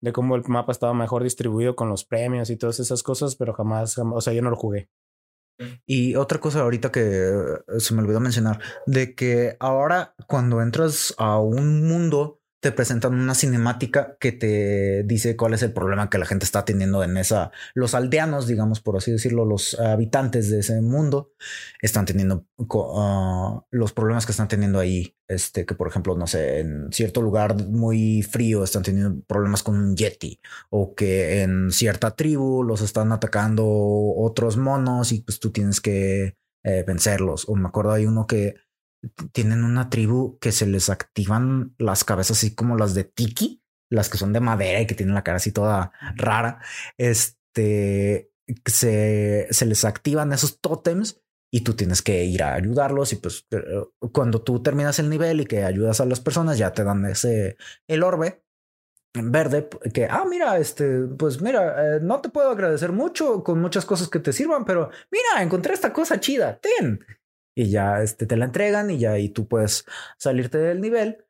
[0.00, 3.52] de cómo el mapa estaba mejor distribuido con los premios y todas esas cosas, pero
[3.52, 4.90] jamás, jamás o sea, yo no lo jugué.
[5.86, 11.14] Y otra cosa ahorita que eh, se me olvidó mencionar, de que ahora cuando entras
[11.18, 16.18] a un mundo te presentan una cinemática que te dice cuál es el problema que
[16.18, 20.60] la gente está teniendo en esa, los aldeanos, digamos, por así decirlo, los habitantes de
[20.60, 21.32] ese mundo
[21.82, 22.46] están teniendo
[22.96, 25.14] ah, los problemas que están teniendo ahí.
[25.28, 29.76] Este, que por ejemplo, no sé, en cierto lugar muy frío están teniendo problemas con
[29.76, 30.40] un yeti
[30.70, 36.38] o que en cierta tribu los están atacando otros monos y pues tú tienes que
[36.64, 37.46] eh, vencerlos.
[37.48, 38.54] O me acuerdo hay uno que
[39.32, 44.08] tienen una tribu que se les activan las cabezas así como las de Tiki, las
[44.08, 46.60] que son de madera y que tienen la cara así toda rara.
[46.96, 48.30] Este
[48.64, 51.20] se, se les activan esos tótems
[51.50, 53.58] y tú tienes que ir a ayudarlos y pues eh,
[54.12, 57.56] cuando tú terminas el nivel y que ayudas a las personas ya te dan ese
[57.86, 58.42] el orbe
[59.14, 63.86] verde que ah mira este pues mira eh, no te puedo agradecer mucho con muchas
[63.86, 67.00] cosas que te sirvan pero mira encontré esta cosa chida ten
[67.58, 69.84] y ya este te la entregan y ya y tú puedes
[70.16, 71.24] salirte del nivel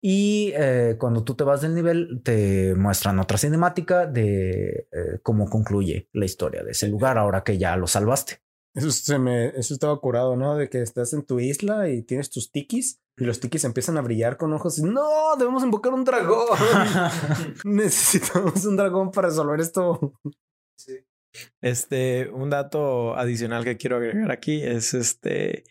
[0.00, 5.48] y eh, cuando tú te vas del nivel te muestran otra cinemática de eh, cómo
[5.48, 8.42] concluye la historia de ese lugar ahora que ya lo salvaste
[8.74, 10.56] Eso, se me, eso estaba curado, ¿no?
[10.56, 14.02] De que estás en tu isla y tienes tus tikis y los tikis empiezan a
[14.02, 14.80] brillar con ojos.
[14.80, 16.58] y, No, debemos invocar un dragón.
[17.64, 20.12] Necesitamos un dragón para resolver esto.
[21.60, 25.64] Este, un dato adicional que quiero agregar aquí es este,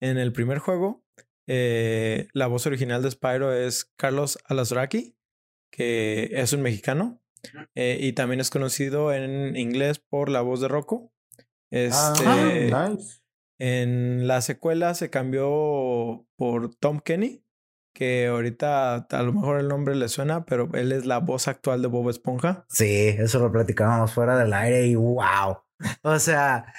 [0.00, 1.04] en el primer juego,
[1.46, 5.16] eh, la voz original de Spyro es Carlos Alasraki,
[5.70, 7.20] que es un mexicano
[7.74, 11.12] eh, y también es conocido en inglés por la voz de Rocco.
[11.70, 13.20] Este, Ah, nice.
[13.58, 17.44] en la secuela se cambió por Tom Kenny,
[17.92, 21.82] que ahorita a lo mejor el nombre le suena, pero él es la voz actual
[21.82, 22.64] de Bob Esponja.
[22.68, 25.58] Sí, eso lo platicábamos fuera del aire y wow.
[26.02, 26.72] O sea,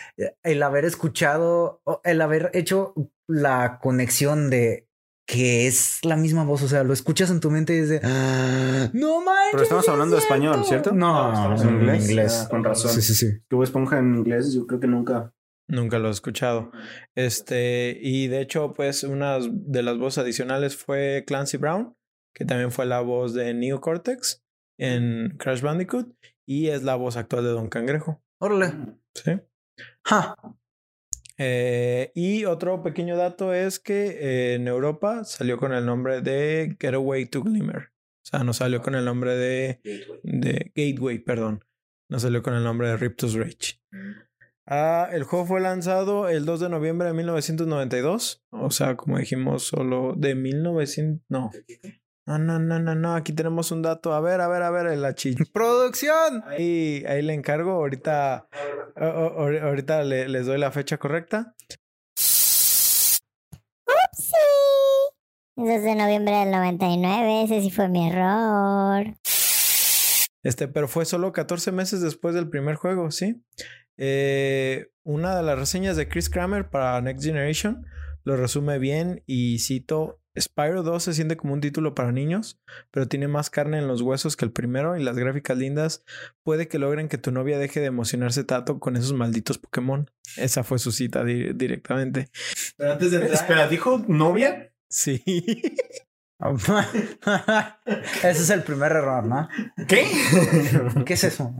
[0.43, 2.93] el haber escuchado, el haber hecho
[3.27, 4.87] la conexión de
[5.25, 8.89] que es la misma voz, o sea, lo escuchas en tu mente y dices, "Ah,
[8.91, 9.51] no manches.
[9.53, 10.91] Pero estamos es hablando de español, ¿cierto?
[10.91, 12.09] No, No, estamos en en inglés.
[12.09, 12.41] inglés.
[12.45, 12.91] Ah, con razón.
[12.91, 13.31] Sí, sí, sí.
[13.47, 15.33] Tuvo esponja en inglés, yo creo que nunca.
[15.73, 16.71] Nunca lo he escuchado.
[17.15, 21.95] Este, y de hecho, pues una de las voces adicionales fue Clancy Brown,
[22.35, 24.43] que también fue la voz de Neo Cortex
[24.77, 26.15] en Crash Bandicoot
[26.45, 28.23] y es la voz actual de Don Cangrejo.
[28.39, 28.71] Órale.
[29.15, 29.31] Sí.
[30.05, 30.35] Ja.
[31.39, 36.77] Eh, y otro pequeño dato es que eh, en Europa salió con el nombre de
[36.79, 37.77] Getaway to Glimmer.
[37.87, 39.81] O sea, no salió con el nombre de,
[40.21, 41.65] de Gateway, perdón.
[42.09, 43.81] No salió con el nombre de Riptus Rage.
[44.65, 48.43] Ah, el juego fue lanzado el 2 de noviembre de 1992.
[48.51, 51.25] O sea, como dijimos, solo de 1900.
[51.29, 51.51] No.
[52.25, 53.15] No, no, no, no, no.
[53.15, 54.13] Aquí tenemos un dato.
[54.13, 55.35] A ver, a ver, a ver, el achi.
[55.53, 56.43] Producción.
[56.47, 57.71] Ahí, ahí le encargo.
[57.71, 58.47] Ahorita, a-
[58.95, 61.53] a- ahor- ahorita le- les doy la fecha correcta.
[62.15, 62.77] Sí.
[65.55, 69.15] 2 de noviembre del 99, ese sí fue mi error.
[70.43, 73.43] Este, pero fue solo 14 meses después del primer juego, ¿sí?
[73.97, 77.85] Eh, una de las reseñas de Chris Kramer para Next Generation
[78.23, 83.07] lo resume bien y cito, Spyro 2 se siente como un título para niños, pero
[83.07, 86.03] tiene más carne en los huesos que el primero y las gráficas lindas
[86.41, 90.09] puede que logren que tu novia deje de emocionarse tanto con esos malditos Pokémon.
[90.37, 92.29] Esa fue su cita di- directamente.
[92.77, 94.73] Pero antes de Espera, ¿dijo novia?
[94.89, 95.21] Sí.
[98.23, 99.47] Ese es el primer error, ¿no?
[99.87, 100.07] ¿Qué?
[101.05, 101.53] ¿Qué es eso?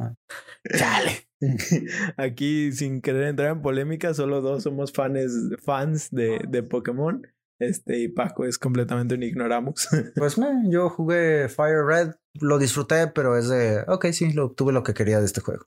[0.78, 1.28] Chale.
[2.18, 7.26] Aquí, sin querer entrar en polémica, solo dos somos fans, fans de, de Pokémon.
[7.60, 9.88] Este, y Paco es completamente un ignoramus.
[10.16, 14.74] Pues me, yo jugué Fire Red, lo disfruté, pero es de, ok, sí, lo, tuve
[14.74, 15.66] lo que quería de este juego.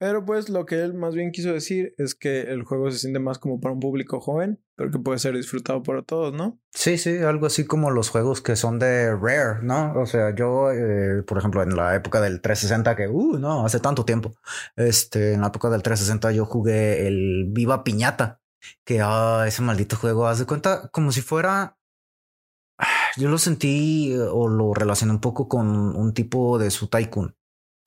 [0.00, 3.18] Pero pues lo que él más bien quiso decir es que el juego se siente
[3.18, 6.58] más como para un público joven, pero que puede ser disfrutado por todos, ¿no?
[6.72, 9.92] Sí, sí, algo así como los juegos que son de Rare, ¿no?
[10.00, 13.78] O sea, yo, eh, por ejemplo, en la época del 360, que, uh, no, hace
[13.78, 14.32] tanto tiempo,
[14.74, 18.40] este, en la época del 360 yo jugué el Viva Piñata,
[18.86, 21.76] que, ah, ese maldito juego, haz de cuenta como si fuera,
[22.78, 22.86] ah,
[23.18, 27.36] yo lo sentí eh, o lo relacioné un poco con un tipo de su Tycoon.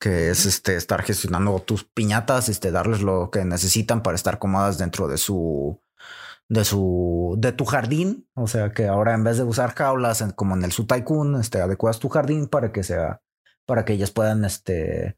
[0.00, 4.76] Que es este estar gestionando tus piñatas, este, darles lo que necesitan para estar cómodas
[4.78, 5.80] dentro de su
[6.48, 10.32] de su de tu jardín, o sea que ahora en vez de usar jaulas en-
[10.32, 13.22] como en el su tycoon, este adecuas tu jardín para que sea
[13.66, 15.16] para que ellas puedan este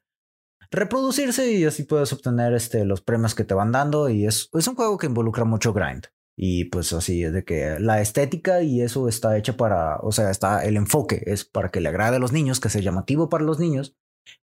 [0.71, 4.09] reproducirse y así puedes obtener este los premios que te van dando.
[4.09, 6.05] Y es es un juego que involucra mucho grind.
[6.39, 10.31] Y pues así es de que la estética y eso está hecha para, o sea,
[10.31, 13.43] está el enfoque es para que le agrade a los niños, que sea llamativo para
[13.45, 13.97] los niños,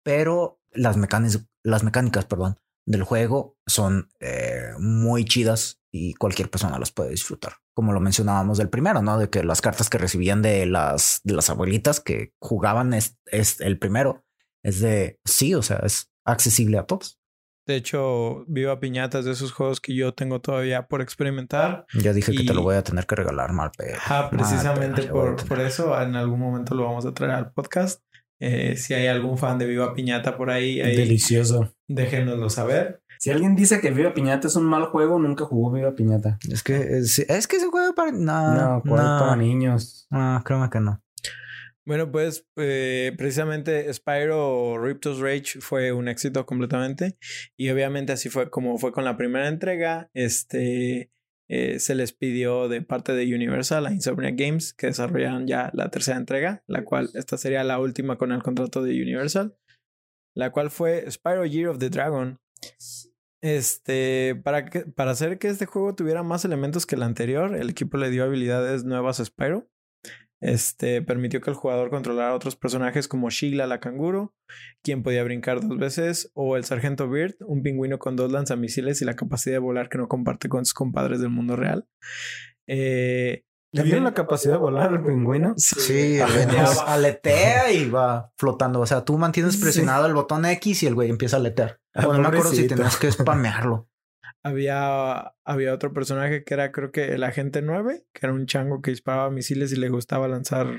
[0.04, 6.78] pero las mecánicas, las mecánicas, perdón, del juego son eh, muy chidas y cualquier persona
[6.78, 7.54] las puede disfrutar.
[7.74, 9.18] Como lo mencionábamos del primero, ¿no?
[9.18, 13.60] De que las cartas que recibían de las, de las abuelitas que jugaban es, es
[13.60, 14.24] el primero.
[14.62, 17.18] Es de sí, o sea, es accesible a todos.
[17.66, 21.86] De hecho, Viva Piñatas de esos juegos que yo tengo todavía por experimentar.
[21.94, 23.70] Ya dije que te lo voy a tener que regalar, mal.
[23.96, 28.02] Ajá, precisamente Mal por, por eso en algún momento lo vamos a traer al podcast.
[28.46, 31.74] Eh, si hay algún fan de Viva Piñata por ahí, ahí Delicioso.
[31.88, 33.00] déjenoslo saber.
[33.18, 36.38] Si alguien dice que Viva Piñata es un mal juego, nunca jugó Viva Piñata.
[36.50, 40.06] Es que es, es que ese juego para no, no, juego para niños.
[40.10, 41.00] no, créeme que no.
[41.86, 47.16] Bueno, pues eh, precisamente Spyro Riptos Rage fue un éxito completamente
[47.56, 50.10] y obviamente así fue como fue con la primera entrega.
[50.12, 51.10] Este
[51.48, 55.90] eh, se les pidió de parte de Universal a Insomniac Games que desarrollaran ya la
[55.90, 59.56] tercera entrega, la cual esta sería la última con el contrato de Universal,
[60.34, 62.40] la cual fue Spyro Year of the Dragon.
[63.42, 67.68] Este, para, que, para hacer que este juego tuviera más elementos que el anterior, el
[67.68, 69.68] equipo le dio habilidades nuevas a Spyro.
[70.44, 74.34] Este permitió que el jugador controlara a otros personajes como Sheila la canguro,
[74.82, 79.06] quien podía brincar dos veces, o el sargento Beard, un pingüino con dos lanzamisiles y
[79.06, 81.86] la capacidad de volar que no comparte con sus compadres del mundo real.
[82.66, 85.54] Eh, ¿Le vieron la capacidad de volar al pingüino?
[85.56, 88.80] Sí, nomás aletea y va flotando.
[88.80, 91.80] O sea, tú mantienes presionado el botón X y el güey empieza a aletear.
[91.94, 93.88] Ah, O no me acuerdo si tenías que spamearlo.
[94.44, 98.82] Había, había otro personaje que era, creo que el agente 9, que era un chango
[98.82, 100.76] que disparaba misiles y le gustaba lanzar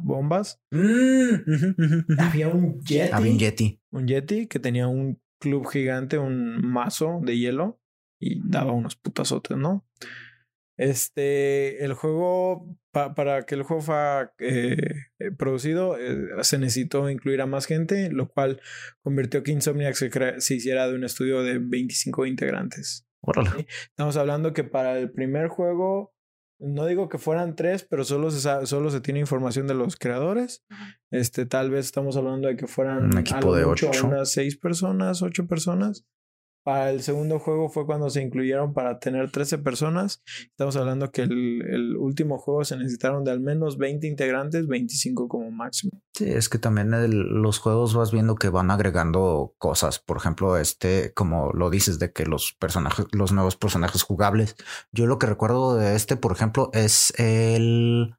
[0.00, 0.60] bombas.
[0.70, 2.20] Mm.
[2.20, 3.12] Había un Yeti.
[3.12, 3.80] Había un Yeti.
[3.90, 7.80] un Yeti que tenía un club gigante, un mazo de hielo
[8.18, 9.84] y daba unos putazotes, ¿no?
[10.78, 14.76] Este, el juego, pa- para que el juego fuera eh,
[15.18, 18.60] eh, producido, eh, se necesitó incluir a más gente, lo cual
[19.02, 20.10] convirtió que Insomniac se,
[20.40, 23.06] se hiciera de un estudio de 25 integrantes.
[23.22, 23.66] Órale.
[23.88, 26.14] Estamos hablando que para el primer juego,
[26.60, 29.96] no digo que fueran tres, pero solo se, sa- solo se tiene información de los
[29.96, 30.64] creadores.
[31.10, 34.06] Este, tal vez estamos hablando de que fueran Un equipo de mucho ocho.
[34.06, 36.04] unas seis personas, ocho personas.
[36.66, 40.20] Para el segundo juego fue cuando se incluyeron para tener 13 personas.
[40.50, 45.52] Estamos hablando que el, último juego se necesitaron de al menos 20 integrantes, 25 como
[45.52, 46.02] máximo.
[46.14, 50.00] Sí, es que también el- los juegos vas viendo que van agregando cosas.
[50.00, 54.56] Por ejemplo, este, como lo dices, de que los personajes, los nuevos personajes jugables.
[54.90, 58.16] Yo lo que recuerdo de este, por ejemplo, es el.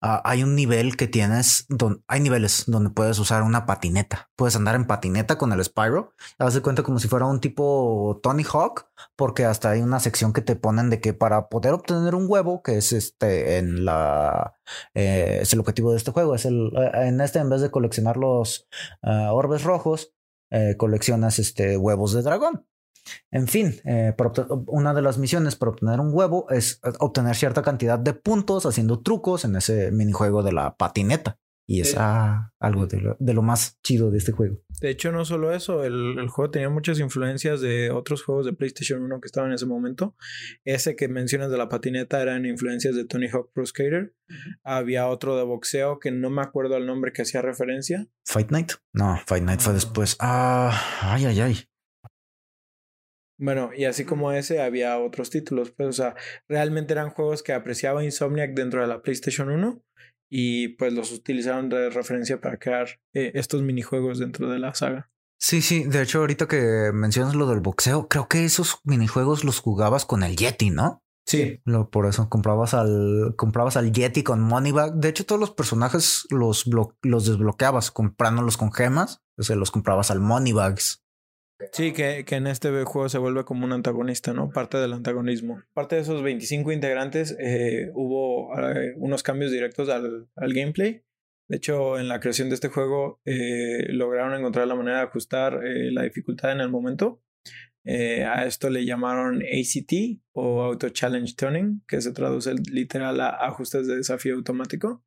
[0.00, 4.30] Ah, hay un nivel que tienes, don- hay niveles donde puedes usar una patineta.
[4.36, 6.14] Puedes andar en patineta con el Spyro.
[6.38, 8.86] Haz de cuenta como si fuera un tipo Tony Hawk,
[9.16, 12.62] porque hasta hay una sección que te ponen de que para poder obtener un huevo,
[12.62, 14.54] que es este en la
[14.94, 16.34] eh, es el objetivo de este juego.
[16.34, 18.66] Es el eh, en este, en vez de coleccionar los
[19.02, 20.12] ah, orbes rojos,
[20.50, 22.66] eh, coleccionas este huevos de dragón.
[23.30, 24.14] En fin, eh,
[24.66, 28.66] una de las misiones para obtener un huevo es eh, obtener cierta cantidad de puntos
[28.66, 31.38] haciendo trucos en ese minijuego de la patineta.
[31.70, 34.60] Y es ah, algo de lo, de lo más chido de este juego.
[34.80, 38.52] De hecho, no solo eso, el, el juego tenía muchas influencias de otros juegos de
[38.52, 40.16] PlayStation 1 que estaban en ese momento.
[40.64, 44.16] Ese que mencionas de la patineta eran influencias de Tony Hawk Pro Skater.
[44.64, 48.08] Había otro de boxeo que no me acuerdo el nombre que hacía referencia.
[48.24, 48.72] Fight Night.
[48.92, 50.16] No, Fight Night fue después.
[50.18, 51.69] Ah, ay, ay, ay.
[53.40, 55.70] Bueno, y así como ese, había otros títulos.
[55.70, 56.14] Pues, o sea,
[56.46, 59.82] realmente eran juegos que apreciaba Insomniac dentro de la PlayStation 1
[60.30, 65.10] y pues los utilizaron de referencia para crear eh, estos minijuegos dentro de la saga.
[65.40, 65.84] Sí, sí.
[65.84, 70.22] De hecho, ahorita que mencionas lo del boxeo, creo que esos minijuegos los jugabas con
[70.22, 71.02] el Yeti, ¿no?
[71.26, 71.60] Sí.
[71.64, 74.96] Lo, por eso comprabas al, comprabas al Yeti con Moneybag.
[74.96, 79.22] De hecho, todos los personajes los, los desbloqueabas comprándolos con gemas.
[79.38, 80.99] O sea, los comprabas al Moneybags.
[81.72, 84.50] Sí, que, que en este juego se vuelve como un antagonista, ¿no?
[84.50, 85.62] Parte del antagonismo.
[85.74, 91.02] Parte de esos 25 integrantes, eh, hubo eh, unos cambios directos al, al gameplay.
[91.48, 95.60] De hecho, en la creación de este juego eh, lograron encontrar la manera de ajustar
[95.62, 97.22] la dificultad en el momento.
[97.84, 103.88] A esto le llamaron ACT o Auto Challenge Tuning, que se traduce literal a ajustes
[103.88, 105.02] de desafío automático.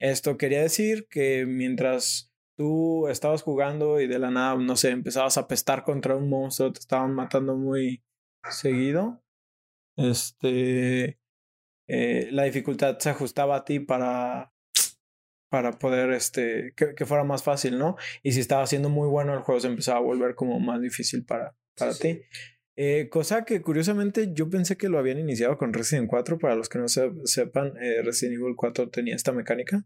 [0.00, 2.27] Esto quería decir que mientras
[2.58, 6.72] tú estabas jugando y de la nada, no sé, empezabas a pestar contra un monstruo,
[6.74, 8.02] te estaban matando muy
[8.50, 9.22] seguido,
[9.96, 11.18] este,
[11.88, 14.52] eh, la dificultad se ajustaba a ti para,
[15.50, 17.96] para poder, este, que, que fuera más fácil, ¿no?
[18.22, 21.24] Y si estaba siendo muy bueno, el juego se empezaba a volver como más difícil
[21.24, 22.20] para, para ti.
[22.76, 26.38] Eh, cosa que curiosamente yo pensé que lo habían iniciado con Resident 4.
[26.38, 29.84] Para los que no se- sepan, eh, Resident Evil 4 tenía esta mecánica.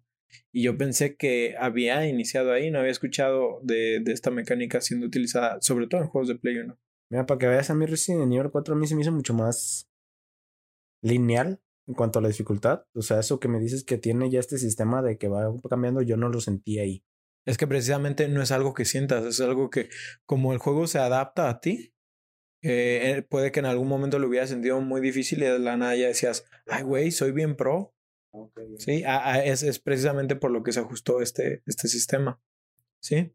[0.52, 5.06] Y yo pensé que había iniciado ahí, no había escuchado de, de esta mecánica siendo
[5.06, 6.78] utilizada, sobre todo en juegos de Play 1.
[7.10, 9.34] Mira, para que veas a mí Resident Evil 4 a mí se me hizo mucho
[9.34, 9.88] más
[11.02, 12.84] lineal en cuanto a la dificultad.
[12.94, 16.02] O sea, eso que me dices que tiene ya este sistema de que va cambiando,
[16.02, 17.04] yo no lo sentí ahí.
[17.44, 19.88] Es que precisamente no es algo que sientas, es algo que
[20.26, 21.92] como el juego se adapta a ti,
[22.62, 25.76] eh, eh, puede que en algún momento lo hubieras sentido muy difícil y de la
[25.76, 27.94] nada ya decías, ay güey, soy bien pro.
[28.78, 32.40] Sí, a- a- es, es precisamente por lo que se ajustó este, este sistema.
[33.00, 33.32] Sí.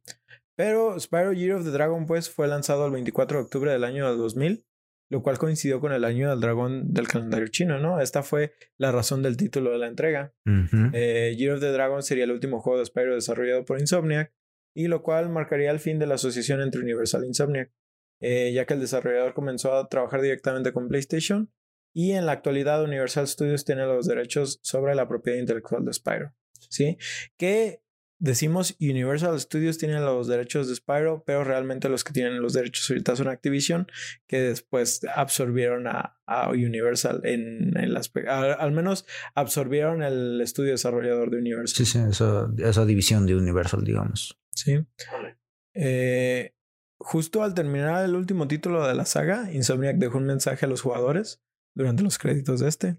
[0.55, 4.15] Pero Spyro Year of the Dragon pues fue lanzado el 24 de octubre del año
[4.15, 4.65] 2000,
[5.09, 8.01] lo cual coincidió con el año del dragón del calendario chino, ¿no?
[8.01, 10.33] Esta fue la razón del título de la entrega.
[10.93, 14.33] Eh, Year of the Dragon sería el último juego de Spyro desarrollado por Insomniac,
[14.75, 17.71] y lo cual marcaría el fin de la asociación entre Universal e Insomniac,
[18.21, 21.51] eh, ya que el desarrollador comenzó a trabajar directamente con PlayStation,
[21.97, 26.31] y en la actualidad Universal Studios tiene los derechos sobre la propiedad intelectual de Spyro.
[26.69, 26.99] ¿Sí?
[27.37, 27.81] Que
[28.19, 32.87] decimos Universal Studios tiene los derechos de Spyro, pero realmente los que tienen los derechos
[32.87, 33.87] ahorita son Activision,
[34.27, 40.73] que después absorbieron a, a Universal en el aspecto, al, al menos absorbieron el estudio
[40.73, 41.83] desarrollador de Universal.
[41.83, 44.39] Sí, sí, esa, esa división de Universal, digamos.
[44.53, 44.85] Sí.
[45.73, 46.53] Eh,
[46.99, 50.81] justo al terminar el último título de la saga, Insomniac dejó un mensaje a los
[50.81, 51.41] jugadores
[51.78, 52.97] durante los créditos de este.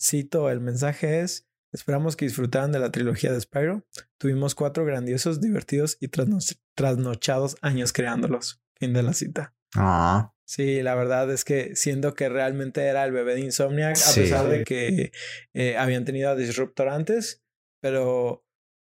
[0.00, 3.86] cito, el mensaje es, esperamos que disfrutaran de la trilogía de Spyro.
[4.18, 8.60] Tuvimos cuatro grandiosos, divertidos y trasno- trasnochados años creándolos.
[8.78, 9.54] Fin de la cita.
[9.74, 14.10] Ah, Sí, la verdad es que siendo que realmente era el bebé de Insomniac, a
[14.14, 15.10] pesar de que
[15.54, 17.42] eh, habían tenido a Disruptor antes,
[17.80, 18.46] pero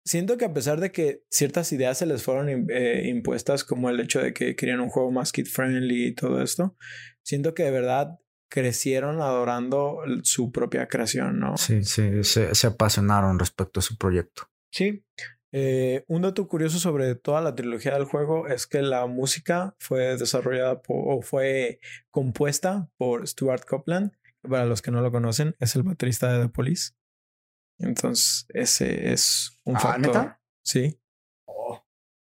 [0.06, 4.00] siento que a pesar de que ciertas ideas se les fueron eh, impuestas, como el
[4.00, 6.78] hecho de que querían un juego más kid friendly y todo esto,
[7.22, 8.18] siento que de verdad
[8.54, 11.56] crecieron adorando su propia creación, ¿no?
[11.56, 14.48] sí, sí, se, se apasionaron respecto a su proyecto.
[14.70, 15.04] Sí.
[15.50, 20.16] Eh, un dato curioso sobre toda la trilogía del juego es que la música fue
[20.16, 21.80] desarrollada por, o fue
[22.12, 24.12] compuesta por Stuart Copeland.
[24.42, 26.92] que Para los que no lo conocen, es el baterista de The Police.
[27.80, 30.06] Entonces, ese es un Ah, factor.
[30.06, 30.40] ¿neta?
[30.64, 31.00] Sí.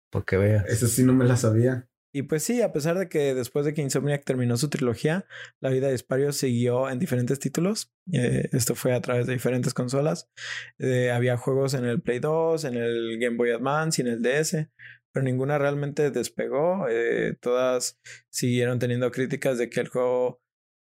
[0.09, 0.65] Porque veas.
[0.69, 1.89] Eso sí no me la sabía.
[2.16, 5.26] Y pues sí, a pesar de que después de que Insomniac terminó su trilogía,
[5.59, 7.91] la vida de Spyro siguió en diferentes títulos.
[8.11, 10.30] Eh, esto fue a través de diferentes consolas.
[10.78, 14.22] Eh, había juegos en el Play 2, en el Game Boy Advance y en el
[14.22, 14.70] DS,
[15.11, 16.88] pero ninguna realmente despegó.
[16.88, 17.99] Eh, todas
[18.30, 20.39] siguieron teniendo críticas de que el juego,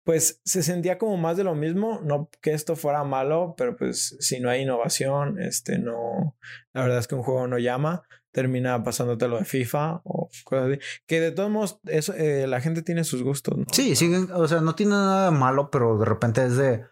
[0.03, 2.01] pues, se sentía como más de lo mismo.
[2.03, 6.35] No que esto fuera malo, pero pues si no hay innovación, este no.
[6.73, 8.01] La verdad es que un juego no llama
[8.31, 10.79] termina pasándote lo de FIFA o cosas así.
[11.05, 13.65] Que de todos modos, eso, eh, la gente tiene sus gustos, ¿no?
[13.71, 16.85] Sí, siguen, o sea, no tiene nada de malo, pero de repente es de.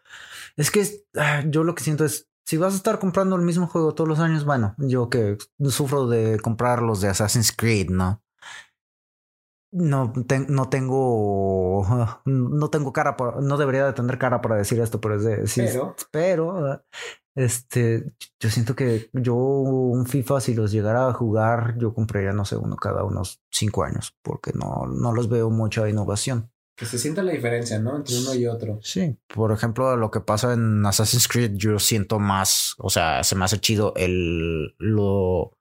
[0.57, 2.27] Es que es- ah, yo lo que siento es.
[2.45, 5.37] Si vas a estar comprando el mismo juego todos los años, bueno, yo que
[5.69, 8.23] sufro de comprar los de Assassin's Creed, ¿no?
[9.71, 12.21] No, te- no tengo.
[12.25, 13.39] No tengo cara para.
[13.39, 15.45] No debería de tener cara para decir esto, pero es de.
[15.47, 16.83] Sí, Pero- pero.
[17.35, 18.11] Este.
[18.39, 22.57] Yo siento que yo un FIFA, si los llegara a jugar, yo compraría, no sé,
[22.57, 26.51] uno cada unos cinco años, porque no, no los veo mucha innovación.
[26.75, 27.97] Que se sienta la diferencia, ¿no?
[27.97, 28.79] Entre uno y otro.
[28.81, 33.35] Sí, por ejemplo, lo que pasa en Assassin's Creed, yo siento más, o sea, se
[33.35, 35.51] me hace chido el lo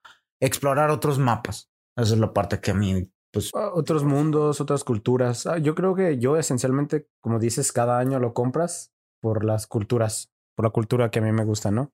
[0.40, 1.70] explorar otros mapas.
[1.96, 5.46] Esa es la parte que a mí, pues, Ah, Otros mundos, otras culturas.
[5.46, 10.30] Ah, Yo creo que yo esencialmente, como dices, cada año lo compras por las culturas,
[10.58, 11.92] por la cultura que a mí me gusta, ¿no?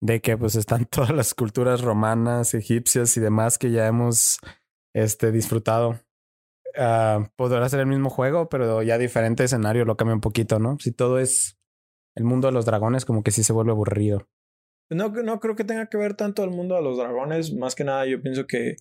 [0.00, 4.40] De que pues están todas las culturas romanas, egipcias y demás que ya hemos
[4.92, 6.00] este, disfrutado.
[6.76, 10.76] Ah, podrá ser el mismo juego, pero ya diferente escenario lo cambia un poquito, ¿no?
[10.80, 11.56] Si todo es
[12.16, 14.26] el mundo de los dragones, como que sí se vuelve aburrido.
[14.90, 17.54] No, no creo que tenga que ver tanto el mundo de los dragones.
[17.54, 18.74] Más que nada, yo pienso que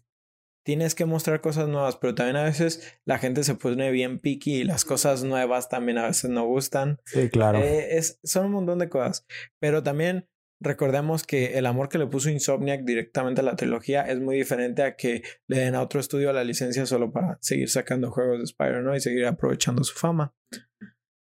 [0.63, 4.57] tienes que mostrar cosas nuevas, pero también a veces la gente se pone bien picky
[4.57, 6.99] y las cosas nuevas también a veces no gustan.
[7.05, 7.59] Sí, claro.
[7.59, 9.25] Eh, es, son un montón de cosas.
[9.59, 10.27] Pero también
[10.59, 14.83] recordemos que el amor que le puso Insomniac directamente a la trilogía es muy diferente
[14.83, 18.47] a que le den a otro estudio la licencia solo para seguir sacando juegos de
[18.47, 18.95] Spyro, ¿no?
[18.95, 20.33] Y seguir aprovechando su fama.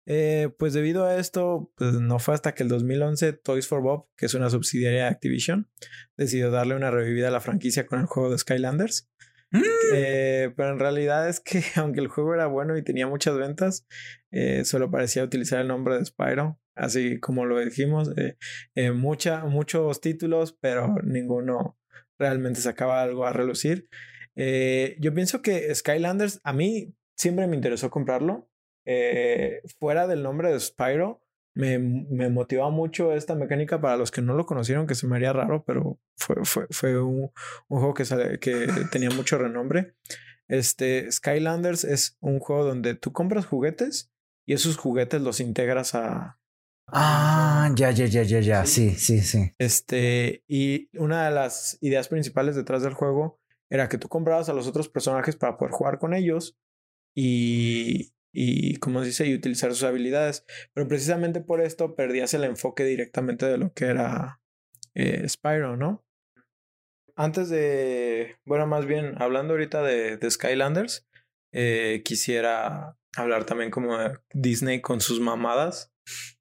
[0.08, 4.06] Eh, pues debido a esto, pues no fue hasta que el 2011 Toys for Bob,
[4.16, 5.68] que es una subsidiaria de Activision,
[6.16, 9.10] decidió darle una revivida a la franquicia con el juego de Skylanders.
[9.92, 13.86] Eh, pero en realidad es que aunque el juego era bueno y tenía muchas ventas,
[14.30, 18.36] eh, solo parecía utilizar el nombre de Spyro, así como lo dijimos, eh,
[18.74, 21.78] eh, muchos títulos, pero ninguno
[22.18, 23.88] realmente sacaba algo a relucir.
[24.36, 28.50] Yo pienso que Skylanders a mí siempre me interesó comprarlo.
[29.78, 31.25] Fuera del nombre de Spyro,
[31.56, 35.16] me, me motivaba mucho esta mecánica para los que no lo conocieron, que se me
[35.16, 37.32] haría raro, pero fue, fue, fue un,
[37.68, 39.94] un juego que, sale- que tenía mucho renombre.
[40.48, 44.12] Este, Skylanders es un juego donde tú compras juguetes
[44.46, 46.38] y esos juguetes los integras a,
[46.88, 49.50] ah, ya, ya, ya, ya, ya, sí, sí, sí.
[49.58, 53.40] este, y una de las ideas principales detrás del juego
[53.70, 56.56] era que tú comprabas a los otros personajes para poder jugar con ellos
[57.14, 60.44] y, y como se dice, y utilizar sus habilidades.
[60.74, 64.40] Pero precisamente por esto perdías el enfoque directamente de lo que era
[64.94, 66.04] eh, Spyro, ¿no?
[67.16, 71.08] Antes de, bueno, más bien hablando ahorita de, de Skylanders,
[71.52, 73.96] eh, quisiera hablar también como
[74.34, 75.94] Disney con sus mamadas.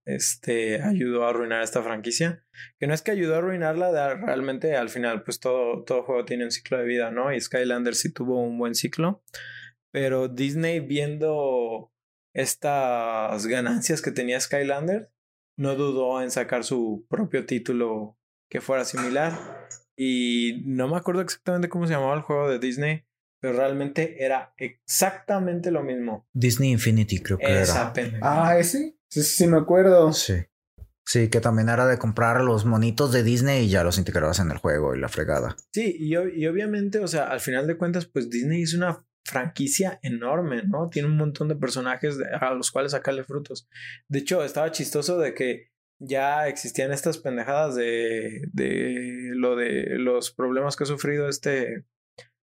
[0.03, 2.45] Este ayudó a arruinar esta franquicia.
[2.77, 6.43] Que no es que ayudó a arruinarla, realmente al final, pues todo, todo juego tiene
[6.43, 7.33] un ciclo de vida, ¿no?
[7.33, 9.23] Y Skylanders sí tuvo un buen ciclo.
[9.95, 11.93] Pero Disney, viendo
[12.33, 15.07] estas ganancias que tenía Skylanders,
[15.57, 18.19] no dudó en sacar su propio título
[18.51, 19.69] que fuera similar.
[19.95, 23.05] Y no me acuerdo exactamente cómo se llamaba el juego de Disney,
[23.39, 26.27] pero realmente era exactamente lo mismo.
[26.33, 28.19] Disney Infinity creo que Esa era.
[28.21, 28.97] Ah, ese.
[29.07, 30.11] Sí, sí, sí, me acuerdo.
[30.11, 30.43] Sí.
[31.05, 34.51] Sí, que también era de comprar los monitos de Disney y ya los integrabas en
[34.51, 35.55] el juego y la fregada.
[35.71, 39.99] Sí, y, y obviamente, o sea, al final de cuentas, pues Disney es una franquicia
[40.03, 40.89] enorme, ¿no?
[40.89, 43.67] Tiene un montón de personajes a los cuales sacarle frutos.
[44.07, 50.31] De hecho, estaba chistoso de que ya existían estas pendejadas de, de lo de los
[50.31, 51.85] problemas que ha sufrido este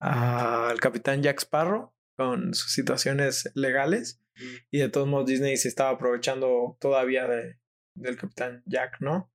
[0.02, 4.22] ah, el capitán Jack Sparrow con sus situaciones legales
[4.72, 7.60] y de todos modos Disney se estaba aprovechando todavía de,
[7.96, 9.32] del capitán Jack, ¿no?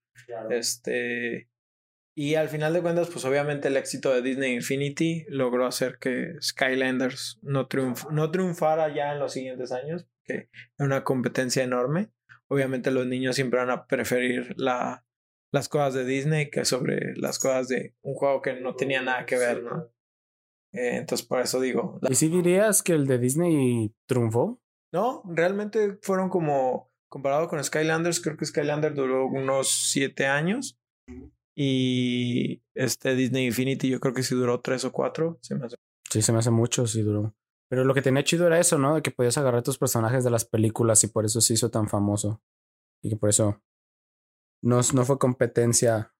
[0.50, 1.48] Este
[2.14, 6.34] y al final de cuentas, pues obviamente el éxito de Disney Infinity logró hacer que
[6.40, 10.48] Skylanders no, triunf no triunfara ya en los siguientes años, que es
[10.78, 12.10] una competencia enorme.
[12.48, 15.06] Obviamente los niños siempre van a preferir la,
[15.52, 19.24] las cosas de Disney que sobre las cosas de un juego que no tenía nada
[19.24, 19.90] que ver, ¿no?
[20.74, 24.58] Eh, entonces por eso digo, la- ¿Y si dirías que el de Disney triunfó?
[24.94, 30.78] no, realmente fueron como comparado con Skylanders, creo que Skylanders duró unos siete años
[31.54, 35.76] y este Disney Infinity yo creo que sí duró tres o cuatro, se me hace.
[36.10, 37.34] Sí, se me hace mucho, sí duró.
[37.68, 38.94] Pero lo que tenía chido era eso, ¿no?
[38.94, 41.88] De que podías agarrar tus personajes de las películas y por eso se hizo tan
[41.88, 42.42] famoso.
[43.02, 43.62] Y que por eso
[44.62, 46.14] no, no fue competencia.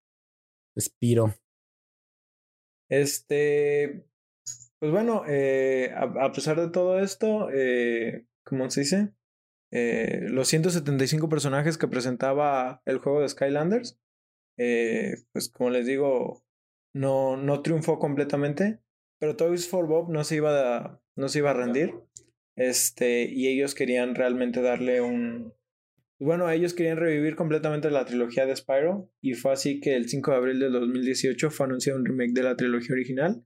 [0.79, 1.35] Spiro.
[2.89, 4.07] Este,
[4.79, 9.15] pues bueno, eh, a, a pesar de todo esto, eh, ¿cómo se dice?
[9.71, 13.99] Eh, los 175 personajes que presentaba el juego de Skylanders,
[14.59, 16.45] eh, pues como les digo,
[16.95, 18.81] no, no triunfó completamente,
[19.19, 21.95] pero Toys for Bob no se iba a, no se iba a rendir.
[22.57, 25.55] Este, y ellos querían realmente darle un.
[26.21, 30.31] Bueno, ellos querían revivir completamente la trilogía de Spyro, y fue así que el 5
[30.31, 33.45] de abril del 2018 fue anunciado un remake de la trilogía original,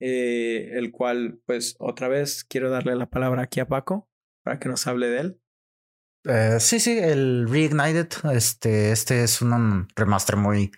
[0.00, 4.08] eh, el cual, pues, otra vez quiero darle la palabra aquí a Paco
[4.42, 5.40] para que nos hable de él.
[6.26, 10.72] Eh, sí, sí, el Reignited, este, este es un remaster muy,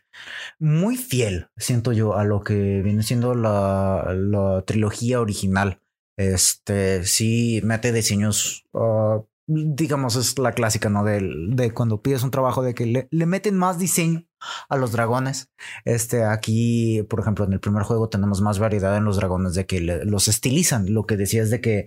[0.58, 5.80] muy fiel, siento yo, a lo que viene siendo la, trilogía original.
[6.16, 11.04] Este, sí, mete diseños, ah, digamos, es la clásica, ¿no?
[11.04, 14.26] Del- De, cuando pides un trabajo de que le, meten más diseño
[14.68, 15.50] a los dragones.
[15.84, 19.66] Este, aquí, por ejemplo, en el primer juego tenemos más variedad en los dragones de
[19.66, 20.92] que los estilizan.
[20.92, 21.86] Lo que decías de que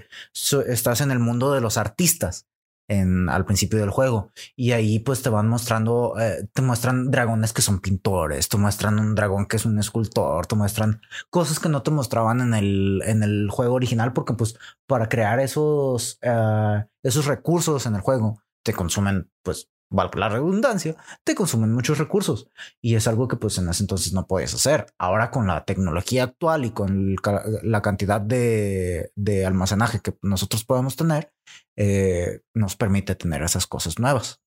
[0.67, 2.45] estás en el mundo de los artistas
[2.89, 4.31] en, al principio del juego.
[4.55, 8.99] Y ahí pues te van mostrando, eh, te muestran dragones que son pintores, te muestran
[8.99, 13.01] un dragón que es un escultor, te muestran cosas que no te mostraban en el,
[13.05, 18.41] en el juego original, porque pues para crear esos, eh, esos recursos en el juego
[18.63, 22.49] te consumen pues valga la redundancia, te consumen muchos recursos
[22.81, 24.87] y es algo que pues en ese entonces no podías hacer.
[24.97, 27.15] Ahora con la tecnología actual y con
[27.63, 31.31] la cantidad de, de almacenaje que nosotros podemos tener,
[31.75, 34.41] eh, nos permite tener esas cosas nuevas.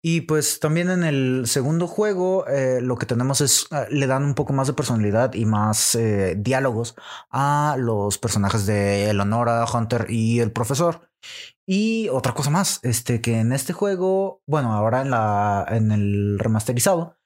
[0.00, 4.22] Y pues también en el segundo juego eh, lo que tenemos es, eh, le dan
[4.24, 6.94] un poco más de personalidad y más eh, diálogos
[7.30, 11.10] a los personajes de Eleonora, Hunter y el profesor.
[11.66, 16.38] Y otra cosa más, este que en este juego, bueno, ahora en la en el
[16.38, 17.16] remasterizado,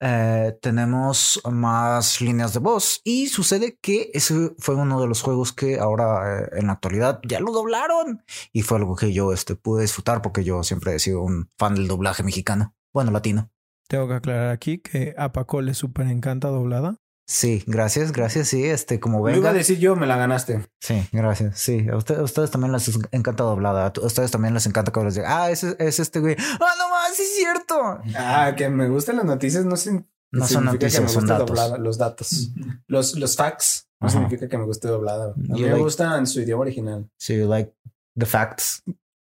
[0.00, 5.52] eh, tenemos más líneas de voz y sucede que ese fue uno de los juegos
[5.52, 9.56] que ahora eh, en la actualidad ya lo doblaron y fue algo que yo este,
[9.56, 13.50] pude disfrutar porque yo siempre he sido un fan del doblaje mexicano, bueno, latino.
[13.88, 16.96] Tengo que aclarar aquí que a Paco le súper encanta doblada.
[17.32, 18.48] Sí, gracias, gracias.
[18.48, 19.50] Sí, este, como Lo iba venga.
[19.50, 20.66] a decir yo, me la ganaste.
[20.80, 21.60] Sí, gracias.
[21.60, 23.86] Sí, a, usted- a ustedes también les encanta doblada.
[23.86, 26.34] A ustedes también les encanta que les diga, ah, ese es este güey.
[26.38, 28.00] Ah, no más, sí es cierto.
[28.16, 31.26] Ah, que me gustan las noticias no, sin- No son significa que noticias, me son
[31.28, 31.46] datos.
[31.46, 32.50] doblada, los datos.
[32.88, 34.18] Los, los facts no Ajá.
[34.18, 35.26] significa que me guste doblada.
[35.32, 37.08] A mí You me like- gusta en su idioma original.
[37.16, 37.72] So you like
[38.18, 38.82] the facts.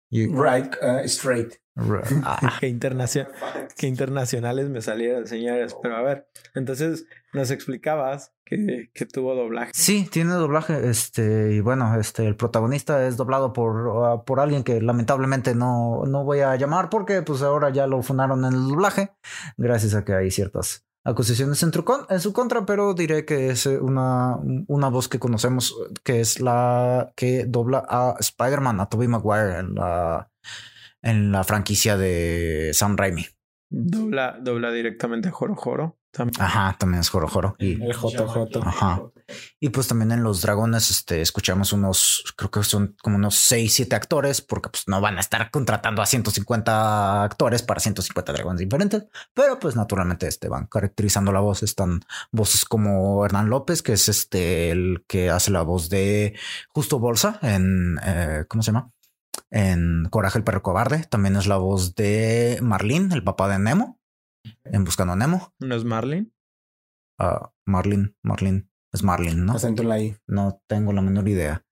[0.10, 1.54] You- Right, uh, straight.
[2.24, 3.28] Ah, Qué, internacio-
[3.78, 5.76] qué internacionales me salieron, señores.
[5.80, 9.74] Pero a ver, entonces nos explicabas que, que tuvo doblaje.
[9.76, 10.90] Sí, tiene doblaje.
[10.90, 16.02] Este, y bueno, este, el protagonista es doblado por, uh, por alguien que lamentablemente no,
[16.08, 19.12] no voy a llamar porque pues ahora ya lo fundaron en el doblaje.
[19.58, 21.72] Gracias a que hay ciertas acusaciones en,
[22.20, 24.38] su contra, pero diré que es eh, una,
[24.68, 29.76] una voz que conocemos, que es la que dobla a Spider-Man, a Tobey Maguire en
[29.76, 30.30] la,
[31.02, 33.26] en la franquicia de Sam Raimi.
[33.70, 35.97] Dobla, dobla directamente a Joro Joro.
[36.12, 36.42] También.
[36.42, 37.56] Ajá, también es Joro Joro.
[37.60, 38.60] Y, El JJ.
[38.64, 39.02] Ajá.
[39.60, 43.74] Y pues también en los dragones, este, escuchamos unos, creo que son como unos 6,
[43.74, 48.60] 7 actores, porque pues no van a estar contratando a 150 actores para 150 dragones
[48.60, 51.62] diferentes, pero pues naturalmente este van caracterizando la voz.
[51.64, 52.02] Están
[52.32, 56.38] voces como Hernán López, que es este, el que hace la voz de
[56.70, 58.92] Justo Bolsa en, eh, ¿cómo se llama?
[59.50, 61.04] En Coraje el perro cobarde.
[61.10, 63.97] También es la voz de Marlin, el papá de Nemo,
[64.66, 65.54] en Buscando a Nemo.
[65.60, 66.34] ¿No es Marlin?
[67.20, 69.54] Ah, Marlin, Marlin, es Marlin, ¿no?
[69.54, 70.16] Acento en la I.
[70.28, 71.64] No tengo la menor idea.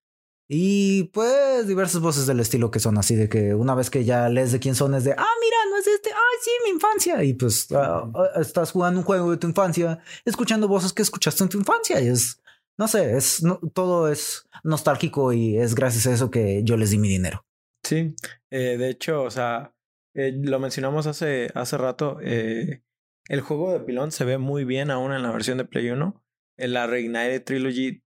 [0.48, 4.30] Y pues diversas voces del estilo que son así de que una vez que ya
[4.30, 7.24] lees de quién son es de, ah, mira, no es este, ay, sí, mi infancia.
[7.24, 11.44] Y pues ah, ah, estás jugando un juego de tu infancia, escuchando voces que escuchaste
[11.44, 12.00] en tu infancia.
[12.00, 12.42] Y es,
[12.78, 16.92] no sé, es, no- todo es nostálgico y es gracias a eso que yo les
[16.92, 17.44] di mi dinero.
[17.84, 18.16] Sí,
[18.52, 19.75] eh, de hecho, o sea,
[20.16, 22.18] eh, lo mencionamos hace, hace rato.
[22.22, 22.82] eh,
[23.28, 26.24] el juego de pilón se ve muy bien aún en la versión de Play 1.
[26.58, 28.04] En la Reignited Trilogy,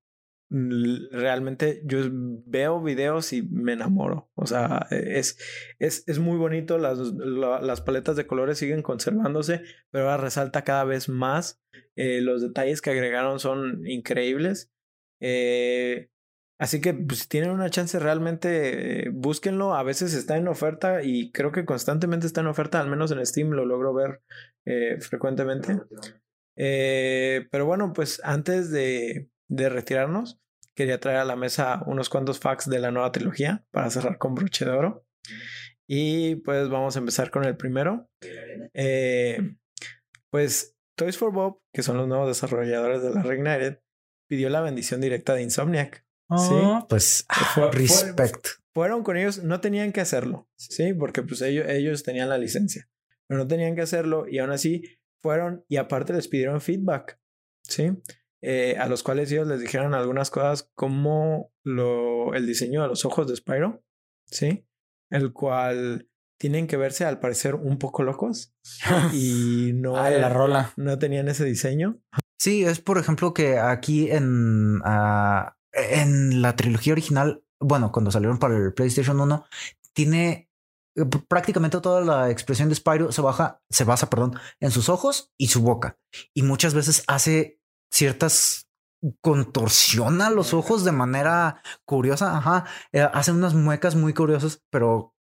[1.11, 4.31] realmente yo veo videos y me enamoro.
[4.35, 5.37] O sea, es,
[5.79, 6.77] es, es muy bonito.
[6.77, 9.61] Las, la- las paletas de colores siguen conservándose,
[9.91, 11.61] pero ahora resalta cada vez más.
[11.95, 14.71] Eh, los detalles que agregaron son increíbles.
[15.21, 16.09] Eh,
[16.59, 19.75] Así que pues, si tienen una chance realmente eh, búsquenlo.
[19.75, 23.25] A veces está en oferta y creo que constantemente está en oferta, al menos en
[23.25, 24.21] Steam lo logro ver
[24.65, 25.79] eh, frecuentemente.
[26.57, 30.39] Eh, pero bueno, pues antes de, de retirarnos,
[30.75, 34.35] quería traer a la mesa unos cuantos facts de la nueva trilogía para cerrar con
[34.35, 35.05] broche de oro.
[35.87, 38.09] Y pues vamos a empezar con el primero.
[38.73, 39.55] Eh,
[40.29, 43.79] pues Toys for Bob, que son los nuevos desarrolladores de la Reignited,
[44.27, 46.05] pidió la bendición directa de Insomniac.
[46.37, 46.53] Sí.
[46.55, 48.47] Ah, Pues ah, Fue- fue- respect.
[48.73, 50.93] fueron con ellos, no tenían que hacerlo, ¿sí?
[50.93, 52.87] Porque pues ellos, ellos tenían la licencia,
[53.27, 54.83] pero no tenían que hacerlo y aún así
[55.21, 57.19] fueron y aparte les pidieron feedback,
[57.63, 57.91] ¿sí?
[58.41, 63.03] Eh, a los cuales ellos les dijeron algunas cosas como lo, el diseño de los
[63.05, 63.83] ojos de Spyro,
[64.27, 64.65] ¿sí?
[65.09, 66.07] El cual
[66.39, 68.53] tienen que verse al parecer un poco locos
[69.13, 70.71] y no, la rola.
[70.77, 71.99] no tenían ese diseño.
[72.37, 78.39] Sí, es por ejemplo que aquí en, ah, en la trilogía original, bueno, cuando salieron
[78.39, 79.45] para el PlayStation 1,
[79.93, 80.49] tiene
[80.95, 85.31] eh, prácticamente toda la expresión de Spyro se baja, se basa, perdón, en sus ojos
[85.37, 85.97] y su boca.
[86.33, 87.59] Y muchas veces hace
[87.91, 88.69] ciertas
[89.21, 92.37] contorsiona los ojos de manera curiosa.
[92.37, 92.65] Ajá.
[92.91, 95.15] Eh, hace unas muecas muy curiosas, pero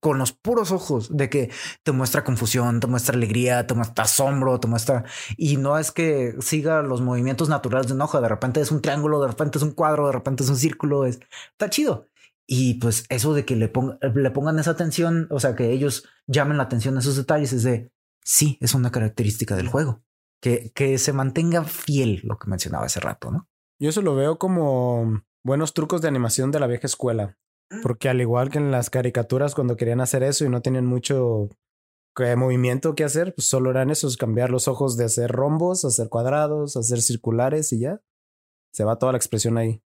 [0.00, 1.50] con los puros ojos de que
[1.82, 5.04] te muestra confusión, te muestra alegría, te muestra asombro, te muestra
[5.36, 8.20] y no es que siga los movimientos naturales de un ojo.
[8.20, 11.06] De repente es un triángulo, de repente es un cuadro, de repente es un círculo.
[11.06, 11.20] Es
[11.52, 12.06] está chido.
[12.46, 16.08] Y pues eso de que le, ponga- le pongan esa atención, o sea, que ellos
[16.26, 17.92] llamen la atención a esos detalles es de
[18.24, 20.02] sí, es una característica del juego.
[20.42, 23.48] Que, que se mantenga fiel lo que mencionaba hace rato, ¿no?
[23.78, 27.36] Yo eso lo veo como buenos trucos de animación de la vieja escuela.
[27.82, 31.48] Porque al igual que en las caricaturas, cuando querían hacer eso y no tenían mucho
[32.16, 36.08] que- movimiento que hacer, pues solo eran esos, cambiar los ojos de hacer rombos, hacer
[36.08, 38.00] cuadrados, hacer circulares y ya.
[38.72, 39.82] Se va toda la expresión ahí.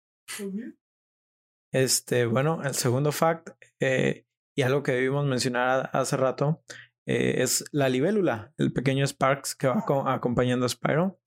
[1.74, 3.50] Este, bueno, el segundo fact,
[3.80, 4.26] eh,
[4.56, 6.64] y algo que debimos mencionar a- hace rato,
[7.08, 11.20] eh, es la libélula, el pequeño Sparks que va co- acompañando a Spyro.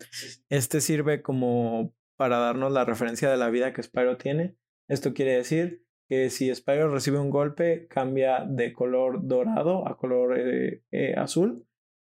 [0.51, 4.57] Este sirve como para darnos la referencia de la vida que Spyro tiene.
[4.89, 10.39] Esto quiere decir que si Spyro recibe un golpe, cambia de color dorado a color
[10.39, 11.67] eh, eh, azul.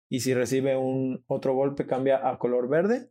[0.09, 3.09] Y si recibe un otro golpe, cambia a color verde.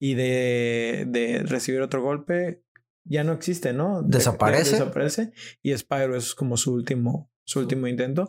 [0.00, 2.62] Y de, de recibir otro golpe,
[3.04, 4.02] ya no existe, ¿no?
[4.02, 4.72] De- de- Desaparece.
[4.72, 5.32] desaparece.
[5.62, 8.28] Y Spyro es como su último, su último intento.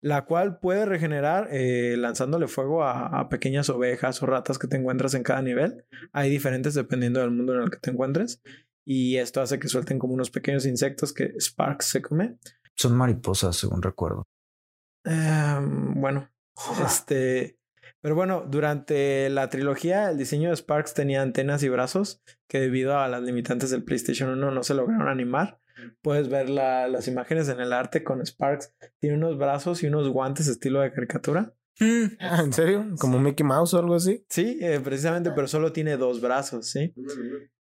[0.00, 4.76] La cual puede regenerar eh, lanzándole fuego a, a pequeñas ovejas o ratas que te
[4.76, 5.84] encuentras en cada nivel.
[6.12, 8.40] Hay diferentes dependiendo del mundo en el que te encuentres.
[8.90, 12.38] Y esto hace que suelten como unos pequeños insectos que Sparks se come.
[12.74, 14.26] Son mariposas, según recuerdo.
[15.04, 16.30] Em, bueno,
[16.84, 17.58] este.
[18.00, 22.96] Pero bueno, durante la trilogía, el diseño de Sparks tenía antenas y brazos que, debido
[22.98, 25.60] a las limitantes del PlayStation 1, no se lograron animar.
[26.00, 28.74] Puedes ver la- las imágenes en el arte con Sparks.
[29.00, 31.52] Tiene unos brazos y unos guantes estilo de caricatura.
[32.20, 32.86] Ah, ¿En serio?
[32.98, 34.24] ¿Como Mickey Mouse o algo así?
[34.30, 36.94] Sí, eh, precisamente, pero solo tiene dos brazos, ¿sí?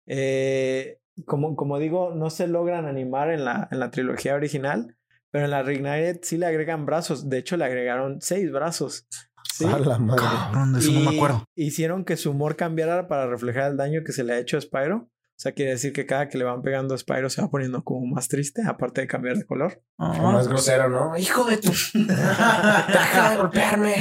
[0.07, 4.97] Eh, como, como digo, no se logran animar en la, en la trilogía original,
[5.31, 7.29] pero en la Reignited sí le agregan brazos.
[7.29, 9.07] De hecho, le agregaron seis brazos.
[9.53, 9.65] ¿sí?
[9.65, 10.23] A la madre.
[10.25, 11.45] Cabrón, de eso no me Y acuerdo.
[11.55, 14.61] Hicieron que su humor cambiara para reflejar el daño que se le ha hecho a
[14.61, 15.09] Spyro.
[15.39, 17.85] O sea, quiere decir que cada que le van pegando a Spyro se va poniendo
[17.85, 19.83] como más triste, aparte de cambiar de color.
[19.99, 21.15] Ah, Más grosero, ¿no?
[21.19, 21.69] Hijo de tu.
[21.95, 23.97] Deja de golpearme.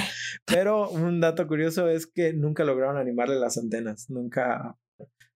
[0.45, 4.09] Pero un dato curioso es que nunca lograron animarle las antenas.
[4.09, 4.77] Nunca,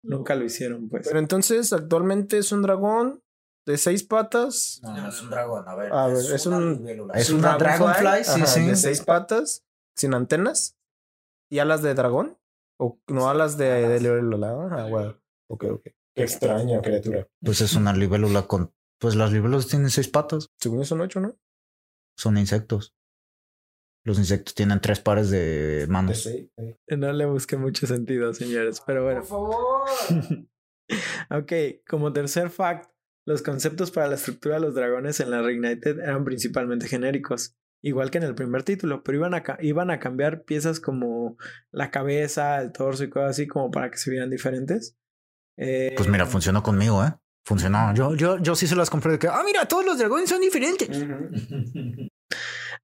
[0.01, 1.07] nunca lo hicieron, pues.
[1.07, 3.21] Pero entonces, actualmente es un dragón
[3.65, 4.79] de seis patas.
[4.83, 5.67] No, no es un dragón.
[5.67, 8.65] A ver, A ver, es un- Es una Dragonfly, sí, ajá, sí.
[8.65, 9.65] De seis patas,
[9.95, 10.75] sin antenas.
[11.51, 12.37] ¿Y alas de dragón?
[12.77, 14.51] ¿O no alas de, de libélula?
[14.71, 15.19] Ah, bueno.
[15.49, 15.83] Ok, ok.
[16.15, 17.27] Qué extraña criatura.
[17.43, 18.73] Pues es una libélula con.
[18.99, 20.49] Pues las libélulas tienen seis patas.
[20.59, 21.35] Según son ocho, ¿no?
[22.17, 22.93] Son insectos.
[24.09, 26.23] Los insectos tienen tres pares de manos.
[26.23, 26.49] sí.
[26.87, 29.19] No le busqué mucho sentido, señores, pero bueno.
[29.19, 29.85] Por favor.
[31.29, 31.53] ok,
[31.87, 32.89] como tercer fact,
[33.27, 38.09] Los conceptos para la estructura de los dragones en la Reignited eran principalmente genéricos, igual
[38.09, 41.37] que en el primer título, pero iban a, iban a cambiar piezas como
[41.71, 44.97] la cabeza, el torso y cosas así como para que se vieran diferentes.
[45.55, 47.13] Eh, Pues mira, funcionó conmigo, ¿eh?
[47.45, 47.93] Funcionó.
[47.93, 50.41] Yo, yo, yo sí se las compré de que, ah, mira, todos los dragones son
[50.41, 50.89] diferentes.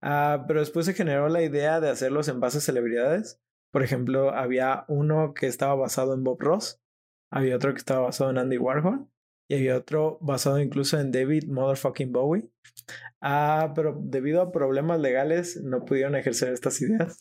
[0.07, 3.41] Ah, pero después se generó la idea de hacerlos en base a celebridades.
[3.72, 6.80] Por ejemplo, había uno que estaba basado en Bob Ross,
[7.32, 9.07] había otro que estaba basado en Andy Warhol
[9.49, 12.52] y había otro basado incluso en David Motherfucking Bowie.
[13.19, 17.18] Ah, pero debido a problemas legales no pudieron ejercer estas ideas.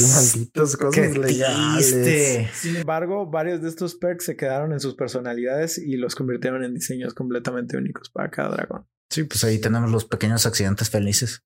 [0.00, 1.90] Malditas cosas legales.
[1.92, 2.50] triste.
[2.52, 6.74] Sin embargo, varios de estos perks se quedaron en sus personalidades y los convirtieron en
[6.74, 8.88] diseños completamente únicos para cada dragón.
[9.12, 11.44] Sí, pues ahí tenemos los pequeños accidentes felices.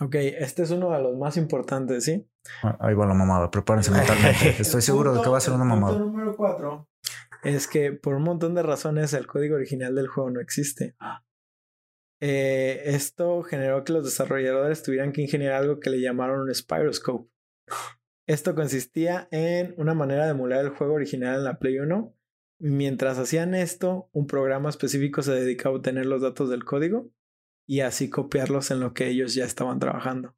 [0.00, 2.28] Ok, este es uno de los más importantes, ¿sí?
[2.64, 4.56] Ah, Ahí va la mamada, prepárense mentalmente.
[4.60, 5.98] Estoy seguro de que va a ser una El punto mamada.
[6.04, 6.88] número cuatro
[7.44, 10.96] es que por un montón de razones el código original del juego no existe.
[12.20, 17.30] Eh, esto generó que los desarrolladores tuvieran que ingeniar algo que le llamaron un Spiroscope.
[18.26, 22.14] Esto consistía en una manera de emular el juego original en la Play 1.
[22.60, 27.10] Mientras hacían esto, un programa específico se dedicaba a obtener los datos del código
[27.68, 30.34] y así copiarlos en lo que ellos ya estaban trabajando.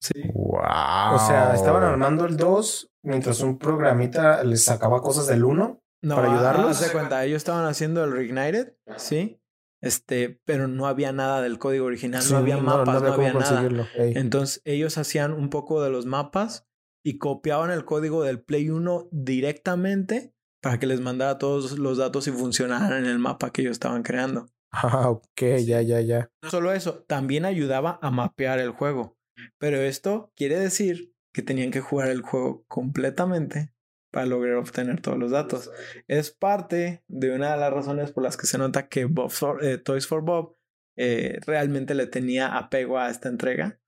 [0.00, 0.20] Sí.
[0.34, 1.14] Wow.
[1.14, 5.80] O sea, estaban armando el 2 mientras un programita les sacaba cosas del 1.
[6.02, 6.70] No, ¿Para ayudarlos?
[6.70, 9.40] haz de cuenta, ellos estaban haciendo el Reignited, sí.
[9.80, 13.68] Este, pero no había nada del código original, no había mapas, no, había, nada.
[13.96, 16.68] Entonces, ellos hacían un poco de los mapas
[17.04, 22.26] y copiaban el código del Play 1 directamente para que les mandara todos los datos
[22.28, 24.48] y funcionaran en el mapa que ellos estaban creando.
[24.70, 26.30] Ah, ok, ya, ya, ya.
[26.42, 29.18] No solo eso, también ayudaba a mapear el juego.
[29.58, 33.74] Pero esto quiere decir que tenían que jugar el juego completamente
[34.10, 35.70] para lograr obtener todos los datos.
[36.06, 39.64] Es parte de una de las razones por las que se nota que Bob for-
[39.64, 40.56] eh, Toys for Bob
[40.96, 43.78] eh, realmente le tenía apego a esta entrega.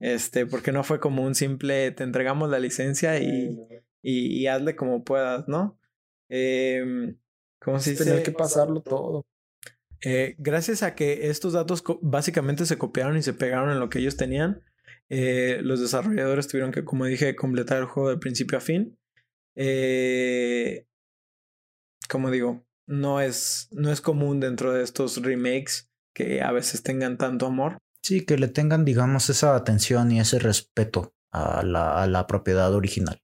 [0.00, 3.56] Este, porque no fue como un simple te entregamos la licencia y,
[4.02, 5.78] y, y hazle como puedas, ¿no?
[6.28, 7.16] Em,
[7.60, 8.04] ¿Cómo se dice?
[8.04, 9.26] Tener que pasarlo todo.
[10.04, 14.00] Eh, gracias a que estos datos básicamente se copiaron y se pegaron en lo que
[14.00, 14.64] ellos tenían,
[15.08, 18.98] eh, los desarrolladores tuvieron que, como dije, completar el juego de principio a fin.
[19.54, 20.86] Eh,
[22.08, 27.18] como digo, no es, no es común dentro de estos remakes que a veces tengan
[27.18, 27.78] tanto amor.
[28.02, 32.74] Sí, que le tengan, digamos, esa atención y ese respeto a la, a la propiedad
[32.74, 33.20] original.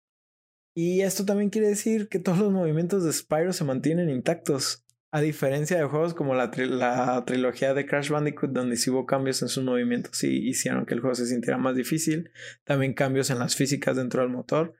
[0.80, 4.84] Y esto también quiere decir que todos los movimientos de Spyro se mantienen intactos.
[5.10, 9.42] A diferencia de juegos como la, la trilogía de Crash Bandicoot, donde sí hubo cambios
[9.42, 12.30] en sus movimientos y hicieron que el juego se sintiera más difícil,
[12.62, 14.76] también cambios en las físicas dentro del motor.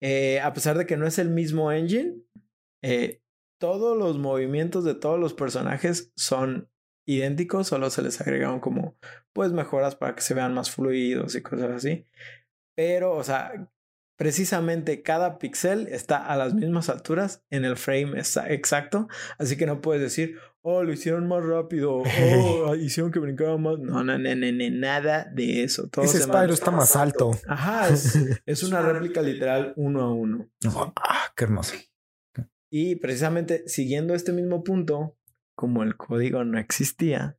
[0.00, 2.16] Eh, a pesar de que no es el mismo engine,
[2.82, 3.22] eh,
[3.60, 6.68] todos los movimientos de todos los personajes son
[7.06, 8.98] idénticos, solo se les agregaron como
[9.32, 12.04] pues mejoras para que se vean más fluidos y cosas así.
[12.74, 13.70] Pero, o sea,
[14.16, 19.66] precisamente cada píxel está a las mismas alturas en el frame exa- exacto, así que
[19.66, 23.78] no puedes decir, oh, lo hicieron más rápido, oh, hicieron que brincara más.
[23.78, 25.88] No, no, no, no, no, nada de eso.
[25.88, 27.30] Todo Ese se Spyro está más alto.
[27.46, 30.50] Ajá, es, es una réplica literal uno a uno.
[30.96, 31.74] Ah, qué hermoso.
[32.70, 35.16] Y precisamente siguiendo este mismo punto,
[35.54, 37.38] como el código no existía,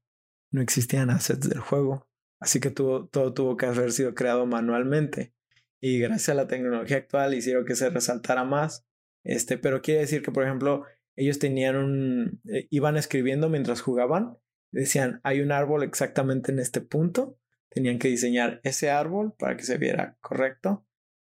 [0.52, 2.08] no existían assets del juego.
[2.40, 5.34] Así que tuvo, todo tuvo que haber sido creado manualmente.
[5.80, 8.86] Y gracias a la tecnología actual hicieron que se resaltara más.
[9.24, 10.86] Este, pero quiere decir que, por ejemplo,
[11.16, 12.42] ellos tenían un.
[12.50, 14.38] eh, iban escribiendo mientras jugaban.
[14.72, 17.38] Decían, hay un árbol exactamente en este punto.
[17.70, 20.86] Tenían que diseñar ese árbol para que se viera correcto.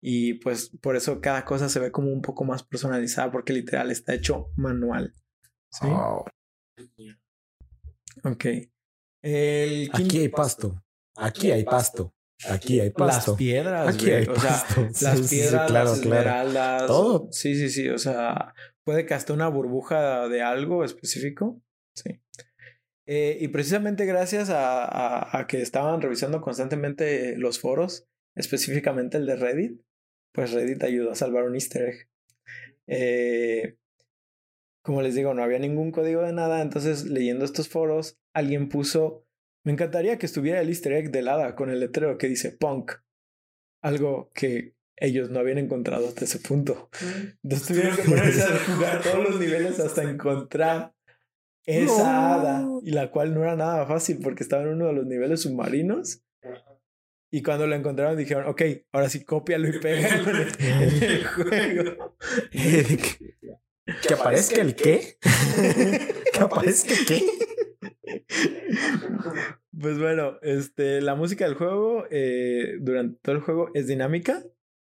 [0.02, 3.90] Y pues por eso cada cosa se ve como un poco más personalizada porque literal
[3.90, 5.14] está hecho manual.
[5.72, 5.88] ¿Sí?
[5.90, 6.26] Oh,
[8.24, 8.46] Ok.
[9.22, 10.84] El Aquí hay pasto.
[11.16, 12.14] Aquí hay pasto.
[12.50, 13.36] Aquí hay Las pasto.
[13.36, 14.18] piedras, Aquí güey.
[14.18, 14.82] hay O sea, pasto.
[14.82, 16.20] las Sí, sí, sí, piedras, claro, las claro.
[16.20, 16.88] esmeraldas.
[16.88, 17.28] Todo.
[17.32, 17.90] Sí, sí, sí.
[17.90, 18.54] O sea,
[18.84, 21.62] puede que hasta una burbuja de algo específico.
[21.96, 22.20] Sí.
[23.06, 29.26] Eh, y precisamente gracias a, a- a que estaban revisando constantemente los foros, específicamente el
[29.26, 29.82] de Reddit,
[30.34, 32.10] pues Reddit ayudó a salvar un easter egg.
[32.88, 33.78] Eh,
[34.84, 39.26] como les digo, no había ningún código de nada, entonces leyendo estos foros, alguien puso,
[39.64, 42.92] me encantaría que estuviera el easter egg del hada con el letrero que dice punk,
[43.82, 46.90] algo que ellos no habían encontrado hasta ese punto.
[47.44, 50.94] Entonces tuvieron que ponerse a jugar todos los niveles hasta encontrar
[51.66, 52.34] esa No.
[52.34, 55.42] hada, y la cual no era nada fácil porque estaba en uno de los niveles
[55.42, 56.22] submarinos.
[57.32, 58.62] Y cuando lo encontraron dijeron, ok,
[58.92, 62.16] ahora sí cópialo y pégalo en el, en el juego.
[64.08, 65.18] ¿Que aparezca el qué?
[66.32, 67.24] ¿Que aparezca el qué?
[69.80, 74.44] Pues bueno, este, la música del juego eh, durante todo el juego es dinámica,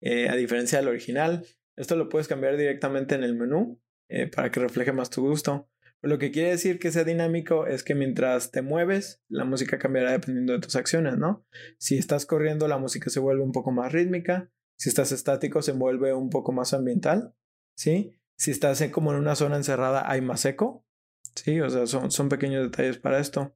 [0.00, 1.44] eh, a diferencia del original.
[1.76, 5.68] Esto lo puedes cambiar directamente en el menú eh, para que refleje más tu gusto.
[6.02, 10.12] Lo que quiere decir que sea dinámico es que mientras te mueves, la música cambiará
[10.12, 11.44] dependiendo de tus acciones, ¿no?
[11.78, 14.50] Si estás corriendo, la música se vuelve un poco más rítmica.
[14.76, 17.34] Si estás estático, se vuelve un poco más ambiental,
[17.76, 18.14] ¿sí?
[18.36, 20.86] Si estás como en una zona encerrada, hay más eco,
[21.34, 21.60] ¿sí?
[21.60, 23.54] O sea, son, son pequeños detalles para esto.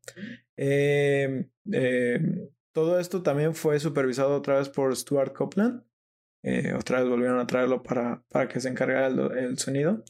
[0.57, 2.21] Eh, eh,
[2.73, 5.83] todo esto también fue supervisado otra vez por Stuart Copeland.
[6.43, 10.05] Eh, otra vez volvieron a traerlo para, para que se encargara el, el sonido.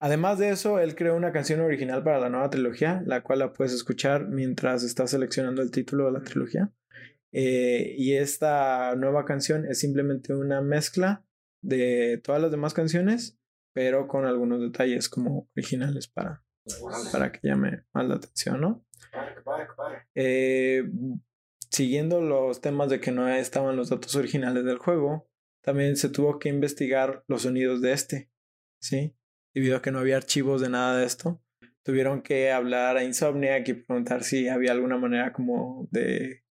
[0.00, 3.52] Además de eso, él creó una canción original para la nueva trilogía, la cual la
[3.52, 6.70] puedes escuchar mientras estás seleccionando el título de la trilogía.
[7.32, 11.24] Eh, y esta nueva canción es simplemente una mezcla
[11.62, 13.38] de todas las demás canciones,
[13.74, 16.44] pero con algunos detalles como originales para,
[17.12, 18.84] para que llame más la atención, ¿no?
[20.14, 20.84] Eh,
[21.70, 25.28] siguiendo los temas de que no estaban los datos originales del juego,
[25.62, 28.30] también se tuvo que investigar los sonidos de este,
[28.80, 29.14] ¿sí?
[29.54, 31.42] Debido a que no había archivos de nada de esto,
[31.82, 36.44] tuvieron que hablar a Insomniac y preguntar si había alguna manera como de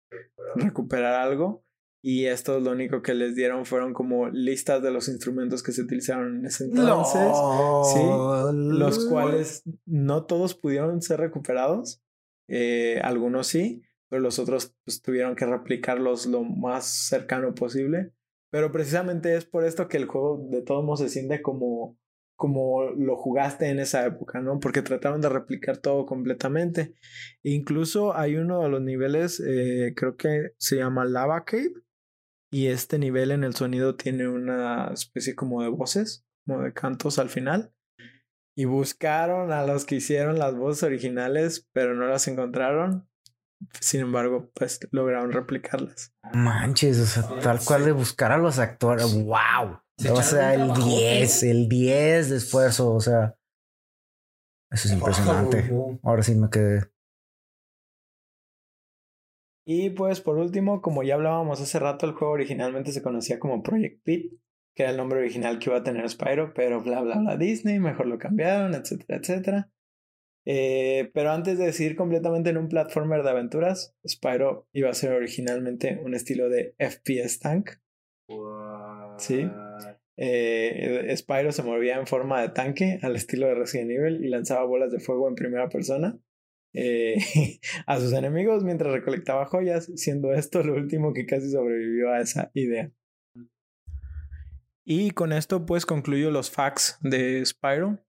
[0.56, 1.66] recuperar algo.
[2.08, 5.82] Y esto lo único que les dieron fueron como listas de los instrumentos que se
[5.82, 7.20] utilizaron en ese entonces.
[7.92, 8.00] Sí,
[8.54, 12.04] los cuales no todos pudieron ser recuperados.
[12.48, 18.14] Eh, algunos sí, pero los otros pues, tuvieron que replicarlos lo más cercano posible.
[18.52, 21.98] Pero precisamente es por esto que el juego de todos modos se siente como,
[22.36, 24.60] como lo jugaste en esa época, ¿no?
[24.60, 26.94] Porque trataron de replicar todo completamente.
[27.42, 31.74] E incluso hay uno de los niveles, eh, creo que se llama Lava Cave.
[32.52, 37.20] Y este nivel en el sonido tiene una especie como de voces, como de cantos
[37.20, 37.74] al final.
[38.58, 43.10] Y buscaron a los que hicieron las voces originales, pero no las encontraron.
[43.82, 46.14] Sin embargo, pues lograron replicarlas.
[46.34, 49.14] Manches, o sea, tal cual de buscar a los actores.
[49.14, 49.82] ¡Wow!
[50.12, 53.38] O sea, el 10, el 10 de esfuerzo, o sea.
[54.72, 55.72] Eso es impresionante.
[56.04, 56.92] Ahora sí me quedé.
[59.66, 63.64] Y pues por último, como ya hablábamos hace rato, el juego originalmente se conocía como
[63.64, 64.34] Project Pit,
[64.76, 67.80] que era el nombre original que iba a tener Spyro, pero bla bla bla Disney,
[67.80, 69.72] mejor lo cambiaron, etcétera, etcétera.
[70.48, 75.14] Eh, pero antes de decidir completamente en un platformer de aventuras, Spyro iba a ser
[75.14, 77.72] originalmente un estilo de FPS tank.
[79.18, 79.50] Sí.
[80.18, 84.64] Eh, Spyro se movía en forma de tanque al estilo de Resident Evil y lanzaba
[84.66, 86.20] bolas de fuego en primera persona
[86.76, 92.22] eh, a sus enemigos mientras recolectaba joyas, siendo esto lo último que casi sobrevivió a
[92.22, 92.92] esa idea.
[94.84, 98.00] Y con esto pues concluyo los facts de Spyro.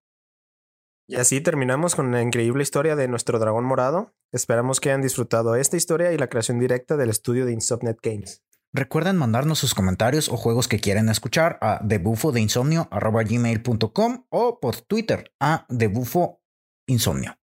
[1.08, 4.14] Y así terminamos con la increíble historia de nuestro dragón morado.
[4.32, 8.42] Esperamos que hayan disfrutado esta historia y la creación directa del estudio de Insomnet Games.
[8.72, 15.64] Recuerden mandarnos sus comentarios o juegos que quieran escuchar a debufodeinsomnio.gmail.com o por Twitter a
[15.70, 17.38] debufoinsomnio.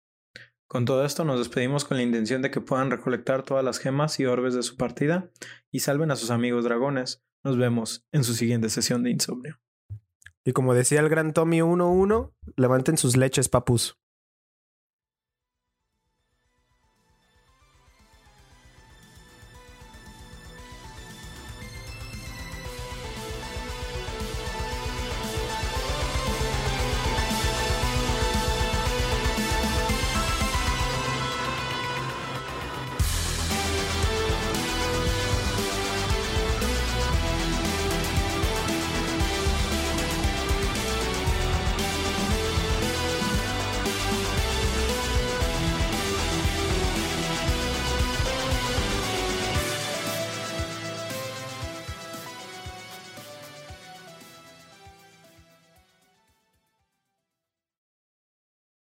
[0.70, 4.20] Con todo esto nos despedimos con la intención de que puedan recolectar todas las gemas
[4.20, 5.28] y orbes de su partida
[5.72, 7.24] y salven a sus amigos dragones.
[7.42, 9.60] Nos vemos en su siguiente sesión de insomnio.
[10.44, 13.98] Y como decía el gran Tommy 11, levanten sus leches, papus.